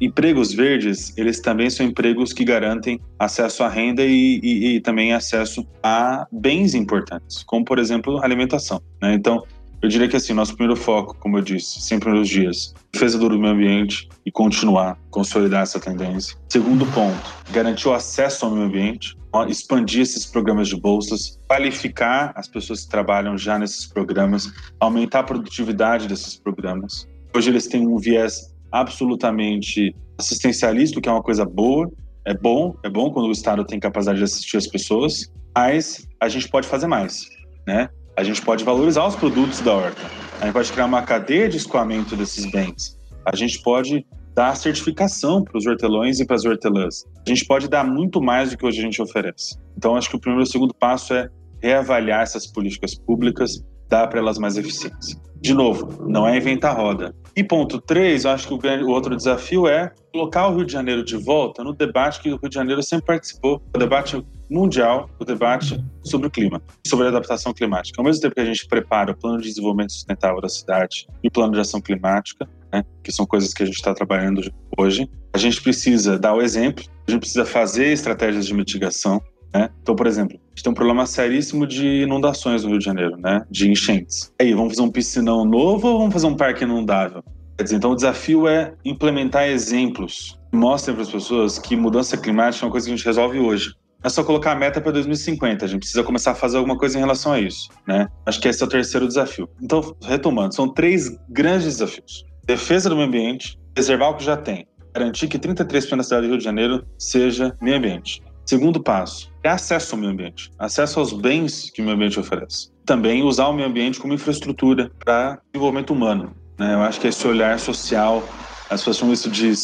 Empregos 0.00 0.52
verdes, 0.52 1.16
eles 1.16 1.38
também 1.40 1.70
são 1.70 1.86
empregos 1.86 2.32
que 2.32 2.44
garantem 2.44 3.00
acesso 3.16 3.62
à 3.62 3.68
renda 3.68 4.02
e, 4.02 4.40
e, 4.42 4.74
e 4.74 4.80
também 4.80 5.12
acesso 5.12 5.64
a 5.80 6.26
bens 6.32 6.74
importantes, 6.74 7.44
como, 7.44 7.64
por 7.64 7.78
exemplo, 7.78 8.20
alimentação. 8.24 8.82
Né? 9.00 9.14
Então, 9.14 9.44
eu 9.82 9.88
diria 9.88 10.08
que 10.08 10.14
assim, 10.14 10.32
nosso 10.32 10.56
primeiro 10.56 10.80
foco, 10.80 11.16
como 11.18 11.38
eu 11.38 11.42
disse, 11.42 11.80
sempre 11.80 12.08
nos 12.10 12.28
dias, 12.28 12.72
defesa 12.92 13.18
do 13.18 13.28
meio 13.36 13.52
ambiente 13.52 14.08
e 14.24 14.30
continuar, 14.30 14.96
consolidar 15.10 15.62
essa 15.62 15.80
tendência. 15.80 16.36
Segundo 16.48 16.86
ponto, 16.86 17.34
garantir 17.50 17.88
o 17.88 17.92
acesso 17.92 18.44
ao 18.46 18.52
meio 18.52 18.66
ambiente, 18.66 19.16
expandir 19.48 20.02
esses 20.02 20.24
programas 20.24 20.68
de 20.68 20.76
bolsas, 20.76 21.36
qualificar 21.48 22.32
as 22.36 22.46
pessoas 22.46 22.84
que 22.84 22.90
trabalham 22.90 23.36
já 23.36 23.58
nesses 23.58 23.84
programas, 23.86 24.52
aumentar 24.78 25.20
a 25.20 25.24
produtividade 25.24 26.06
desses 26.06 26.36
programas. 26.36 27.08
Hoje 27.34 27.50
eles 27.50 27.66
têm 27.66 27.84
um 27.84 27.96
viés 27.96 28.54
absolutamente 28.70 29.96
assistencialista, 30.16 31.00
que 31.00 31.08
é 31.08 31.12
uma 31.12 31.22
coisa 31.22 31.44
boa, 31.44 31.90
é 32.24 32.34
bom, 32.34 32.76
é 32.84 32.88
bom 32.88 33.10
quando 33.10 33.26
o 33.26 33.32
Estado 33.32 33.64
tem 33.64 33.80
capacidade 33.80 34.18
de 34.18 34.24
assistir 34.24 34.56
as 34.56 34.68
pessoas, 34.68 35.32
mas 35.56 36.06
a 36.20 36.28
gente 36.28 36.48
pode 36.48 36.68
fazer 36.68 36.86
mais, 36.86 37.28
né? 37.66 37.88
A 38.16 38.22
gente 38.22 38.42
pode 38.42 38.62
valorizar 38.62 39.06
os 39.06 39.16
produtos 39.16 39.60
da 39.60 39.72
horta. 39.72 40.02
A 40.40 40.44
gente 40.44 40.52
pode 40.52 40.70
criar 40.70 40.84
uma 40.84 41.02
cadeia 41.02 41.48
de 41.48 41.56
escoamento 41.56 42.14
desses 42.14 42.50
bens. 42.50 42.98
A 43.24 43.34
gente 43.34 43.62
pode 43.62 44.04
dar 44.34 44.54
certificação 44.54 45.42
para 45.42 45.56
os 45.56 45.66
hortelões 45.66 46.20
e 46.20 46.26
para 46.26 46.36
as 46.36 46.44
hortelãs. 46.44 47.04
A 47.26 47.28
gente 47.28 47.46
pode 47.46 47.68
dar 47.68 47.84
muito 47.84 48.20
mais 48.20 48.50
do 48.50 48.58
que 48.58 48.66
hoje 48.66 48.80
a 48.80 48.82
gente 48.82 49.00
oferece. 49.00 49.56
Então, 49.76 49.96
acho 49.96 50.10
que 50.10 50.16
o 50.16 50.20
primeiro 50.20 50.44
e 50.44 50.48
o 50.48 50.50
segundo 50.50 50.74
passo 50.74 51.14
é 51.14 51.28
reavaliar 51.62 52.22
essas 52.22 52.46
políticas 52.46 52.94
públicas, 52.94 53.64
dar 53.88 54.06
para 54.08 54.18
elas 54.18 54.38
mais 54.38 54.56
eficiência. 54.58 55.18
De 55.40 55.54
novo, 55.54 56.06
não 56.06 56.26
é 56.26 56.36
inventar 56.36 56.76
roda. 56.76 57.14
E 57.34 57.42
ponto 57.42 57.80
três, 57.80 58.24
eu 58.24 58.30
acho 58.30 58.46
que 58.46 58.54
o, 58.54 58.58
grande, 58.58 58.84
o 58.84 58.90
outro 58.90 59.16
desafio 59.16 59.66
é 59.66 59.90
colocar 60.12 60.48
o 60.48 60.56
Rio 60.56 60.66
de 60.66 60.72
Janeiro 60.72 61.04
de 61.04 61.16
volta 61.16 61.64
no 61.64 61.72
debate 61.72 62.20
que 62.20 62.28
o 62.30 62.36
Rio 62.36 62.48
de 62.48 62.54
Janeiro 62.54 62.82
sempre 62.82 63.06
participou, 63.06 63.62
o 63.74 63.78
debate 63.78 64.22
mundial, 64.52 65.08
o 65.18 65.24
debate 65.24 65.82
sobre 66.04 66.28
o 66.28 66.30
clima, 66.30 66.62
sobre 66.86 67.06
a 67.06 67.08
adaptação 67.08 67.52
climática. 67.54 68.00
Ao 68.00 68.04
mesmo 68.04 68.20
tempo 68.20 68.34
que 68.34 68.40
a 68.40 68.44
gente 68.44 68.66
prepara 68.66 69.12
o 69.12 69.16
plano 69.16 69.38
de 69.38 69.48
desenvolvimento 69.48 69.92
sustentável 69.92 70.40
da 70.40 70.48
cidade 70.48 71.08
e 71.22 71.28
o 71.28 71.30
plano 71.30 71.54
de 71.54 71.60
ação 71.60 71.80
climática, 71.80 72.48
né, 72.72 72.84
que 73.02 73.10
são 73.10 73.26
coisas 73.26 73.54
que 73.54 73.62
a 73.62 73.66
gente 73.66 73.76
está 73.76 73.94
trabalhando 73.94 74.42
hoje, 74.76 75.08
a 75.32 75.38
gente 75.38 75.60
precisa 75.62 76.18
dar 76.18 76.34
o 76.34 76.42
exemplo, 76.42 76.84
a 77.08 77.10
gente 77.10 77.20
precisa 77.20 77.44
fazer 77.44 77.86
estratégias 77.92 78.46
de 78.46 78.54
mitigação. 78.54 79.20
Né? 79.54 79.70
Então, 79.82 79.96
por 79.96 80.06
exemplo, 80.06 80.36
a 80.36 80.48
gente 80.50 80.62
tem 80.62 80.70
um 80.70 80.74
problema 80.74 81.06
seríssimo 81.06 81.66
de 81.66 82.02
inundações 82.02 82.62
no 82.62 82.70
Rio 82.70 82.78
de 82.78 82.84
Janeiro, 82.84 83.16
né? 83.16 83.44
de 83.50 83.70
enchentes. 83.70 84.32
Aí, 84.38 84.52
vamos 84.52 84.74
fazer 84.74 84.82
um 84.82 84.90
piscinão 84.90 85.44
novo 85.44 85.88
ou 85.88 85.98
vamos 85.98 86.12
fazer 86.12 86.26
um 86.26 86.36
parque 86.36 86.64
inundável? 86.64 87.22
Quer 87.56 87.64
dizer, 87.64 87.76
então 87.76 87.92
o 87.92 87.94
desafio 87.94 88.48
é 88.48 88.74
implementar 88.84 89.48
exemplos 89.48 90.38
que 90.50 90.56
mostrem 90.56 90.94
para 90.94 91.04
as 91.04 91.10
pessoas 91.10 91.58
que 91.58 91.76
mudança 91.76 92.16
climática 92.16 92.64
é 92.64 92.66
uma 92.66 92.72
coisa 92.72 92.86
que 92.86 92.92
a 92.92 92.96
gente 92.96 93.04
resolve 93.04 93.38
hoje 93.38 93.74
é 94.02 94.08
só 94.08 94.24
colocar 94.24 94.52
a 94.52 94.54
meta 94.54 94.80
para 94.80 94.92
2050. 94.92 95.64
A 95.64 95.68
gente 95.68 95.80
precisa 95.80 96.02
começar 96.02 96.32
a 96.32 96.34
fazer 96.34 96.58
alguma 96.58 96.76
coisa 96.76 96.96
em 96.96 97.00
relação 97.00 97.32
a 97.32 97.40
isso, 97.40 97.68
né? 97.86 98.08
Acho 98.26 98.40
que 98.40 98.48
esse 98.48 98.62
é 98.62 98.66
o 98.66 98.68
terceiro 98.68 99.06
desafio. 99.06 99.48
Então, 99.60 99.94
retomando, 100.02 100.54
são 100.54 100.68
três 100.68 101.16
grandes 101.28 101.64
desafios: 101.64 102.24
defesa 102.44 102.88
do 102.88 102.96
meio 102.96 103.08
ambiente, 103.08 103.58
preservar 103.74 104.08
o 104.08 104.16
que 104.16 104.24
já 104.24 104.36
tem, 104.36 104.66
garantir 104.94 105.28
que 105.28 105.38
33% 105.38 105.96
da 105.96 106.02
cidade 106.02 106.26
do 106.26 106.30
Rio 106.30 106.38
de 106.38 106.44
Janeiro 106.44 106.84
seja 106.98 107.56
meio 107.60 107.76
ambiente. 107.76 108.22
Segundo 108.44 108.82
passo, 108.82 109.30
é 109.42 109.48
acesso 109.48 109.94
ao 109.94 110.00
meio 110.00 110.12
ambiente, 110.12 110.50
acesso 110.58 110.98
aos 110.98 111.12
bens 111.12 111.70
que 111.70 111.80
o 111.80 111.84
meio 111.84 111.96
ambiente 111.96 112.18
oferece. 112.18 112.70
Também 112.84 113.22
usar 113.22 113.46
o 113.46 113.52
meio 113.52 113.68
ambiente 113.68 114.00
como 114.00 114.12
infraestrutura 114.12 114.90
para 114.98 115.40
desenvolvimento 115.52 115.92
humano. 115.92 116.34
Né? 116.58 116.74
Eu 116.74 116.82
acho 116.82 117.00
que 117.00 117.06
esse 117.06 117.26
olhar 117.26 117.58
social, 117.60 118.22
as 118.68 118.80
pessoas 118.80 118.96
chamam 118.98 119.14
isso 119.14 119.30
de 119.30 119.54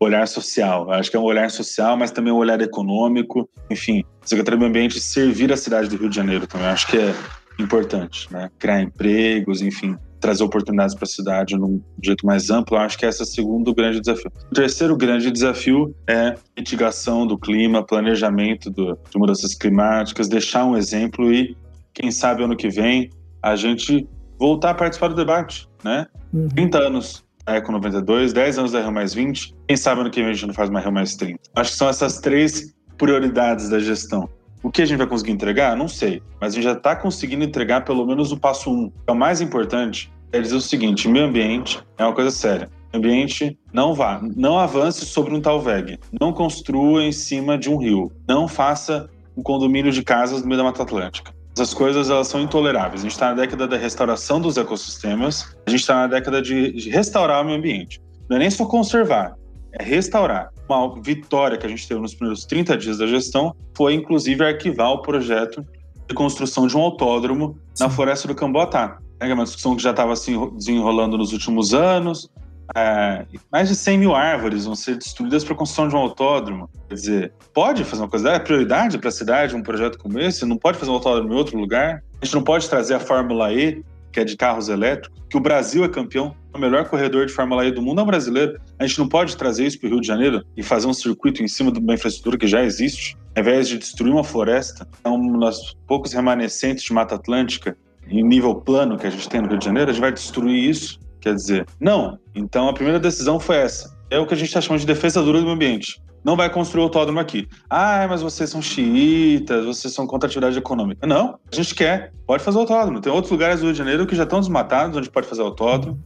olhar 0.00 0.26
social. 0.26 0.86
Eu 0.86 0.92
acho 0.92 1.10
que 1.10 1.16
é 1.16 1.20
um 1.20 1.24
olhar 1.24 1.50
social, 1.50 1.96
mas 1.96 2.10
também 2.10 2.32
um 2.32 2.36
olhar 2.36 2.60
econômico. 2.62 3.48
Enfim, 3.70 4.02
a 4.22 4.26
Secretaria 4.26 4.56
do 4.56 4.60
Meio 4.60 4.70
Ambiente 4.70 4.98
servir 4.98 5.52
a 5.52 5.56
cidade 5.56 5.88
do 5.88 5.96
Rio 5.96 6.08
de 6.08 6.16
Janeiro 6.16 6.46
também. 6.46 6.66
Eu 6.66 6.72
acho 6.72 6.86
que 6.86 6.96
é 6.96 7.14
importante, 7.60 8.26
né? 8.32 8.50
Criar 8.58 8.80
empregos, 8.80 9.60
enfim, 9.60 9.96
trazer 10.18 10.42
oportunidades 10.42 10.94
para 10.94 11.04
a 11.04 11.08
cidade 11.08 11.54
num 11.54 11.82
jeito 12.02 12.24
mais 12.24 12.48
amplo. 12.48 12.76
Eu 12.76 12.80
acho 12.80 12.96
que 12.96 13.04
esse 13.04 13.20
é 13.20 13.24
o 13.24 13.26
segundo 13.26 13.74
grande 13.74 14.00
desafio. 14.00 14.32
O 14.50 14.54
terceiro 14.54 14.96
grande 14.96 15.30
desafio 15.30 15.94
é 16.08 16.34
mitigação 16.56 17.26
do 17.26 17.38
clima, 17.38 17.84
planejamento 17.84 18.70
do, 18.70 18.98
de 19.10 19.18
mudanças 19.18 19.54
climáticas, 19.54 20.28
deixar 20.28 20.64
um 20.64 20.76
exemplo 20.76 21.30
e, 21.32 21.54
quem 21.92 22.10
sabe, 22.10 22.42
ano 22.42 22.56
que 22.56 22.70
vem, 22.70 23.10
a 23.42 23.54
gente 23.54 24.08
voltar 24.38 24.70
a 24.70 24.74
participar 24.74 25.08
do 25.08 25.14
debate, 25.14 25.68
né? 25.84 26.06
Uhum. 26.32 26.48
30 26.48 26.78
anos 26.78 27.29
Eco 27.56 27.72
92, 27.72 28.32
10 28.32 28.58
anos 28.58 28.72
da 28.72 28.80
Rio 28.80 28.92
Mais 28.92 29.14
20, 29.14 29.54
quem 29.66 29.76
sabe 29.76 30.00
ano 30.00 30.10
que 30.10 30.20
vem 30.20 30.30
a 30.30 30.32
gente 30.32 30.46
não 30.46 30.54
faz 30.54 30.68
uma 30.68 30.80
Rio 30.80 30.92
Mais 30.92 31.16
30. 31.16 31.38
Acho 31.56 31.70
que 31.72 31.76
são 31.76 31.88
essas 31.88 32.20
três 32.20 32.74
prioridades 32.96 33.68
da 33.68 33.78
gestão. 33.78 34.28
O 34.62 34.70
que 34.70 34.82
a 34.82 34.84
gente 34.84 34.98
vai 34.98 35.06
conseguir 35.06 35.32
entregar? 35.32 35.74
Não 35.76 35.88
sei, 35.88 36.22
mas 36.40 36.52
a 36.52 36.54
gente 36.56 36.64
já 36.64 36.72
está 36.72 36.94
conseguindo 36.94 37.44
entregar 37.44 37.82
pelo 37.82 38.06
menos 38.06 38.30
o 38.30 38.36
passo 38.36 38.70
um. 38.70 38.92
É 39.06 39.12
o 39.12 39.16
mais 39.16 39.40
importante 39.40 40.12
é 40.32 40.40
dizer 40.40 40.56
o 40.56 40.60
seguinte: 40.60 41.08
meio 41.08 41.26
ambiente 41.26 41.82
é 41.98 42.04
uma 42.04 42.14
coisa 42.14 42.30
séria. 42.30 42.68
Ambiente 42.92 43.56
não 43.72 43.94
vá, 43.94 44.20
não 44.36 44.58
avance 44.58 45.06
sobre 45.06 45.32
um 45.34 45.40
tal 45.40 45.60
VEG, 45.60 45.98
não 46.20 46.32
construa 46.32 47.04
em 47.04 47.12
cima 47.12 47.56
de 47.56 47.70
um 47.70 47.76
rio, 47.76 48.10
não 48.28 48.48
faça 48.48 49.08
um 49.36 49.42
condomínio 49.42 49.92
de 49.92 50.02
casas 50.02 50.42
no 50.42 50.48
meio 50.48 50.58
da 50.58 50.64
Mata 50.64 50.82
Atlântica. 50.82 51.32
Essas 51.60 51.74
coisas 51.74 52.08
elas 52.08 52.26
são 52.26 52.40
intoleráveis. 52.40 53.02
A 53.02 53.04
gente 53.04 53.12
está 53.12 53.28
na 53.28 53.42
década 53.42 53.68
da 53.68 53.76
restauração 53.76 54.40
dos 54.40 54.56
ecossistemas, 54.56 55.54
a 55.66 55.70
gente 55.70 55.80
está 55.80 55.94
na 55.94 56.06
década 56.06 56.40
de, 56.40 56.72
de 56.72 56.88
restaurar 56.88 57.42
o 57.42 57.44
meio 57.44 57.58
ambiente. 57.58 58.00
Não 58.30 58.38
é 58.38 58.40
nem 58.40 58.50
só 58.50 58.64
conservar, 58.64 59.36
é 59.72 59.84
restaurar. 59.84 60.50
Uma 60.66 60.98
vitória 61.02 61.58
que 61.58 61.66
a 61.66 61.68
gente 61.68 61.86
teve 61.86 62.00
nos 62.00 62.14
primeiros 62.14 62.46
30 62.46 62.78
dias 62.78 62.96
da 62.96 63.06
gestão 63.06 63.54
foi, 63.76 63.92
inclusive, 63.92 64.42
arquivar 64.42 64.90
o 64.92 65.02
projeto 65.02 65.62
de 66.08 66.14
construção 66.14 66.66
de 66.66 66.74
um 66.74 66.80
autódromo 66.80 67.58
na 67.78 67.90
floresta 67.90 68.26
do 68.26 68.34
Camboatá. 68.34 68.98
É 69.20 69.30
uma 69.30 69.44
discussão 69.44 69.76
que 69.76 69.82
já 69.82 69.90
estava 69.90 70.16
se 70.16 70.34
assim, 70.34 70.56
desenrolando 70.56 71.18
nos 71.18 71.34
últimos 71.34 71.74
anos, 71.74 72.30
é, 72.74 73.24
mais 73.50 73.68
de 73.68 73.74
100 73.74 73.98
mil 73.98 74.14
árvores 74.14 74.64
vão 74.64 74.74
ser 74.74 74.96
destruídas 74.96 75.44
para 75.44 75.54
a 75.54 75.56
construção 75.56 75.88
de 75.88 75.94
um 75.94 75.98
autódromo. 75.98 76.68
Quer 76.88 76.94
dizer, 76.94 77.32
pode 77.52 77.84
fazer 77.84 78.02
uma 78.02 78.08
coisa? 78.08 78.30
É 78.30 78.38
prioridade 78.38 78.98
para 78.98 79.08
a 79.08 79.12
cidade 79.12 79.54
um 79.54 79.62
projeto 79.62 79.98
como 79.98 80.18
esse? 80.18 80.44
Não 80.44 80.56
pode 80.56 80.78
fazer 80.78 80.90
um 80.90 80.94
autódromo 80.94 81.32
em 81.32 81.36
outro 81.36 81.58
lugar? 81.58 82.02
A 82.20 82.24
gente 82.24 82.34
não 82.34 82.42
pode 82.42 82.68
trazer 82.68 82.94
a 82.94 83.00
Fórmula 83.00 83.52
E, 83.52 83.82
que 84.12 84.20
é 84.20 84.24
de 84.24 84.36
carros 84.36 84.68
elétricos, 84.68 85.18
que 85.28 85.36
o 85.36 85.40
Brasil 85.40 85.84
é 85.84 85.88
campeão, 85.88 86.34
o 86.52 86.58
melhor 86.58 86.88
corredor 86.88 87.26
de 87.26 87.32
Fórmula 87.32 87.64
E 87.64 87.70
do 87.70 87.80
mundo 87.80 88.00
é 88.00 88.02
o 88.02 88.06
brasileiro. 88.06 88.60
A 88.78 88.86
gente 88.86 88.98
não 88.98 89.08
pode 89.08 89.36
trazer 89.36 89.66
isso 89.66 89.78
para 89.78 89.86
o 89.86 89.90
Rio 89.90 90.00
de 90.00 90.06
Janeiro 90.06 90.44
e 90.56 90.62
fazer 90.62 90.86
um 90.86 90.92
circuito 90.92 91.42
em 91.42 91.48
cima 91.48 91.70
de 91.70 91.78
uma 91.78 91.94
infraestrutura 91.94 92.36
que 92.36 92.46
já 92.46 92.62
existe. 92.62 93.16
ao 93.36 93.42
invés 93.42 93.68
de 93.68 93.78
destruir 93.78 94.12
uma 94.12 94.24
floresta, 94.24 94.86
é 95.04 95.08
um 95.08 95.38
dos 95.38 95.76
poucos 95.86 96.12
remanescentes 96.12 96.82
de 96.84 96.92
Mata 96.92 97.14
Atlântica 97.14 97.76
em 98.08 98.24
nível 98.24 98.56
plano 98.56 98.98
que 98.98 99.06
a 99.06 99.10
gente 99.10 99.28
tem 99.28 99.40
no 99.40 99.48
Rio 99.48 99.58
de 99.58 99.64
Janeiro, 99.64 99.90
a 99.90 99.92
gente 99.92 100.00
vai 100.00 100.12
destruir 100.12 100.68
isso? 100.68 100.98
Quer 101.20 101.34
dizer, 101.34 101.66
não. 101.78 102.18
Então 102.34 102.68
a 102.68 102.72
primeira 102.72 102.98
decisão 102.98 103.38
foi 103.38 103.56
essa. 103.56 103.96
É 104.10 104.18
o 104.18 104.26
que 104.26 104.34
a 104.34 104.36
gente 104.36 104.48
está 104.48 104.60
chamando 104.60 104.80
de 104.80 104.86
defesa 104.86 105.22
dura 105.22 105.38
do 105.38 105.44
meio 105.44 105.54
ambiente. 105.54 106.02
Não 106.24 106.36
vai 106.36 106.50
construir 106.50 106.82
autódromo 106.82 107.18
aqui. 107.18 107.48
Ah, 107.68 108.06
mas 108.08 108.20
vocês 108.20 108.50
são 108.50 108.60
xiitas, 108.60 109.64
vocês 109.64 109.94
são 109.94 110.06
contra 110.06 110.26
a 110.26 110.28
atividade 110.28 110.58
econômica. 110.58 111.06
Não, 111.06 111.38
a 111.50 111.54
gente 111.54 111.74
quer. 111.74 112.12
Pode 112.26 112.42
fazer 112.42 112.58
autódromo. 112.58 113.00
Tem 113.00 113.12
outros 113.12 113.30
lugares 113.30 113.60
do 113.60 113.64
Rio 113.64 113.72
de 113.72 113.78
Janeiro 113.78 114.06
que 114.06 114.14
já 114.14 114.24
estão 114.24 114.40
desmatados, 114.40 114.96
onde 114.96 115.10
pode 115.10 115.26
fazer 115.26 115.42
autódromo. 115.42 115.98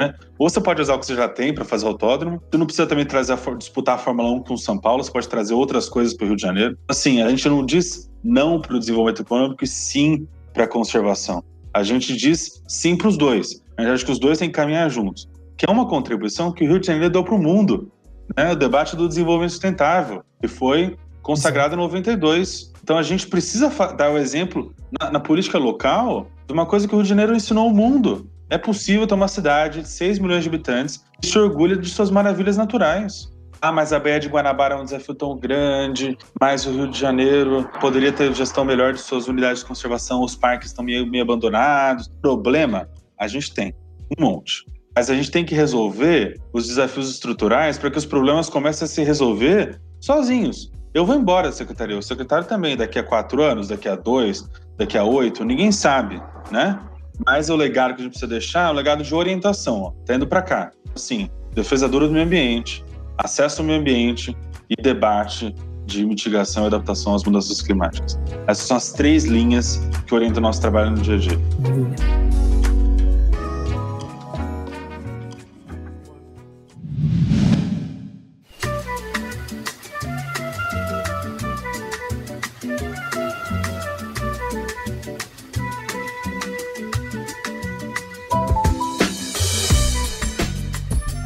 Né? 0.00 0.14
Ou 0.38 0.48
você 0.48 0.60
pode 0.60 0.80
usar 0.80 0.94
o 0.94 0.98
que 0.98 1.06
você 1.06 1.14
já 1.14 1.28
tem 1.28 1.54
para 1.54 1.64
fazer 1.64 1.86
autódromo. 1.86 2.42
Você 2.50 2.56
não 2.56 2.66
precisa 2.66 2.86
também 2.86 3.04
trazer 3.04 3.34
a, 3.34 3.54
disputar 3.54 3.96
a 3.96 3.98
Fórmula 3.98 4.30
1 4.30 4.42
com 4.44 4.56
São 4.56 4.78
Paulo, 4.78 5.04
você 5.04 5.12
pode 5.12 5.28
trazer 5.28 5.54
outras 5.54 5.88
coisas 5.88 6.14
para 6.14 6.24
o 6.24 6.28
Rio 6.28 6.36
de 6.36 6.42
Janeiro. 6.42 6.78
Assim, 6.88 7.20
a 7.20 7.28
gente 7.28 7.46
não 7.48 7.64
diz 7.64 8.10
não 8.24 8.60
para 8.60 8.76
o 8.76 8.78
desenvolvimento 8.78 9.22
econômico 9.22 9.62
e 9.64 9.66
sim 9.66 10.26
para 10.52 10.64
a 10.64 10.68
conservação. 10.68 11.42
A 11.74 11.82
gente 11.82 12.16
diz 12.16 12.62
sim 12.68 12.96
para 12.96 13.08
os 13.08 13.16
dois. 13.16 13.62
A 13.76 13.82
gente 13.82 13.92
acha 13.92 14.04
que 14.04 14.12
os 14.12 14.18
dois 14.18 14.38
têm 14.38 14.48
que 14.48 14.54
caminhar 14.54 14.90
juntos. 14.90 15.28
Que 15.56 15.68
é 15.68 15.72
uma 15.72 15.88
contribuição 15.88 16.52
que 16.52 16.64
o 16.64 16.68
Rio 16.68 16.78
de 16.78 16.86
Janeiro 16.86 17.10
deu 17.10 17.24
para 17.24 17.34
o 17.34 17.38
mundo. 17.38 17.90
Né? 18.36 18.52
O 18.52 18.56
debate 18.56 18.96
do 18.96 19.08
desenvolvimento 19.08 19.50
sustentável, 19.50 20.22
que 20.40 20.48
foi 20.48 20.96
consagrado 21.22 21.74
em 21.74 21.78
92. 21.78 22.72
Então 22.82 22.98
a 22.98 23.02
gente 23.02 23.26
precisa 23.26 23.68
dar 23.96 24.10
o 24.10 24.18
exemplo 24.18 24.74
na, 25.00 25.12
na, 25.12 25.20
política 25.20 25.56
local 25.58 26.26
de 26.46 26.52
uma 26.52 26.66
coisa 26.66 26.86
que 26.86 26.94
o 26.94 26.96
Rio 26.96 27.04
de 27.04 27.08
Janeiro 27.08 27.34
ensinou 27.34 27.64
ao 27.64 27.74
mundo. 27.74 28.28
É 28.50 28.58
possível 28.58 29.06
ter 29.06 29.14
uma 29.14 29.28
cidade 29.28 29.80
de 29.82 29.88
6 29.88 30.18
milhões 30.18 30.42
de 30.42 30.48
habitantes 30.48 31.02
que 31.20 31.28
se 31.28 31.38
orgulha 31.38 31.76
de 31.76 31.88
suas 31.88 32.10
maravilhas 32.10 32.56
naturais. 32.56 33.31
Ah, 33.64 33.70
mas 33.70 33.92
a 33.92 34.00
Baía 34.00 34.18
de 34.18 34.26
Guanabara 34.26 34.74
é 34.74 34.76
um 34.76 34.84
desafio 34.84 35.14
tão 35.14 35.38
grande, 35.38 36.18
mas 36.40 36.66
o 36.66 36.72
Rio 36.72 36.90
de 36.90 36.98
Janeiro 36.98 37.70
poderia 37.80 38.10
ter 38.10 38.34
gestão 38.34 38.64
melhor 38.64 38.92
de 38.92 39.00
suas 39.00 39.28
unidades 39.28 39.60
de 39.60 39.66
conservação, 39.66 40.20
os 40.24 40.34
parques 40.34 40.70
estão 40.70 40.84
meio, 40.84 41.06
meio 41.06 41.22
abandonados. 41.22 42.10
Problema, 42.20 42.88
a 43.16 43.28
gente 43.28 43.54
tem 43.54 43.72
um 44.18 44.20
monte. 44.20 44.66
Mas 44.96 45.08
a 45.08 45.14
gente 45.14 45.30
tem 45.30 45.44
que 45.44 45.54
resolver 45.54 46.40
os 46.52 46.66
desafios 46.66 47.08
estruturais 47.08 47.78
para 47.78 47.88
que 47.88 47.96
os 47.96 48.04
problemas 48.04 48.48
comecem 48.50 48.84
a 48.84 48.88
se 48.88 49.04
resolver 49.04 49.80
sozinhos. 50.00 50.72
Eu 50.92 51.06
vou 51.06 51.14
embora 51.14 51.46
da 51.46 51.54
secretaria, 51.54 51.96
o 51.96 52.02
secretário 52.02 52.48
também, 52.48 52.76
daqui 52.76 52.98
a 52.98 53.04
quatro 53.04 53.44
anos, 53.44 53.68
daqui 53.68 53.88
a 53.88 53.94
dois, 53.94 54.44
daqui 54.76 54.98
a 54.98 55.04
oito, 55.04 55.44
ninguém 55.44 55.70
sabe, 55.70 56.20
né? 56.50 56.80
Mas 57.24 57.48
o 57.48 57.54
legado 57.54 57.94
que 57.94 58.00
a 58.00 58.04
gente 58.04 58.10
precisa 58.10 58.28
deixar 58.28 58.70
é 58.70 58.72
o 58.72 58.74
legado 58.74 59.04
de 59.04 59.14
orientação, 59.14 59.82
ó, 59.82 59.92
tá 60.04 60.16
indo 60.16 60.26
para 60.26 60.42
cá. 60.42 60.72
Assim, 60.96 61.30
defesa 61.54 61.88
dura 61.88 62.08
do 62.08 62.12
meio 62.12 62.26
ambiente, 62.26 62.84
acesso 63.18 63.60
ao 63.60 63.66
meio 63.66 63.80
ambiente 63.80 64.36
e 64.68 64.80
debate 64.80 65.54
de 65.86 66.04
mitigação 66.04 66.64
e 66.64 66.66
adaptação 66.66 67.14
às 67.14 67.24
mudanças 67.24 67.60
climáticas. 67.60 68.18
Essas 68.46 68.66
são 68.66 68.76
as 68.76 68.92
três 68.92 69.24
linhas 69.24 69.80
que 70.06 70.14
orientam 70.14 70.38
o 70.38 70.42
nosso 70.42 70.60
trabalho 70.60 70.92
no 70.92 70.98
dia 70.98 71.14
a 71.14 71.18
dia. 71.18 71.38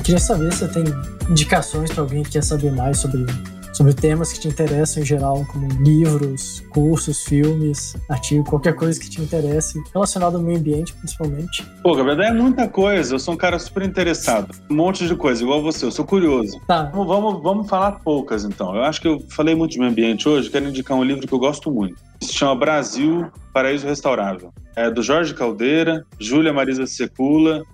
Queria 0.06 0.20
saber 0.20 0.52
se 0.52 0.60
você 0.60 0.68
tem 0.68 0.84
indicações 1.28 1.90
para 1.90 2.00
alguém 2.00 2.22
que 2.22 2.30
quer 2.30 2.44
saber 2.44 2.70
mais 2.70 3.00
sobre, 3.00 3.26
sobre 3.72 3.92
temas 3.92 4.32
que 4.32 4.38
te 4.38 4.46
interessam 4.46 5.02
em 5.02 5.04
geral, 5.04 5.44
como 5.50 5.66
livros, 5.82 6.62
cursos, 6.70 7.24
filmes, 7.24 7.96
artigos, 8.08 8.48
qualquer 8.48 8.76
coisa 8.76 9.00
que 9.00 9.10
te 9.10 9.20
interesse, 9.20 9.82
relacionado 9.92 10.36
ao 10.36 10.42
meio 10.44 10.60
ambiente, 10.60 10.92
principalmente. 10.92 11.66
Pô, 11.82 11.92
Gabriel, 11.96 12.22
é 12.22 12.32
muita 12.32 12.68
coisa. 12.68 13.16
Eu 13.16 13.18
sou 13.18 13.34
um 13.34 13.36
cara 13.36 13.58
super 13.58 13.82
interessado. 13.82 14.54
Um 14.70 14.76
monte 14.76 15.08
de 15.08 15.16
coisa, 15.16 15.42
igual 15.42 15.60
você. 15.60 15.84
Eu 15.84 15.90
sou 15.90 16.04
curioso. 16.04 16.60
Tá. 16.68 16.84
Vamos, 16.84 17.08
vamos, 17.08 17.42
vamos 17.42 17.68
falar 17.68 17.98
poucas, 18.04 18.44
então. 18.44 18.76
Eu 18.76 18.84
acho 18.84 19.00
que 19.00 19.08
eu 19.08 19.18
falei 19.30 19.56
muito 19.56 19.72
de 19.72 19.80
meio 19.80 19.90
ambiente 19.90 20.28
hoje. 20.28 20.48
Quero 20.48 20.68
indicar 20.68 20.96
um 20.96 21.02
livro 21.02 21.26
que 21.26 21.34
eu 21.34 21.40
gosto 21.40 21.68
muito. 21.68 22.00
Se 22.22 22.32
chama 22.32 22.54
Brasil, 22.54 23.26
Paraíso 23.52 23.88
Restaurável. 23.88 24.54
É 24.76 24.88
do 24.88 25.02
Jorge 25.02 25.34
Caldeira, 25.34 26.06
Júlia 26.16 26.52
Marisa 26.52 26.86
Secula 26.86 27.64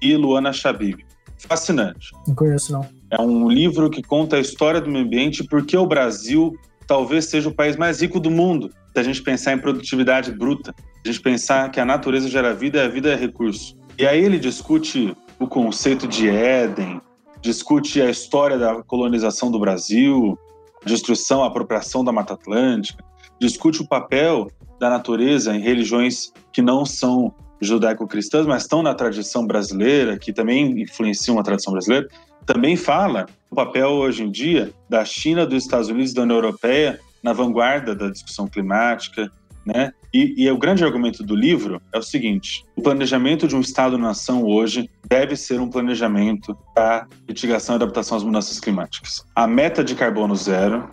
e 0.00 0.16
Luana 0.16 0.54
Chabib 0.54 1.04
fascinante. 1.46 2.10
Não 2.26 2.34
conheço, 2.34 2.72
não. 2.72 2.86
É 3.10 3.20
um 3.20 3.48
livro 3.48 3.90
que 3.90 4.02
conta 4.02 4.36
a 4.36 4.40
história 4.40 4.80
do 4.80 4.90
meio 4.90 5.04
ambiente 5.04 5.44
porque 5.44 5.76
o 5.76 5.86
Brasil 5.86 6.56
talvez 6.86 7.26
seja 7.26 7.48
o 7.48 7.54
país 7.54 7.76
mais 7.76 8.00
rico 8.00 8.20
do 8.20 8.30
mundo. 8.30 8.70
Se 8.92 9.00
a 9.00 9.02
gente 9.02 9.22
pensar 9.22 9.52
em 9.52 9.58
produtividade 9.58 10.32
bruta, 10.32 10.74
a 11.04 11.08
gente 11.08 11.20
pensar 11.20 11.70
que 11.70 11.80
a 11.80 11.84
natureza 11.84 12.28
gera 12.28 12.54
vida 12.54 12.78
e 12.78 12.80
a 12.82 12.88
vida 12.88 13.10
é 13.12 13.16
recurso. 13.16 13.76
E 13.98 14.06
aí 14.06 14.22
ele 14.22 14.38
discute 14.38 15.14
o 15.38 15.46
conceito 15.46 16.06
de 16.06 16.28
Éden, 16.28 17.00
discute 17.40 18.00
a 18.00 18.08
história 18.08 18.58
da 18.58 18.82
colonização 18.82 19.50
do 19.50 19.58
Brasil, 19.58 20.38
destruição, 20.84 21.42
apropriação 21.42 22.04
da 22.04 22.12
Mata 22.12 22.34
Atlântica, 22.34 23.04
discute 23.40 23.82
o 23.82 23.88
papel 23.88 24.50
da 24.78 24.88
natureza 24.88 25.54
em 25.54 25.60
religiões 25.60 26.32
que 26.52 26.62
não 26.62 26.84
são 26.84 27.34
judaico-cristãs, 27.62 28.46
mas 28.46 28.62
estão 28.62 28.82
na 28.82 28.94
tradição 28.94 29.46
brasileira, 29.46 30.18
que 30.18 30.32
também 30.32 30.82
influenciam 30.82 31.38
a 31.38 31.42
tradição 31.42 31.72
brasileira, 31.72 32.08
também 32.44 32.76
fala 32.76 33.26
o 33.50 33.54
papel 33.54 33.90
hoje 33.90 34.24
em 34.24 34.30
dia 34.30 34.72
da 34.88 35.04
China, 35.04 35.46
dos 35.46 35.62
Estados 35.62 35.88
Unidos 35.88 36.12
da 36.12 36.22
União 36.22 36.36
Europeia 36.36 36.98
na 37.22 37.32
vanguarda 37.32 37.94
da 37.94 38.10
discussão 38.10 38.48
climática, 38.48 39.30
né? 39.64 39.92
E, 40.12 40.44
e, 40.44 40.50
o 40.50 40.58
grande 40.58 40.84
argumento 40.84 41.22
do 41.22 41.36
livro 41.36 41.80
é 41.92 41.98
o 41.98 42.02
seguinte: 42.02 42.64
o 42.74 42.82
planejamento 42.82 43.46
de 43.46 43.54
um 43.54 43.60
Estado-nação 43.60 44.44
hoje 44.44 44.90
deve 45.08 45.36
ser 45.36 45.60
um 45.60 45.70
planejamento 45.70 46.56
para 46.74 47.06
mitigação 47.28 47.74
e 47.74 47.76
adaptação 47.76 48.16
às 48.16 48.24
mudanças 48.24 48.58
climáticas. 48.58 49.24
A 49.36 49.46
meta 49.46 49.84
de 49.84 49.94
carbono 49.94 50.34
zero, 50.34 50.90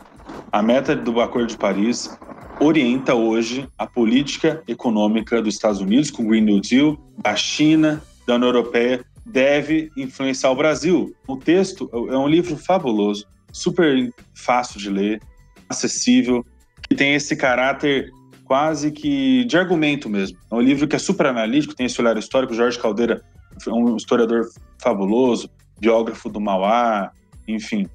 a 0.52 0.62
meta 0.62 0.96
do 0.96 1.20
Acordo 1.20 1.48
de 1.48 1.58
Paris 1.58 2.16
orienta 2.60 3.16
hoje 3.16 3.68
a 3.78 3.88
política 3.88 4.62
econômica 4.68 5.42
dos 5.42 5.56
Estados 5.56 5.80
Unidos, 5.80 6.12
com 6.12 6.24
o 6.24 6.28
Green 6.28 6.42
New 6.42 6.60
Deal, 6.60 6.98
da 7.18 7.36
China, 7.36 8.02
da 8.28 8.36
União 8.36 8.50
Europeia, 8.50 9.04
deve 9.26 9.90
influenciar 9.96 10.52
o 10.52 10.56
Brasil. 10.56 11.16
O 11.28 11.38
texto 11.38 11.90
é 11.94 12.18
um 12.18 12.28
livro 12.28 12.58
fabuloso, 12.58 13.26
super 13.52 14.12
fácil 14.36 14.80
de 14.80 14.90
ler, 14.90 15.22
acessível, 15.70 16.46
que 16.88 16.96
tem 16.96 17.16
esse 17.16 17.36
caráter 17.36 18.12
quase 18.44 18.92
que 18.92 19.46
de 19.46 19.58
argumento 19.58 20.10
mesmo. 20.10 20.38
É 20.52 20.56
um 20.56 20.62
livro 20.62 20.88
que 20.88 20.96
é 20.96 21.00
super 21.00 21.28
analítico, 21.28 21.76
tem 21.76 21.86
esse 21.86 22.02
olhar 22.02 22.18
histórico. 22.18 22.54
Jorge 22.54 22.80
Caldeira 22.80 23.22
é 23.66 23.70
um 23.72 23.96
historiador 23.96 24.50
fabuloso, 24.80 25.50
biógrafo 25.80 26.30
do 26.30 26.42
Mauá, 26.42 27.12
enfim. 27.48 27.88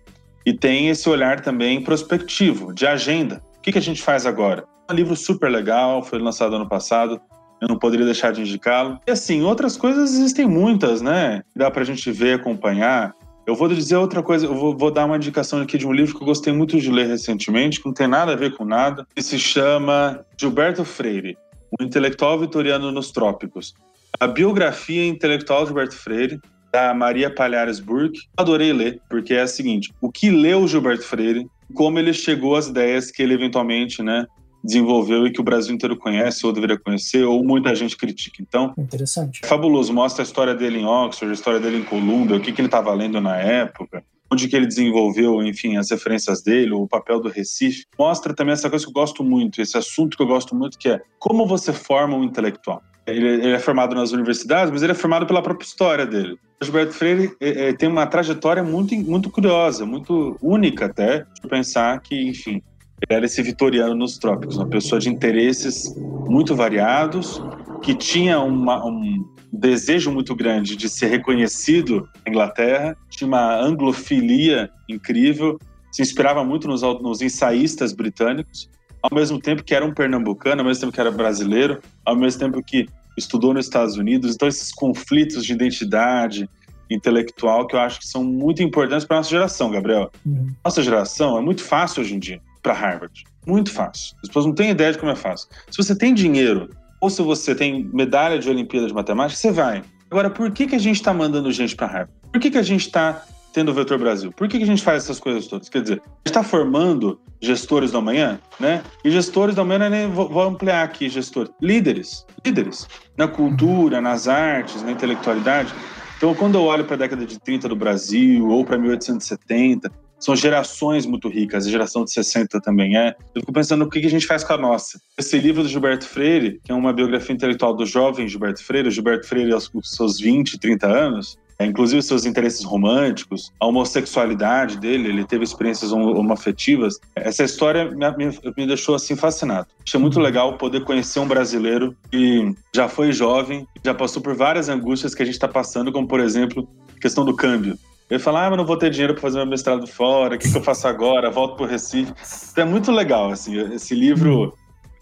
E 0.46 0.52
tem 0.52 0.88
esse 0.88 1.08
olhar 1.08 1.40
também 1.40 1.82
prospectivo, 1.82 2.72
de 2.72 2.86
agenda 2.86 3.42
que, 3.64 3.72
que 3.72 3.78
a 3.78 3.82
gente 3.82 4.02
faz 4.02 4.26
agora? 4.26 4.66
Um 4.90 4.94
livro 4.94 5.16
super 5.16 5.50
legal, 5.50 6.02
foi 6.02 6.18
lançado 6.18 6.54
ano 6.54 6.68
passado, 6.68 7.18
eu 7.62 7.66
não 7.66 7.78
poderia 7.78 8.04
deixar 8.04 8.30
de 8.30 8.42
indicá-lo. 8.42 9.00
E 9.06 9.10
assim, 9.10 9.42
outras 9.42 9.74
coisas 9.74 10.12
existem 10.12 10.46
muitas, 10.46 11.00
né? 11.00 11.42
Dá 11.56 11.70
pra 11.70 11.82
gente 11.82 12.12
ver, 12.12 12.34
acompanhar. 12.34 13.14
Eu 13.46 13.54
vou 13.54 13.66
dizer 13.68 13.96
outra 13.96 14.22
coisa, 14.22 14.46
eu 14.46 14.54
vou, 14.54 14.76
vou, 14.76 14.90
dar 14.90 15.06
uma 15.06 15.16
indicação 15.16 15.62
aqui 15.62 15.78
de 15.78 15.86
um 15.86 15.92
livro 15.92 16.14
que 16.14 16.22
eu 16.22 16.26
gostei 16.26 16.52
muito 16.52 16.78
de 16.78 16.90
ler 16.90 17.06
recentemente, 17.06 17.80
que 17.80 17.86
não 17.86 17.94
tem 17.94 18.06
nada 18.06 18.32
a 18.32 18.36
ver 18.36 18.54
com 18.54 18.66
nada, 18.66 19.06
que 19.14 19.22
se 19.22 19.38
chama 19.38 20.24
Gilberto 20.38 20.84
Freire, 20.84 21.36
o 21.78 21.82
intelectual 21.82 22.38
vitoriano 22.38 22.92
nos 22.92 23.10
trópicos. 23.12 23.74
A 24.20 24.26
biografia 24.26 25.06
intelectual 25.06 25.62
de 25.62 25.68
Gilberto 25.68 25.96
Freire, 25.96 26.40
da 26.70 26.92
Maria 26.92 27.32
Palhares 27.32 27.80
Burke. 27.80 28.20
Adorei 28.36 28.72
ler, 28.72 29.00
porque 29.08 29.32
é 29.32 29.42
a 29.42 29.46
seguinte: 29.46 29.90
o 30.02 30.10
que 30.10 30.30
leu 30.30 30.66
Gilberto 30.68 31.04
Freire 31.04 31.46
como 31.74 31.98
ele 31.98 32.12
chegou 32.12 32.56
às 32.56 32.68
ideias 32.68 33.10
que 33.10 33.22
ele 33.22 33.34
eventualmente, 33.34 34.02
né, 34.02 34.26
desenvolveu 34.64 35.26
e 35.26 35.30
que 35.30 35.40
o 35.40 35.44
Brasil 35.44 35.74
inteiro 35.74 35.96
conhece 35.96 36.46
ou 36.46 36.52
deveria 36.52 36.78
conhecer 36.78 37.22
ou 37.24 37.44
muita 37.44 37.74
gente 37.74 37.96
critica. 37.96 38.36
Então, 38.40 38.72
interessante. 38.78 39.40
É 39.44 39.46
fabuloso, 39.46 39.92
mostra 39.92 40.22
a 40.22 40.24
história 40.24 40.54
dele 40.54 40.78
em 40.78 40.86
Oxford, 40.86 41.30
a 41.30 41.34
história 41.34 41.60
dele 41.60 41.78
em 41.78 41.84
Columbia, 41.84 42.36
o 42.36 42.40
que, 42.40 42.50
que 42.50 42.60
ele 42.62 42.68
estava 42.68 42.92
lendo 42.94 43.20
na 43.20 43.36
época, 43.36 44.02
onde 44.32 44.48
que 44.48 44.56
ele 44.56 44.66
desenvolveu, 44.66 45.42
enfim, 45.42 45.76
as 45.76 45.90
referências 45.90 46.42
dele, 46.42 46.72
o 46.72 46.88
papel 46.88 47.20
do 47.20 47.28
Recife. 47.28 47.84
Mostra 47.98 48.34
também 48.34 48.54
essa 48.54 48.70
coisa 48.70 48.84
que 48.84 48.90
eu 48.90 48.94
gosto 48.94 49.22
muito, 49.22 49.60
esse 49.60 49.76
assunto 49.76 50.16
que 50.16 50.22
eu 50.22 50.26
gosto 50.26 50.54
muito, 50.54 50.78
que 50.78 50.88
é 50.88 51.00
como 51.18 51.46
você 51.46 51.72
forma 51.72 52.16
um 52.16 52.24
intelectual. 52.24 52.82
Ele, 53.06 53.26
ele 53.26 53.52
é 53.52 53.58
formado 53.58 53.94
nas 53.94 54.12
universidades, 54.12 54.70
mas 54.70 54.82
ele 54.82 54.92
é 54.92 54.94
formado 54.94 55.26
pela 55.26 55.42
própria 55.42 55.66
história 55.66 56.06
dele. 56.06 56.38
O 56.60 56.64
Gilberto 56.64 56.92
Freire 56.92 57.32
é, 57.40 57.68
é, 57.68 57.72
tem 57.72 57.88
uma 57.88 58.06
trajetória 58.06 58.62
muito, 58.62 58.94
muito 58.96 59.30
curiosa, 59.30 59.84
muito 59.84 60.36
única 60.40 60.86
até, 60.86 61.26
de 61.42 61.48
pensar 61.48 62.00
que, 62.00 62.28
enfim, 62.28 62.62
ele 63.02 63.16
era 63.18 63.26
esse 63.26 63.42
vitoriano 63.42 63.94
nos 63.94 64.16
trópicos, 64.16 64.56
uma 64.56 64.66
pessoa 64.66 64.98
de 64.98 65.10
interesses 65.10 65.94
muito 66.26 66.54
variados, 66.54 67.42
que 67.82 67.94
tinha 67.94 68.40
uma, 68.40 68.86
um 68.86 69.22
desejo 69.52 70.10
muito 70.10 70.34
grande 70.34 70.74
de 70.74 70.88
ser 70.88 71.08
reconhecido 71.08 72.08
na 72.24 72.30
Inglaterra, 72.30 72.96
tinha 73.10 73.28
uma 73.28 73.60
anglofilia 73.60 74.70
incrível, 74.88 75.58
se 75.92 76.02
inspirava 76.02 76.42
muito 76.42 76.66
nos, 76.66 76.82
nos 76.82 77.20
ensaístas 77.20 77.92
britânicos, 77.92 78.70
ao 79.04 79.14
mesmo 79.14 79.38
tempo 79.38 79.62
que 79.62 79.74
era 79.74 79.84
um 79.84 79.92
pernambucano, 79.92 80.62
ao 80.62 80.66
mesmo 80.66 80.80
tempo 80.80 80.92
que 80.94 81.00
era 81.00 81.10
brasileiro, 81.10 81.78
ao 82.06 82.16
mesmo 82.16 82.40
tempo 82.40 82.62
que 82.62 82.88
estudou 83.18 83.52
nos 83.52 83.66
Estados 83.66 83.98
Unidos. 83.98 84.34
Então, 84.34 84.48
esses 84.48 84.72
conflitos 84.72 85.44
de 85.44 85.52
identidade 85.52 86.48
intelectual 86.90 87.66
que 87.66 87.76
eu 87.76 87.80
acho 87.80 88.00
que 88.00 88.08
são 88.08 88.24
muito 88.24 88.62
importantes 88.62 89.06
para 89.06 89.18
nossa 89.18 89.28
geração, 89.28 89.70
Gabriel. 89.70 90.10
Uhum. 90.24 90.46
Nossa 90.64 90.82
geração 90.82 91.36
é 91.36 91.42
muito 91.42 91.62
fácil 91.62 92.02
hoje 92.02 92.14
em 92.14 92.18
dia 92.18 92.40
para 92.62 92.72
Harvard. 92.72 93.24
Muito 93.46 93.70
fácil. 93.70 94.16
As 94.22 94.28
pessoas 94.28 94.46
não 94.46 94.54
têm 94.54 94.70
ideia 94.70 94.92
de 94.92 94.98
como 94.98 95.12
é 95.12 95.16
fácil. 95.16 95.48
Se 95.70 95.76
você 95.76 95.94
tem 95.94 96.14
dinheiro 96.14 96.70
ou 96.98 97.10
se 97.10 97.20
você 97.20 97.54
tem 97.54 97.84
medalha 97.92 98.38
de 98.38 98.48
Olimpíada 98.48 98.86
de 98.86 98.94
Matemática, 98.94 99.38
você 99.38 99.52
vai. 99.52 99.82
Agora, 100.10 100.30
por 100.30 100.50
que, 100.50 100.66
que 100.66 100.74
a 100.74 100.78
gente 100.78 100.96
está 100.96 101.12
mandando 101.12 101.52
gente 101.52 101.76
para 101.76 101.86
Harvard? 101.86 102.12
Por 102.32 102.40
que, 102.40 102.50
que 102.50 102.58
a 102.58 102.62
gente 102.62 102.86
está 102.86 103.22
tendo 103.54 103.70
o 103.70 103.74
Vetor 103.74 103.96
Brasil? 103.98 104.32
Por 104.32 104.48
que, 104.48 104.58
que 104.58 104.64
a 104.64 104.66
gente 104.66 104.82
faz 104.82 105.04
essas 105.04 105.20
coisas 105.20 105.46
todas? 105.46 105.68
Quer 105.68 105.80
dizer, 105.80 106.02
a 106.04 106.08
gente 106.08 106.26
está 106.26 106.42
formando 106.42 107.20
gestores 107.40 107.92
do 107.92 107.98
amanhã, 107.98 108.40
né? 108.58 108.82
E 109.04 109.10
gestores 109.10 109.54
do 109.54 109.60
amanhã, 109.60 109.88
nem 109.88 110.10
vou 110.10 110.42
ampliar 110.42 110.82
aqui, 110.82 111.08
gestor. 111.08 111.48
Líderes. 111.62 112.26
Líderes. 112.44 112.88
Na 113.16 113.28
cultura, 113.28 114.00
nas 114.00 114.26
artes, 114.26 114.82
na 114.82 114.90
intelectualidade. 114.90 115.72
Então, 116.16 116.34
quando 116.34 116.56
eu 116.56 116.62
olho 116.62 116.84
para 116.84 116.94
a 116.94 116.98
década 116.98 117.24
de 117.24 117.38
30 117.38 117.68
do 117.68 117.76
Brasil, 117.76 118.48
ou 118.48 118.64
para 118.64 118.76
1870, 118.76 119.90
são 120.18 120.34
gerações 120.34 121.06
muito 121.06 121.28
ricas, 121.28 121.66
a 121.66 121.70
geração 121.70 122.04
de 122.04 122.12
60 122.12 122.60
também 122.60 122.96
é. 122.96 123.14
Eu 123.34 123.42
fico 123.42 123.52
pensando 123.52 123.84
o 123.84 123.88
que 123.88 123.98
a 123.98 124.10
gente 124.10 124.26
faz 124.26 124.42
com 124.42 124.54
a 124.54 124.58
nossa. 124.58 124.98
Esse 125.18 125.38
livro 125.38 125.62
do 125.62 125.68
Gilberto 125.68 126.06
Freire, 126.06 126.60
que 126.64 126.72
é 126.72 126.74
uma 126.74 126.92
biografia 126.92 127.34
intelectual 127.34 127.74
do 127.74 127.84
jovem 127.86 128.26
Gilberto 128.26 128.64
Freire, 128.64 128.88
o 128.88 128.90
Gilberto 128.90 129.28
Freire 129.28 129.52
aos 129.52 129.70
seus 129.82 130.18
20, 130.18 130.58
30 130.58 130.86
anos, 130.86 131.36
inclusive 131.60 132.02
seus 132.02 132.24
interesses 132.26 132.64
românticos, 132.64 133.52
a 133.60 133.66
homossexualidade 133.66 134.78
dele, 134.78 135.08
ele 135.08 135.24
teve 135.24 135.44
experiências 135.44 135.92
homoafetivas. 135.92 136.98
Essa 137.14 137.44
história 137.44 137.90
me, 137.90 138.10
me, 138.16 138.40
me, 138.56 138.66
deixou 138.66 138.94
assim 138.94 139.14
fascinado. 139.14 139.66
Achei 139.86 140.00
muito 140.00 140.18
legal 140.18 140.58
poder 140.58 140.84
conhecer 140.84 141.20
um 141.20 141.28
brasileiro 141.28 141.96
que 142.10 142.54
já 142.74 142.88
foi 142.88 143.12
jovem, 143.12 143.66
já 143.84 143.94
passou 143.94 144.20
por 144.22 144.34
várias 144.34 144.68
angústias 144.68 145.14
que 145.14 145.22
a 145.22 145.26
gente 145.26 145.34
está 145.34 145.48
passando, 145.48 145.92
como 145.92 146.08
por 146.08 146.20
exemplo, 146.20 146.68
a 146.96 147.00
questão 147.00 147.24
do 147.24 147.34
câmbio. 147.34 147.78
Ele 148.10 148.18
fala, 148.18 148.46
ah, 148.46 148.50
mas 148.50 148.58
não 148.58 148.66
vou 148.66 148.76
ter 148.76 148.90
dinheiro 148.90 149.14
para 149.14 149.22
fazer 149.22 149.38
meu 149.38 149.46
mestrado 149.46 149.86
fora, 149.86 150.36
o 150.36 150.38
que, 150.38 150.50
que 150.50 150.56
eu 150.56 150.62
faço 150.62 150.86
agora? 150.86 151.30
Volto 151.30 151.56
para 151.56 151.64
o 151.64 151.68
Recife. 151.68 152.12
Então 152.52 152.64
é 152.64 152.66
muito 152.66 152.92
legal, 152.92 153.30
assim, 153.30 153.56
esse 153.72 153.94
livro 153.94 154.54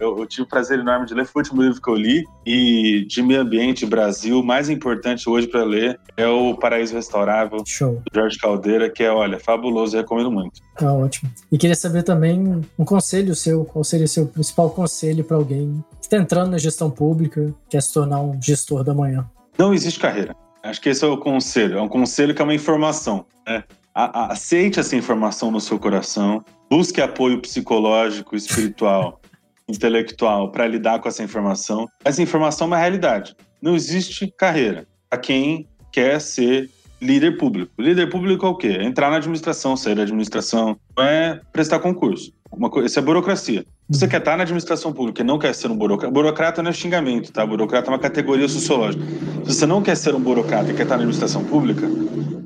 eu, 0.02 0.18
eu, 0.18 0.26
tive 0.26 0.42
o 0.42 0.46
prazer 0.46 0.80
enorme 0.80 1.06
de 1.06 1.14
ler, 1.14 1.24
foi 1.24 1.40
o 1.40 1.44
último 1.44 1.62
livro 1.62 1.80
que 1.80 1.88
eu 1.88 1.94
li, 1.94 2.24
e 2.44 3.06
de 3.08 3.22
meio 3.22 3.40
ambiente, 3.40 3.86
Brasil, 3.86 4.42
mais 4.42 4.68
importante 4.68 5.30
hoje 5.30 5.46
para 5.46 5.62
ler 5.62 5.98
é 6.16 6.26
o 6.26 6.56
Paraíso 6.56 6.94
Restaurável, 6.94 7.62
Show. 7.64 8.02
do 8.10 8.20
Jorge 8.20 8.36
Caldeira, 8.38 8.90
que 8.90 9.04
é, 9.04 9.10
olha, 9.10 9.38
fabuloso, 9.38 9.96
recomendo 9.96 10.30
muito. 10.30 10.60
Tá 10.76 10.92
ótimo. 10.92 11.30
E 11.50 11.56
queria 11.56 11.76
saber 11.76 12.02
também 12.02 12.60
um 12.76 12.84
conselho 12.84 13.34
seu, 13.36 13.64
qual 13.64 13.84
seria 13.84 14.06
o 14.06 14.08
seu 14.08 14.26
principal 14.26 14.70
conselho 14.70 15.22
para 15.22 15.36
alguém 15.36 15.82
que 16.00 16.06
está 16.06 16.16
entrando 16.16 16.50
na 16.50 16.58
gestão 16.58 16.90
pública, 16.90 17.54
quer 17.70 17.80
se 17.80 17.92
tornar 17.92 18.20
um 18.20 18.40
gestor 18.42 18.82
da 18.82 18.92
manhã? 18.92 19.24
Não 19.56 19.72
existe 19.72 20.00
carreira. 20.00 20.34
Acho 20.62 20.80
que 20.80 20.88
esse 20.88 21.04
é 21.04 21.08
o 21.08 21.16
conselho. 21.16 21.78
É 21.78 21.82
um 21.82 21.88
conselho 21.88 22.34
que 22.34 22.42
é 22.42 22.44
uma 22.44 22.54
informação, 22.54 23.24
né? 23.46 23.62
Aceite 23.94 24.80
essa 24.80 24.96
informação 24.96 25.50
no 25.50 25.60
seu 25.60 25.78
coração, 25.78 26.42
busque 26.70 26.98
apoio 26.98 27.42
psicológico, 27.42 28.34
espiritual 28.34 29.20
intelectual 29.68 30.50
para 30.50 30.66
lidar 30.66 30.98
com 31.00 31.08
essa 31.08 31.22
informação. 31.22 31.88
Essa 32.04 32.22
informação 32.22 32.66
é 32.66 32.68
uma 32.68 32.78
realidade. 32.78 33.34
Não 33.60 33.74
existe 33.74 34.32
carreira 34.36 34.86
para 35.08 35.18
quem 35.18 35.66
quer 35.92 36.20
ser 36.20 36.70
líder 37.00 37.36
público. 37.36 37.72
Líder 37.78 38.08
público 38.08 38.46
é 38.46 38.48
o 38.48 38.54
quê? 38.54 38.68
É 38.68 38.84
entrar 38.84 39.10
na 39.10 39.16
administração, 39.16 39.76
sair 39.76 39.94
da 39.94 40.02
administração, 40.02 40.76
não 40.96 41.04
é 41.04 41.40
prestar 41.52 41.80
concurso. 41.80 42.32
Uma 42.50 42.70
coisa, 42.70 42.86
isso 42.86 42.98
é 42.98 43.02
burocracia. 43.02 43.64
Você 43.88 44.06
quer 44.06 44.18
estar 44.18 44.36
na 44.36 44.42
administração 44.42 44.92
pública 44.92 45.22
e 45.22 45.24
não 45.24 45.38
quer 45.38 45.54
ser 45.54 45.70
um 45.70 45.76
burocrata. 45.76 46.12
Burocrata 46.12 46.62
não 46.62 46.70
é 46.70 46.72
xingamento, 46.72 47.32
tá? 47.32 47.44
Burocrata 47.44 47.88
é 47.88 47.92
uma 47.92 47.98
categoria 47.98 48.48
sociológica. 48.48 49.04
Se 49.44 49.54
você 49.54 49.66
não 49.66 49.82
quer 49.82 49.96
ser 49.96 50.14
um 50.14 50.20
burocrata 50.20 50.70
e 50.70 50.74
quer 50.74 50.82
estar 50.82 50.96
na 50.96 51.02
administração 51.02 51.44
pública, 51.44 51.86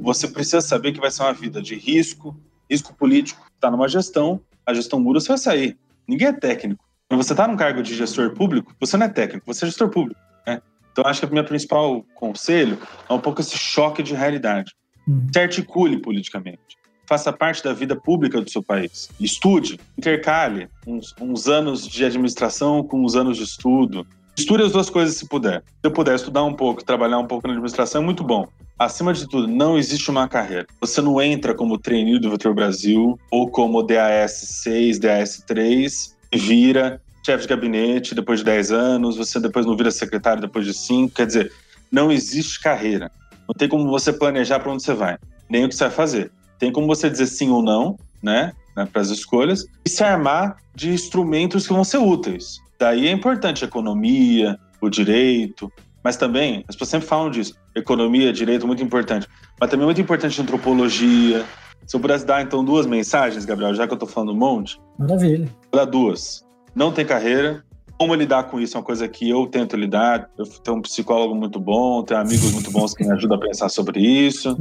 você 0.00 0.28
precisa 0.28 0.60
saber 0.60 0.92
que 0.92 1.00
vai 1.00 1.10
ser 1.10 1.22
uma 1.22 1.32
vida 1.32 1.60
de 1.60 1.74
risco, 1.74 2.36
risco 2.70 2.94
político. 2.94 3.44
Está 3.54 3.70
numa 3.70 3.88
gestão, 3.88 4.40
a 4.64 4.72
gestão 4.72 5.00
muda, 5.00 5.20
você 5.20 5.28
vai 5.28 5.38
sair. 5.38 5.76
Ninguém 6.08 6.28
é 6.28 6.32
técnico. 6.32 6.84
Quando 7.08 7.22
você 7.22 7.32
está 7.32 7.46
num 7.46 7.56
cargo 7.56 7.82
de 7.82 7.94
gestor 7.94 8.32
público, 8.32 8.74
você 8.80 8.96
não 8.96 9.06
é 9.06 9.08
técnico, 9.08 9.46
você 9.46 9.64
é 9.64 9.68
gestor 9.68 9.88
público. 9.88 10.20
Né? 10.46 10.60
Então, 10.90 11.06
acho 11.06 11.20
que 11.20 11.26
o 11.26 11.34
meu 11.34 11.44
principal 11.44 12.04
conselho 12.14 12.78
é 13.08 13.12
um 13.12 13.20
pouco 13.20 13.40
esse 13.40 13.56
choque 13.56 14.02
de 14.02 14.14
realidade. 14.14 14.72
Uhum. 15.06 15.26
Se 15.32 15.38
articule 15.38 16.00
politicamente. 16.00 16.76
Faça 17.08 17.32
parte 17.32 17.62
da 17.62 17.72
vida 17.72 17.94
pública 17.94 18.40
do 18.40 18.50
seu 18.50 18.60
país. 18.60 19.08
Estude, 19.20 19.78
intercale 19.96 20.68
uns, 20.84 21.14
uns 21.20 21.46
anos 21.46 21.86
de 21.86 22.04
administração 22.04 22.82
com 22.82 23.04
uns 23.04 23.14
anos 23.14 23.36
de 23.36 23.44
estudo. 23.44 24.04
Estude 24.36 24.64
as 24.64 24.72
duas 24.72 24.90
coisas 24.90 25.14
se 25.14 25.28
puder. 25.28 25.60
Se 25.60 25.84
eu 25.84 25.92
puder 25.92 26.16
estudar 26.16 26.42
um 26.42 26.52
pouco, 26.52 26.84
trabalhar 26.84 27.18
um 27.18 27.26
pouco 27.26 27.46
na 27.46 27.52
administração, 27.52 28.02
é 28.02 28.04
muito 28.04 28.24
bom. 28.24 28.48
Acima 28.76 29.14
de 29.14 29.28
tudo, 29.28 29.46
não 29.46 29.78
existe 29.78 30.10
uma 30.10 30.28
carreira. 30.28 30.66
Você 30.80 31.00
não 31.00 31.22
entra 31.22 31.54
como 31.54 31.78
trainee 31.78 32.18
do 32.18 32.30
Vetor 32.30 32.52
Brasil 32.52 33.18
ou 33.30 33.48
como 33.48 33.84
DAS 33.84 34.32
6, 34.64 34.98
DAS 34.98 35.44
3 35.46 36.15
vira 36.32 37.00
chefe 37.24 37.42
de 37.42 37.48
gabinete 37.48 38.14
depois 38.14 38.38
de 38.40 38.44
10 38.44 38.70
anos, 38.70 39.16
você 39.16 39.40
depois 39.40 39.66
não 39.66 39.76
vira 39.76 39.90
secretário 39.90 40.40
depois 40.40 40.64
de 40.64 40.72
5. 40.72 41.14
Quer 41.14 41.26
dizer, 41.26 41.52
não 41.90 42.12
existe 42.12 42.60
carreira. 42.60 43.10
Não 43.48 43.54
tem 43.56 43.68
como 43.68 43.88
você 43.88 44.12
planejar 44.12 44.60
para 44.60 44.72
onde 44.72 44.82
você 44.82 44.94
vai, 44.94 45.18
nem 45.48 45.64
o 45.64 45.68
que 45.68 45.74
você 45.74 45.84
vai 45.84 45.92
fazer. 45.92 46.30
Tem 46.58 46.72
como 46.72 46.86
você 46.86 47.10
dizer 47.10 47.26
sim 47.26 47.50
ou 47.50 47.62
não, 47.62 47.98
né, 48.22 48.52
né 48.76 48.86
para 48.90 49.02
as 49.02 49.10
escolhas, 49.10 49.66
e 49.84 49.88
se 49.88 50.02
armar 50.02 50.56
de 50.74 50.90
instrumentos 50.90 51.66
que 51.66 51.72
vão 51.72 51.84
ser 51.84 51.98
úteis. 51.98 52.60
Daí 52.78 53.06
é 53.08 53.10
importante 53.10 53.64
a 53.64 53.68
economia, 53.68 54.58
o 54.80 54.88
direito, 54.88 55.72
mas 56.02 56.16
também, 56.16 56.64
as 56.68 56.76
pessoas 56.76 56.90
sempre 56.90 57.08
falam 57.08 57.30
disso, 57.30 57.54
economia, 57.74 58.32
direito, 58.32 58.66
muito 58.66 58.82
importante, 58.82 59.26
mas 59.60 59.70
também 59.70 59.84
é 59.84 59.86
muito 59.86 60.00
importante 60.00 60.40
antropologia. 60.40 61.44
Se 61.86 61.96
eu 61.96 62.00
pudesse 62.00 62.26
dar, 62.26 62.42
então, 62.42 62.64
duas 62.64 62.86
mensagens, 62.86 63.44
Gabriel, 63.44 63.74
já 63.74 63.86
que 63.86 63.92
eu 63.92 63.96
estou 63.96 64.08
falando 64.08 64.32
um 64.32 64.36
monte. 64.36 64.80
Maravilha. 64.98 65.48
Dar 65.72 65.84
duas 65.84 66.46
não 66.76 66.92
tem 66.92 67.06
carreira. 67.06 67.64
Como 67.98 68.14
lidar 68.14 68.44
com 68.44 68.60
isso 68.60 68.76
é 68.76 68.78
uma 68.78 68.84
coisa 68.84 69.08
que 69.08 69.28
eu 69.30 69.46
tento 69.46 69.74
lidar. 69.74 70.28
Eu 70.36 70.44
tenho 70.44 70.76
um 70.76 70.82
psicólogo 70.82 71.34
muito 71.34 71.58
bom, 71.58 72.02
tenho 72.02 72.20
amigos 72.20 72.52
muito 72.52 72.70
bons 72.70 72.92
que 72.92 73.02
me 73.02 73.12
ajudam 73.12 73.38
a 73.38 73.40
pensar 73.40 73.70
sobre 73.70 73.98
isso. 73.98 74.54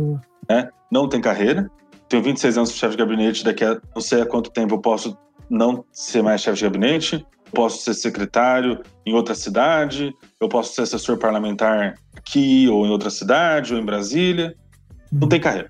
Né? 0.50 0.70
Não 0.90 1.10
tem 1.10 1.20
carreira. 1.20 1.70
Tenho 2.08 2.24
26 2.24 2.58
anos 2.58 2.72
de 2.72 2.78
chefe 2.78 2.96
de 2.96 3.04
gabinete, 3.04 3.44
daqui 3.44 3.66
a 3.66 3.82
não 3.94 4.02
sei 4.02 4.22
há 4.22 4.26
quanto 4.26 4.50
tempo 4.52 4.76
eu 4.76 4.80
posso 4.80 5.18
não 5.50 5.84
ser 5.92 6.24
mais 6.24 6.42
chefe 6.42 6.60
de 6.60 6.64
gabinete, 6.64 7.26
posso 7.52 7.84
ser 7.84 7.94
secretário 7.96 8.82
em 9.06 9.14
outra 9.14 9.36
cidade, 9.36 10.14
eu 10.40 10.48
posso 10.48 10.74
ser 10.74 10.84
assessor 10.84 11.18
parlamentar 11.18 11.96
aqui 12.16 12.70
ou 12.70 12.86
em 12.86 12.90
outra 12.90 13.10
cidade 13.10 13.74
ou 13.74 13.80
em 13.80 13.84
Brasília. 13.84 14.56
Não 15.12 15.28
tem 15.28 15.42
carreira. 15.42 15.70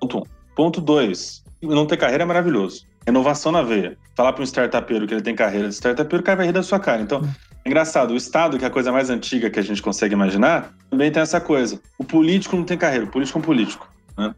Ponto 0.00 0.18
um. 0.18 0.22
Ponto 0.54 0.80
dois. 0.80 1.42
Não 1.62 1.86
ter 1.86 1.96
carreira 1.96 2.24
é 2.24 2.26
maravilhoso. 2.26 2.84
Inovação 3.06 3.52
na 3.52 3.62
veia. 3.62 3.96
Falar 4.16 4.32
para 4.32 4.42
um 4.42 4.44
startupeiro 4.44 5.06
que 5.06 5.14
ele 5.14 5.22
tem 5.22 5.34
carreira 5.34 5.68
de 5.68 5.74
startupeiro, 5.74 6.22
cara 6.22 6.36
vai 6.36 6.46
rir 6.46 6.52
da 6.52 6.62
sua 6.62 6.78
cara. 6.78 7.02
Então, 7.02 7.22
é 7.64 7.68
engraçado, 7.68 8.12
o 8.12 8.16
Estado, 8.16 8.58
que 8.58 8.64
é 8.64 8.68
a 8.68 8.70
coisa 8.70 8.92
mais 8.92 9.10
antiga 9.10 9.50
que 9.50 9.58
a 9.58 9.62
gente 9.62 9.82
consegue 9.82 10.14
imaginar, 10.14 10.74
também 10.90 11.10
tem 11.10 11.22
essa 11.22 11.40
coisa. 11.40 11.80
O 11.98 12.04
político 12.04 12.56
não 12.56 12.64
tem 12.64 12.78
carreira, 12.78 13.04
o 13.04 13.10
político 13.10 13.38
é 13.38 13.40
um 13.40 13.44
político. 13.44 13.88
Né? 14.16 14.34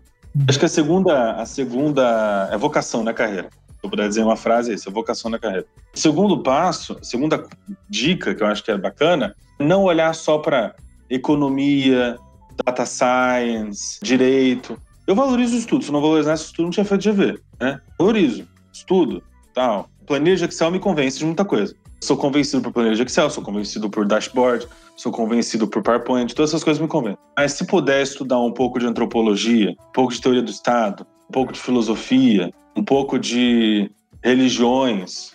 Acho 0.48 0.58
que 0.58 0.64
a 0.64 0.68
segunda, 0.68 1.32
a 1.32 1.46
segunda 1.46 2.48
é 2.52 2.56
vocação 2.56 3.02
na 3.02 3.12
carreira. 3.12 3.48
Se 3.68 3.78
eu 3.82 3.90
puder 3.90 4.08
dizer 4.08 4.22
uma 4.22 4.36
frase, 4.36 4.70
é 4.70 4.74
isso, 4.74 4.88
é 4.88 4.92
vocação 4.92 5.30
na 5.30 5.38
carreira. 5.38 5.66
O 5.94 5.98
segundo 5.98 6.42
passo, 6.42 6.96
a 7.00 7.04
segunda 7.04 7.44
dica 7.88 8.34
que 8.34 8.42
eu 8.42 8.46
acho 8.46 8.62
que 8.62 8.70
é 8.70 8.78
bacana, 8.78 9.34
não 9.58 9.84
olhar 9.84 10.14
só 10.14 10.38
para 10.38 10.74
economia, 11.08 12.16
data 12.64 12.86
science, 12.86 13.98
direito. 14.02 14.80
Eu 15.06 15.14
valorizo 15.14 15.54
o 15.54 15.58
estudo. 15.58 15.84
Se 15.84 15.90
eu 15.90 15.92
não 15.92 16.00
valorizasse 16.00 16.44
o 16.44 16.46
estudo, 16.46 16.64
não 16.64 16.70
tinha 16.70 16.84
feito 16.84 17.10
GV. 17.10 17.38
Né? 17.60 17.80
Valorizo 17.98 18.46
estudo, 18.76 19.22
tal. 19.54 19.88
Planilha 20.06 20.44
Excel 20.44 20.70
me 20.70 20.78
convence 20.78 21.18
de 21.18 21.24
muita 21.24 21.44
coisa. 21.44 21.74
Sou 22.02 22.16
convencido 22.16 22.62
por 22.62 22.72
planilha 22.72 22.94
de 22.94 23.02
Excel, 23.02 23.30
sou 23.30 23.42
convencido 23.42 23.88
por 23.88 24.06
dashboard, 24.06 24.68
sou 24.96 25.10
convencido 25.10 25.66
por 25.66 25.82
PowerPoint, 25.82 26.32
todas 26.34 26.50
essas 26.50 26.62
coisas 26.62 26.80
me 26.80 26.86
convencem. 26.86 27.18
Mas 27.36 27.52
se 27.52 27.66
puder 27.66 28.02
estudar 28.02 28.38
um 28.38 28.52
pouco 28.52 28.78
de 28.78 28.86
antropologia, 28.86 29.70
um 29.70 29.92
pouco 29.92 30.12
de 30.12 30.20
teoria 30.20 30.42
do 30.42 30.50
Estado, 30.50 31.06
um 31.28 31.32
pouco 31.32 31.52
de 31.52 31.58
filosofia, 31.58 32.52
um 32.76 32.84
pouco 32.84 33.18
de 33.18 33.90
religiões, 34.22 35.32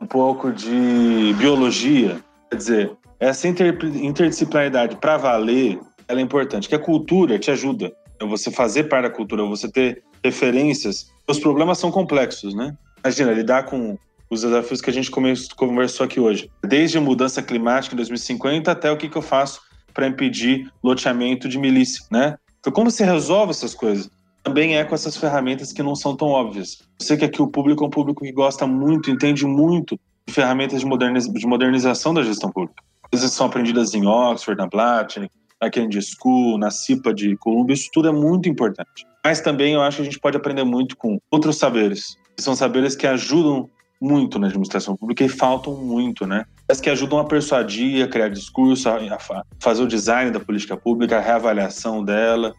um 0.00 0.06
pouco 0.06 0.50
de 0.50 1.32
biologia, 1.38 2.20
quer 2.50 2.56
dizer, 2.56 2.92
essa 3.20 3.46
inter 3.46 3.78
interdisciplinaridade 3.94 4.96
para 4.96 5.16
valer, 5.16 5.78
ela 6.08 6.18
é 6.18 6.22
importante, 6.22 6.68
que 6.68 6.74
a 6.74 6.78
cultura 6.80 7.38
te 7.38 7.50
ajuda. 7.50 7.92
É 8.22 8.26
você 8.26 8.50
fazer 8.50 8.84
parte 8.84 9.08
da 9.08 9.10
cultura, 9.10 9.44
você 9.44 9.70
ter 9.70 10.02
referências 10.24 11.10
os 11.28 11.38
problemas 11.38 11.78
são 11.78 11.90
complexos, 11.90 12.54
né? 12.54 12.76
Imagina, 13.04 13.32
lidar 13.32 13.64
com 13.64 13.96
os 14.28 14.42
desafios 14.42 14.80
que 14.80 14.90
a 14.90 14.92
gente 14.92 15.10
conversou 15.10 16.04
aqui 16.04 16.18
hoje. 16.18 16.50
Desde 16.62 16.98
mudança 16.98 17.42
climática 17.42 17.94
em 17.94 17.96
2050 17.96 18.70
até 18.70 18.90
o 18.90 18.96
que, 18.96 19.08
que 19.08 19.16
eu 19.16 19.22
faço 19.22 19.60
para 19.94 20.06
impedir 20.06 20.70
loteamento 20.82 21.48
de 21.48 21.58
milícia, 21.58 22.04
né? 22.10 22.36
Então, 22.58 22.72
como 22.72 22.90
se 22.90 23.04
resolve 23.04 23.50
essas 23.50 23.74
coisas? 23.74 24.10
também 24.42 24.76
é 24.76 24.84
com 24.84 24.94
essas 24.94 25.16
ferramentas 25.16 25.72
que 25.72 25.82
não 25.82 25.94
são 25.94 26.16
tão 26.16 26.28
óbvias. 26.28 26.78
Eu 26.98 27.06
sei 27.06 27.16
que 27.16 27.24
aqui 27.24 27.40
o 27.40 27.46
público 27.46 27.84
é 27.84 27.86
um 27.86 27.90
público 27.90 28.24
que 28.24 28.32
gosta 28.32 28.66
muito, 28.66 29.10
entende 29.10 29.46
muito 29.46 29.98
de 30.26 30.34
ferramentas 30.34 30.80
de, 30.80 30.86
moderniz 30.86 31.32
de 31.32 31.46
modernização 31.46 32.12
da 32.12 32.22
gestão 32.22 32.50
pública. 32.50 32.82
Vezes 33.12 33.32
são 33.32 33.46
aprendidas 33.46 33.94
em 33.94 34.06
Oxford, 34.06 34.60
na 34.60 34.68
Platini, 34.68 35.30
na 35.62 35.70
Kennedy 35.70 36.00
School, 36.02 36.58
na 36.58 36.72
CIPA 36.72 37.14
de 37.14 37.36
Columbia, 37.36 37.74
isso 37.74 37.88
tudo 37.92 38.08
é 38.08 38.12
muito 38.12 38.48
importante. 38.48 39.06
Mas 39.24 39.40
também 39.40 39.74
eu 39.74 39.80
acho 39.80 39.98
que 39.98 40.02
a 40.02 40.04
gente 40.04 40.18
pode 40.18 40.36
aprender 40.36 40.64
muito 40.64 40.96
com 40.96 41.20
outros 41.30 41.56
saberes, 41.56 42.16
que 42.36 42.42
são 42.42 42.56
saberes 42.56 42.96
que 42.96 43.06
ajudam 43.06 43.70
muito 44.00 44.40
na 44.40 44.48
administração 44.48 44.96
pública 44.96 45.22
e 45.22 45.28
faltam 45.28 45.76
muito, 45.76 46.26
né? 46.26 46.44
Mas 46.68 46.80
que 46.80 46.90
ajudam 46.90 47.20
a 47.20 47.24
persuadir, 47.24 48.04
a 48.04 48.08
criar 48.08 48.28
discurso, 48.28 48.88
a 48.88 49.18
fazer 49.60 49.82
o 49.84 49.86
design 49.86 50.32
da 50.32 50.40
política 50.40 50.76
pública, 50.76 51.18
a 51.18 51.20
reavaliação 51.20 52.04
dela, 52.04 52.52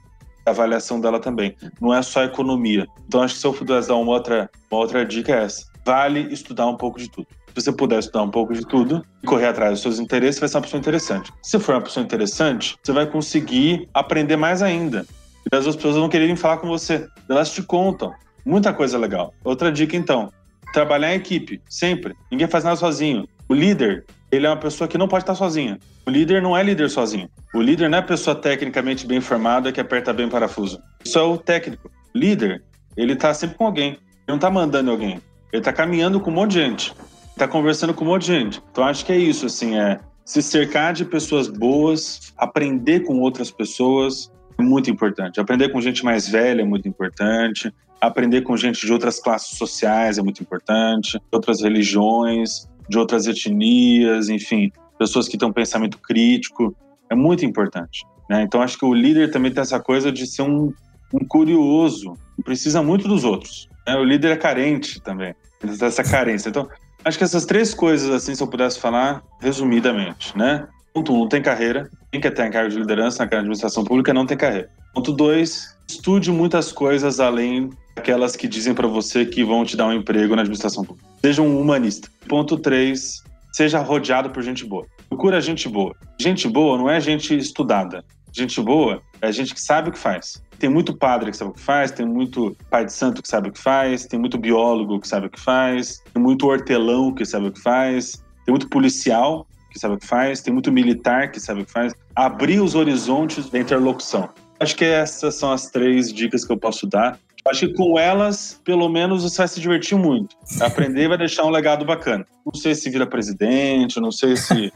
a 0.45 0.51
avaliação 0.51 1.01
dela 1.01 1.19
também. 1.19 1.53
Não 1.81 1.93
é 1.93 2.01
só 2.01 2.23
economia. 2.23 2.87
Então, 3.05 3.21
acho 3.21 3.33
que 3.33 3.41
se 3.41 3.47
eu 3.47 3.53
pudesse 3.53 3.89
dar 3.89 3.97
uma 3.97 4.13
outra, 4.13 4.49
uma 4.71 4.79
outra 4.79 5.05
dica 5.05 5.33
é 5.33 5.43
essa. 5.43 5.65
Vale 5.85 6.31
estudar 6.31 6.67
um 6.67 6.77
pouco 6.77 6.97
de 6.97 7.09
tudo. 7.09 7.27
Se 7.55 7.61
você 7.61 7.71
puder 7.71 7.99
estudar 7.99 8.23
um 8.23 8.31
pouco 8.31 8.51
de 8.51 8.65
tudo 8.65 9.05
e 9.21 9.27
correr 9.27 9.45
atrás 9.45 9.73
dos 9.73 9.81
seus 9.81 9.99
interesses, 9.99 10.39
vai 10.39 10.49
ser 10.49 10.57
uma 10.57 10.63
pessoa 10.63 10.79
interessante. 10.79 11.31
Se 11.43 11.59
for 11.59 11.75
uma 11.75 11.81
pessoa 11.81 12.03
interessante, 12.03 12.75
você 12.83 12.91
vai 12.91 13.05
conseguir 13.05 13.87
aprender 13.93 14.35
mais 14.35 14.63
ainda. 14.63 15.05
E 15.51 15.55
as 15.55 15.67
outras 15.67 15.75
pessoas 15.75 15.95
vão 15.97 16.09
querer 16.09 16.35
falar 16.35 16.57
com 16.57 16.67
você. 16.67 17.07
Elas 17.29 17.53
te 17.53 17.61
contam. 17.61 18.11
Muita 18.43 18.73
coisa 18.73 18.97
legal. 18.97 19.35
Outra 19.43 19.71
dica, 19.71 19.95
então. 19.95 20.31
Trabalhar 20.73 21.13
em 21.13 21.17
equipe, 21.17 21.61
sempre. 21.69 22.15
Ninguém 22.31 22.47
faz 22.47 22.63
nada 22.63 22.75
sozinho. 22.75 23.27
O 23.47 23.53
líder, 23.53 24.03
ele 24.31 24.47
é 24.47 24.49
uma 24.49 24.57
pessoa 24.57 24.87
que 24.87 24.97
não 24.97 25.07
pode 25.07 25.21
estar 25.21 25.35
sozinha. 25.35 25.77
O 26.07 26.09
líder 26.09 26.41
não 26.41 26.57
é 26.57 26.63
líder 26.63 26.89
sozinho. 26.89 27.29
O 27.53 27.61
líder 27.61 27.87
não 27.87 27.99
é 27.99 28.01
pessoa 28.01 28.35
tecnicamente 28.35 29.05
bem 29.05 29.21
formada 29.21 29.71
que 29.71 29.79
aperta 29.79 30.11
bem 30.11 30.25
o 30.25 30.29
parafuso. 30.29 30.81
Isso 31.05 31.19
é 31.19 31.21
o 31.21 31.37
técnico. 31.37 31.91
O 32.15 32.17
líder, 32.17 32.63
ele 32.97 33.13
está 33.13 33.31
sempre 33.31 33.57
com 33.57 33.67
alguém. 33.67 33.89
Ele 33.91 33.99
não 34.27 34.35
está 34.35 34.49
mandando 34.49 34.89
alguém. 34.89 35.21
Ele 35.51 35.61
está 35.61 35.71
caminhando 35.71 36.19
com 36.19 36.31
um 36.31 36.33
monte 36.33 36.53
de 36.53 36.61
gente. 36.61 36.93
Está 37.33 37.47
conversando 37.47 37.93
com 37.93 38.05
um 38.05 38.09
monte 38.09 38.27
de 38.27 38.27
gente. 38.27 38.63
Então 38.71 38.83
acho 38.83 39.05
que 39.05 39.11
é 39.11 39.17
isso, 39.17 39.45
assim, 39.45 39.75
é 39.75 39.99
se 40.23 40.41
cercar 40.41 40.93
de 40.93 41.03
pessoas 41.03 41.47
boas, 41.47 42.33
aprender 42.37 43.01
com 43.01 43.19
outras 43.19 43.51
pessoas 43.51 44.31
é 44.57 44.61
muito 44.61 44.89
importante. 44.89 45.39
Aprender 45.39 45.69
com 45.69 45.81
gente 45.81 46.05
mais 46.05 46.27
velha 46.27 46.61
é 46.61 46.65
muito 46.65 46.87
importante. 46.87 47.73
Aprender 47.99 48.41
com 48.41 48.55
gente 48.55 48.85
de 48.85 48.93
outras 48.93 49.19
classes 49.19 49.57
sociais 49.57 50.17
é 50.17 50.21
muito 50.21 50.41
importante, 50.41 51.17
de 51.17 51.23
outras 51.31 51.61
religiões, 51.61 52.67
de 52.87 52.97
outras 52.97 53.27
etnias, 53.27 54.29
enfim, 54.29 54.71
pessoas 54.97 55.27
que 55.27 55.37
têm 55.37 55.47
um 55.47 55.53
pensamento 55.53 55.97
crítico, 55.97 56.75
é 57.09 57.15
muito 57.15 57.45
importante. 57.45 58.05
Né? 58.29 58.43
Então, 58.43 58.61
acho 58.61 58.77
que 58.77 58.85
o 58.85 58.93
líder 58.93 59.31
também 59.31 59.51
tem 59.51 59.61
essa 59.61 59.79
coisa 59.79 60.11
de 60.11 60.27
ser 60.27 60.43
um, 60.43 60.73
um 61.13 61.25
curioso, 61.27 62.13
precisa 62.43 62.81
muito 62.81 63.07
dos 63.07 63.23
outros. 63.23 63.69
Né? 63.87 63.95
O 63.95 64.03
líder 64.03 64.31
é 64.31 64.35
carente 64.35 65.01
também, 65.01 65.33
ele 65.63 65.77
tem 65.77 65.87
essa 65.87 66.03
carência. 66.03 66.49
Então, 66.49 66.67
acho 67.05 67.17
que 67.17 67.23
essas 67.23 67.45
três 67.45 67.73
coisas, 67.73 68.09
assim, 68.09 68.33
se 68.35 68.41
eu 68.41 68.47
pudesse 68.47 68.79
falar 68.79 69.21
resumidamente, 69.39 70.37
né? 70.37 70.67
Ponto 70.93 71.13
um, 71.13 71.19
não 71.19 71.27
tem 71.27 71.41
carreira. 71.41 71.89
Quem 72.11 72.21
quer 72.21 72.31
ter 72.31 72.49
cargo 72.51 72.69
de 72.69 72.77
liderança 72.77 73.25
na 73.25 73.37
administração 73.37 73.83
pública 73.83 74.13
não 74.13 74.25
tem 74.25 74.37
carreira. 74.37 74.69
Ponto 74.93 75.11
dois, 75.11 75.75
estude 75.87 76.31
muitas 76.31 76.71
coisas 76.71 77.19
além 77.19 77.71
daquelas 77.95 78.35
que 78.35 78.47
dizem 78.47 78.73
para 78.73 78.87
você 78.87 79.25
que 79.25 79.43
vão 79.43 79.65
te 79.65 79.75
dar 79.75 79.87
um 79.87 79.93
emprego 79.93 80.35
na 80.35 80.41
administração 80.41 80.83
pública. 80.83 81.09
Seja 81.23 81.41
um 81.41 81.59
humanista. 81.59 82.09
Ponto 82.27 82.57
três, 82.57 83.23
seja 83.51 83.79
rodeado 83.79 84.29
por 84.29 84.43
gente 84.43 84.65
boa. 84.65 84.85
Procura 85.09 85.41
gente 85.41 85.67
boa. 85.67 85.95
Gente 86.19 86.47
boa 86.47 86.77
não 86.77 86.89
é 86.89 86.99
gente 86.99 87.35
estudada. 87.35 88.03
Gente 88.31 88.61
boa 88.61 89.01
é 89.21 89.31
gente 89.31 89.53
que 89.53 89.61
sabe 89.61 89.89
o 89.89 89.91
que 89.91 89.99
faz. 89.99 90.43
Tem 90.59 90.69
muito 90.69 90.95
padre 90.95 91.31
que 91.31 91.37
sabe 91.37 91.51
o 91.51 91.53
que 91.53 91.59
faz, 91.59 91.91
tem 91.91 92.05
muito 92.05 92.55
pai 92.69 92.85
de 92.85 92.93
santo 92.93 93.21
que 93.21 93.27
sabe 93.27 93.49
o 93.49 93.51
que 93.51 93.59
faz, 93.59 94.05
tem 94.05 94.19
muito 94.19 94.37
biólogo 94.37 94.99
que 94.99 95.07
sabe 95.07 95.27
o 95.27 95.29
que 95.29 95.39
faz, 95.39 96.01
tem 96.13 96.21
muito 96.21 96.47
hortelão 96.47 97.13
que 97.13 97.25
sabe 97.25 97.47
o 97.47 97.51
que 97.51 97.61
faz, 97.61 98.23
tem 98.45 98.51
muito 98.51 98.69
policial 98.69 99.47
que 99.73 99.79
sabe 99.79 99.95
o 99.95 99.97
que 99.97 100.05
faz, 100.05 100.41
tem 100.41 100.53
muito 100.53 100.71
militar 100.71 101.31
que 101.31 101.39
sabe 101.39 101.61
o 101.61 101.65
que 101.65 101.71
faz. 101.71 101.93
Abrir 102.15 102.61
os 102.61 102.75
horizontes 102.75 103.49
da 103.49 103.57
interlocução. 103.59 104.29
Acho 104.59 104.75
que 104.75 104.85
essas 104.85 105.35
são 105.35 105.51
as 105.51 105.69
três 105.69 106.13
dicas 106.13 106.45
que 106.45 106.53
eu 106.53 106.57
posso 106.57 106.85
dar. 106.85 107.19
Acho 107.45 107.67
que 107.67 107.73
com 107.73 107.99
elas, 107.99 108.61
pelo 108.63 108.87
menos, 108.87 109.23
você 109.23 109.39
vai 109.39 109.47
se 109.49 109.59
divertir 109.59 109.97
muito. 109.97 110.35
Aprender 110.61 111.09
vai 111.09 111.17
deixar 111.17 111.43
um 111.43 111.49
legado 111.49 111.83
bacana. 111.83 112.25
Não 112.45 112.53
sei 112.53 112.73
se 112.73 112.89
vira 112.89 113.05
presidente, 113.05 113.99
não 113.99 114.11
sei 114.11 114.37
se. 114.37 114.71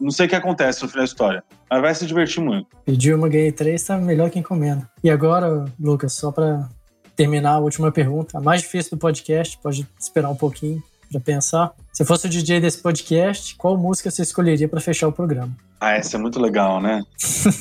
Não 0.00 0.10
sei 0.10 0.26
o 0.26 0.28
que 0.28 0.34
acontece 0.34 0.82
no 0.82 0.88
final 0.88 1.04
da 1.04 1.10
história, 1.10 1.44
mas 1.70 1.80
vai 1.80 1.94
se 1.94 2.06
divertir 2.06 2.42
muito. 2.42 2.66
Pediu 2.84 3.16
uma 3.16 3.28
ganhei 3.28 3.52
três, 3.52 3.82
tá 3.82 3.96
melhor 3.96 4.30
que 4.30 4.38
encomenda. 4.38 4.88
E 5.02 5.10
agora, 5.10 5.64
Lucas, 5.78 6.12
só 6.14 6.30
para 6.30 6.68
terminar 7.16 7.52
a 7.52 7.58
última 7.58 7.92
pergunta, 7.92 8.38
a 8.38 8.40
mais 8.40 8.62
difícil 8.62 8.92
do 8.92 8.98
podcast, 8.98 9.58
pode 9.62 9.86
esperar 9.98 10.30
um 10.30 10.36
pouquinho 10.36 10.82
para 11.10 11.20
pensar. 11.20 11.72
Se 11.92 12.04
fosse 12.04 12.26
o 12.26 12.30
DJ 12.30 12.60
desse 12.60 12.78
podcast, 12.78 13.54
qual 13.56 13.76
música 13.76 14.10
você 14.10 14.22
escolheria 14.22 14.68
para 14.68 14.80
fechar 14.80 15.08
o 15.08 15.12
programa? 15.12 15.54
Ah, 15.80 15.92
essa 15.92 16.16
é 16.16 16.20
muito 16.20 16.40
legal, 16.40 16.80
né? 16.80 17.02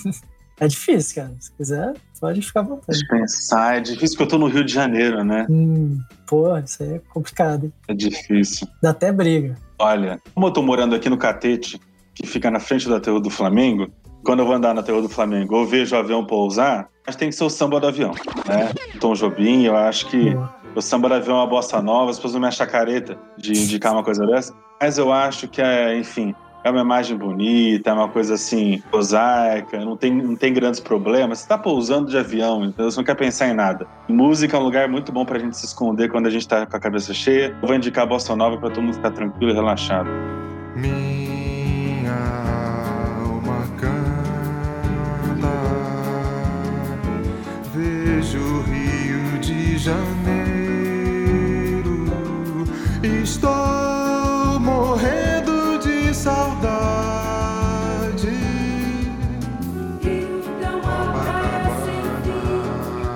é 0.59 0.67
difícil, 0.67 1.15
cara. 1.15 1.35
Se 1.39 1.51
quiser, 1.53 1.93
pode 2.19 2.41
ficar 2.41 2.61
à 2.61 2.63
vontade. 2.63 2.97
De 2.97 3.07
pensar, 3.07 3.77
é 3.77 3.81
difícil 3.81 4.17
porque 4.17 4.23
eu 4.23 4.27
tô 4.27 4.37
no 4.37 4.47
Rio 4.47 4.63
de 4.63 4.73
Janeiro, 4.73 5.23
né? 5.23 5.45
Hum, 5.49 5.99
pô, 6.27 6.57
isso 6.57 6.81
aí 6.81 6.93
é 6.93 6.99
complicado. 6.99 7.65
Hein? 7.65 7.73
É 7.87 7.93
difícil. 7.93 8.67
Dá 8.81 8.91
até 8.91 9.11
briga. 9.11 9.57
Olha, 9.77 10.21
como 10.33 10.47
eu 10.47 10.51
tô 10.51 10.61
morando 10.61 10.95
aqui 10.95 11.09
no 11.09 11.17
Catete, 11.17 11.81
que 12.13 12.27
fica 12.27 12.51
na 12.51 12.59
frente 12.59 12.87
da 12.87 12.99
Terra 12.99 13.19
do 13.19 13.29
Flamengo, 13.29 13.87
quando 14.23 14.39
eu 14.39 14.45
vou 14.45 14.55
andar 14.55 14.73
na 14.73 14.83
Terra 14.83 15.01
do 15.01 15.09
Flamengo, 15.09 15.55
eu 15.55 15.65
vejo 15.65 15.95
o 15.95 15.99
avião 15.99 16.25
pousar, 16.25 16.89
acho 17.05 17.17
que 17.17 17.19
tem 17.23 17.29
que 17.29 17.35
ser 17.35 17.43
o 17.43 17.49
samba 17.49 17.79
do 17.79 17.87
avião, 17.87 18.11
né? 18.47 18.71
Tom 18.99 19.13
Jobim, 19.13 19.63
eu 19.63 19.75
acho 19.75 20.07
que 20.07 20.35
o 20.75 20.81
samba 20.81 21.09
do 21.09 21.15
avião 21.15 21.37
é 21.37 21.39
uma 21.39 21.47
bossa 21.47 21.81
nova, 21.81 22.11
as 22.11 22.17
pessoas 22.17 22.33
não 22.33 22.41
me 22.41 22.47
acham 22.47 22.67
careta 22.67 23.17
de 23.37 23.51
indicar 23.51 23.93
uma 23.93 24.03
coisa 24.03 24.25
dessa. 24.25 24.53
Mas 24.79 24.97
eu 24.97 25.11
acho 25.11 25.47
que 25.47 25.61
é, 25.61 25.97
enfim, 25.97 26.33
é 26.63 26.69
uma 26.69 26.81
imagem 26.81 27.17
bonita, 27.17 27.89
é 27.89 27.93
uma 27.93 28.07
coisa 28.07 28.35
assim, 28.35 28.81
prosaica, 28.89 29.83
não 29.83 29.97
tem, 29.97 30.13
não 30.13 30.35
tem 30.35 30.53
grandes 30.53 30.79
problemas. 30.79 31.39
Você 31.39 31.47
tá 31.47 31.57
pousando 31.57 32.09
de 32.09 32.17
avião, 32.17 32.65
então 32.65 32.89
você 32.89 32.97
não 32.97 33.03
quer 33.03 33.15
pensar 33.15 33.47
em 33.47 33.53
nada. 33.53 33.87
Música 34.07 34.57
é 34.57 34.59
um 34.59 34.63
lugar 34.63 34.87
muito 34.87 35.11
bom 35.11 35.25
pra 35.25 35.39
gente 35.39 35.57
se 35.57 35.65
esconder 35.65 36.09
quando 36.09 36.27
a 36.27 36.29
gente 36.29 36.47
tá 36.47 36.65
com 36.65 36.77
a 36.77 36.79
cabeça 36.79 37.13
cheia. 37.13 37.55
Eu 37.61 37.67
vou 37.67 37.75
indicar 37.75 38.03
a 38.03 38.07
bossa 38.07 38.35
nova 38.35 38.57
pra 38.57 38.69
todo 38.69 38.83
mundo 38.83 38.93
ficar 38.93 39.11
tranquilo 39.11 39.51
e 39.51 39.55
relaxado. 39.55 40.09
Janeiro. 49.81 51.25
Estou 53.01 54.59
morrendo 54.59 55.79
de 55.79 56.13
saudade. 56.13 56.69
Então 60.03 60.79
a 60.79 61.13
praia 61.23 61.65
sem 61.83 62.03
fim, 62.21 62.61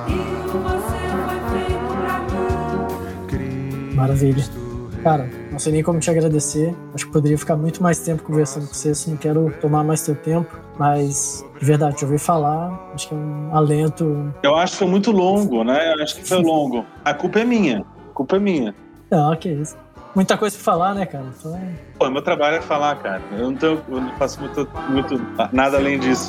e 0.09 0.18
você 0.57 1.01
foi 1.13 1.38
feito 1.51 1.86
pra 2.01 2.16
mim. 2.32 3.93
Maravilha. 3.93 4.43
Cara, 5.03 5.30
não 5.56 5.60
sei 5.60 5.72
nem 5.72 5.82
como 5.82 5.99
te 6.01 6.12
agradecer. 6.12 6.76
Acho 6.93 7.06
que 7.06 7.14
poderia 7.14 7.38
ficar 7.38 7.56
muito 7.56 7.82
mais 7.82 7.97
tempo 7.99 8.24
conversando 8.24 8.68
com 8.68 8.74
você, 8.74 8.89
assim, 8.89 9.12
não 9.12 9.18
quero 9.18 9.53
tomar 9.62 9.86
mais 9.86 10.01
teu 10.01 10.14
tempo, 10.14 10.53
mas 10.78 11.45
de 11.58 11.66
verdade, 11.66 11.95
te 11.95 12.03
ouvir 12.03 12.20
falar, 12.20 12.91
acho 12.93 13.08
que 13.08 13.14
é 13.14 13.18
um 13.18 13.56
alento. 13.56 14.34
Eu 14.43 14.53
acho 14.56 14.74
que 14.74 14.80
foi 14.80 14.88
muito 14.88 15.12
longo, 15.12 15.64
né? 15.64 15.93
Eu 15.93 16.03
acho 16.03 16.16
que 16.18 16.28
foi 16.28 16.41
longo. 16.41 16.86
A 17.06 17.14
culpa 17.14 17.39
é 17.39 17.45
minha. 17.45 17.86
A 18.10 18.14
culpa 18.14 18.36
é 18.36 18.39
minha. 18.39 18.76
Não, 19.10 19.34
que 19.38 19.47
isso. 19.47 19.78
Muita 20.14 20.38
coisa 20.38 20.56
pra 20.58 20.64
falar, 20.66 20.93
né, 20.93 21.06
cara? 21.06 21.26
Então, 21.39 21.56
é- 21.56 21.74
Pô, 21.97 22.10
meu 22.10 22.22
trabalho 22.22 22.58
é 22.58 22.62
falar, 22.62 22.95
cara. 22.97 23.22
Eu 23.32 23.49
não, 23.51 23.56
tenho, 23.56 23.82
eu 23.89 24.01
não 24.01 24.12
faço 24.18 24.41
muito, 24.41 24.68
muito 24.89 25.22
nada 25.53 25.78
além 25.78 25.97
disso. 25.99 26.28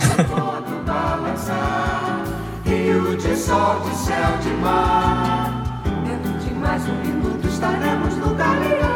Rio 2.65 3.17
de 3.17 3.37
sol, 3.37 3.81
de 3.81 3.97
céu, 3.97 4.39
de 4.43 4.51
mar. 4.63 5.83
Dentro 6.05 6.33
de 6.39 6.55
mais 6.55 6.83
um 6.89 6.95
minuto 6.95 7.47
estaremos 7.49 8.17
no 8.17 8.35
galeão. 8.35 8.96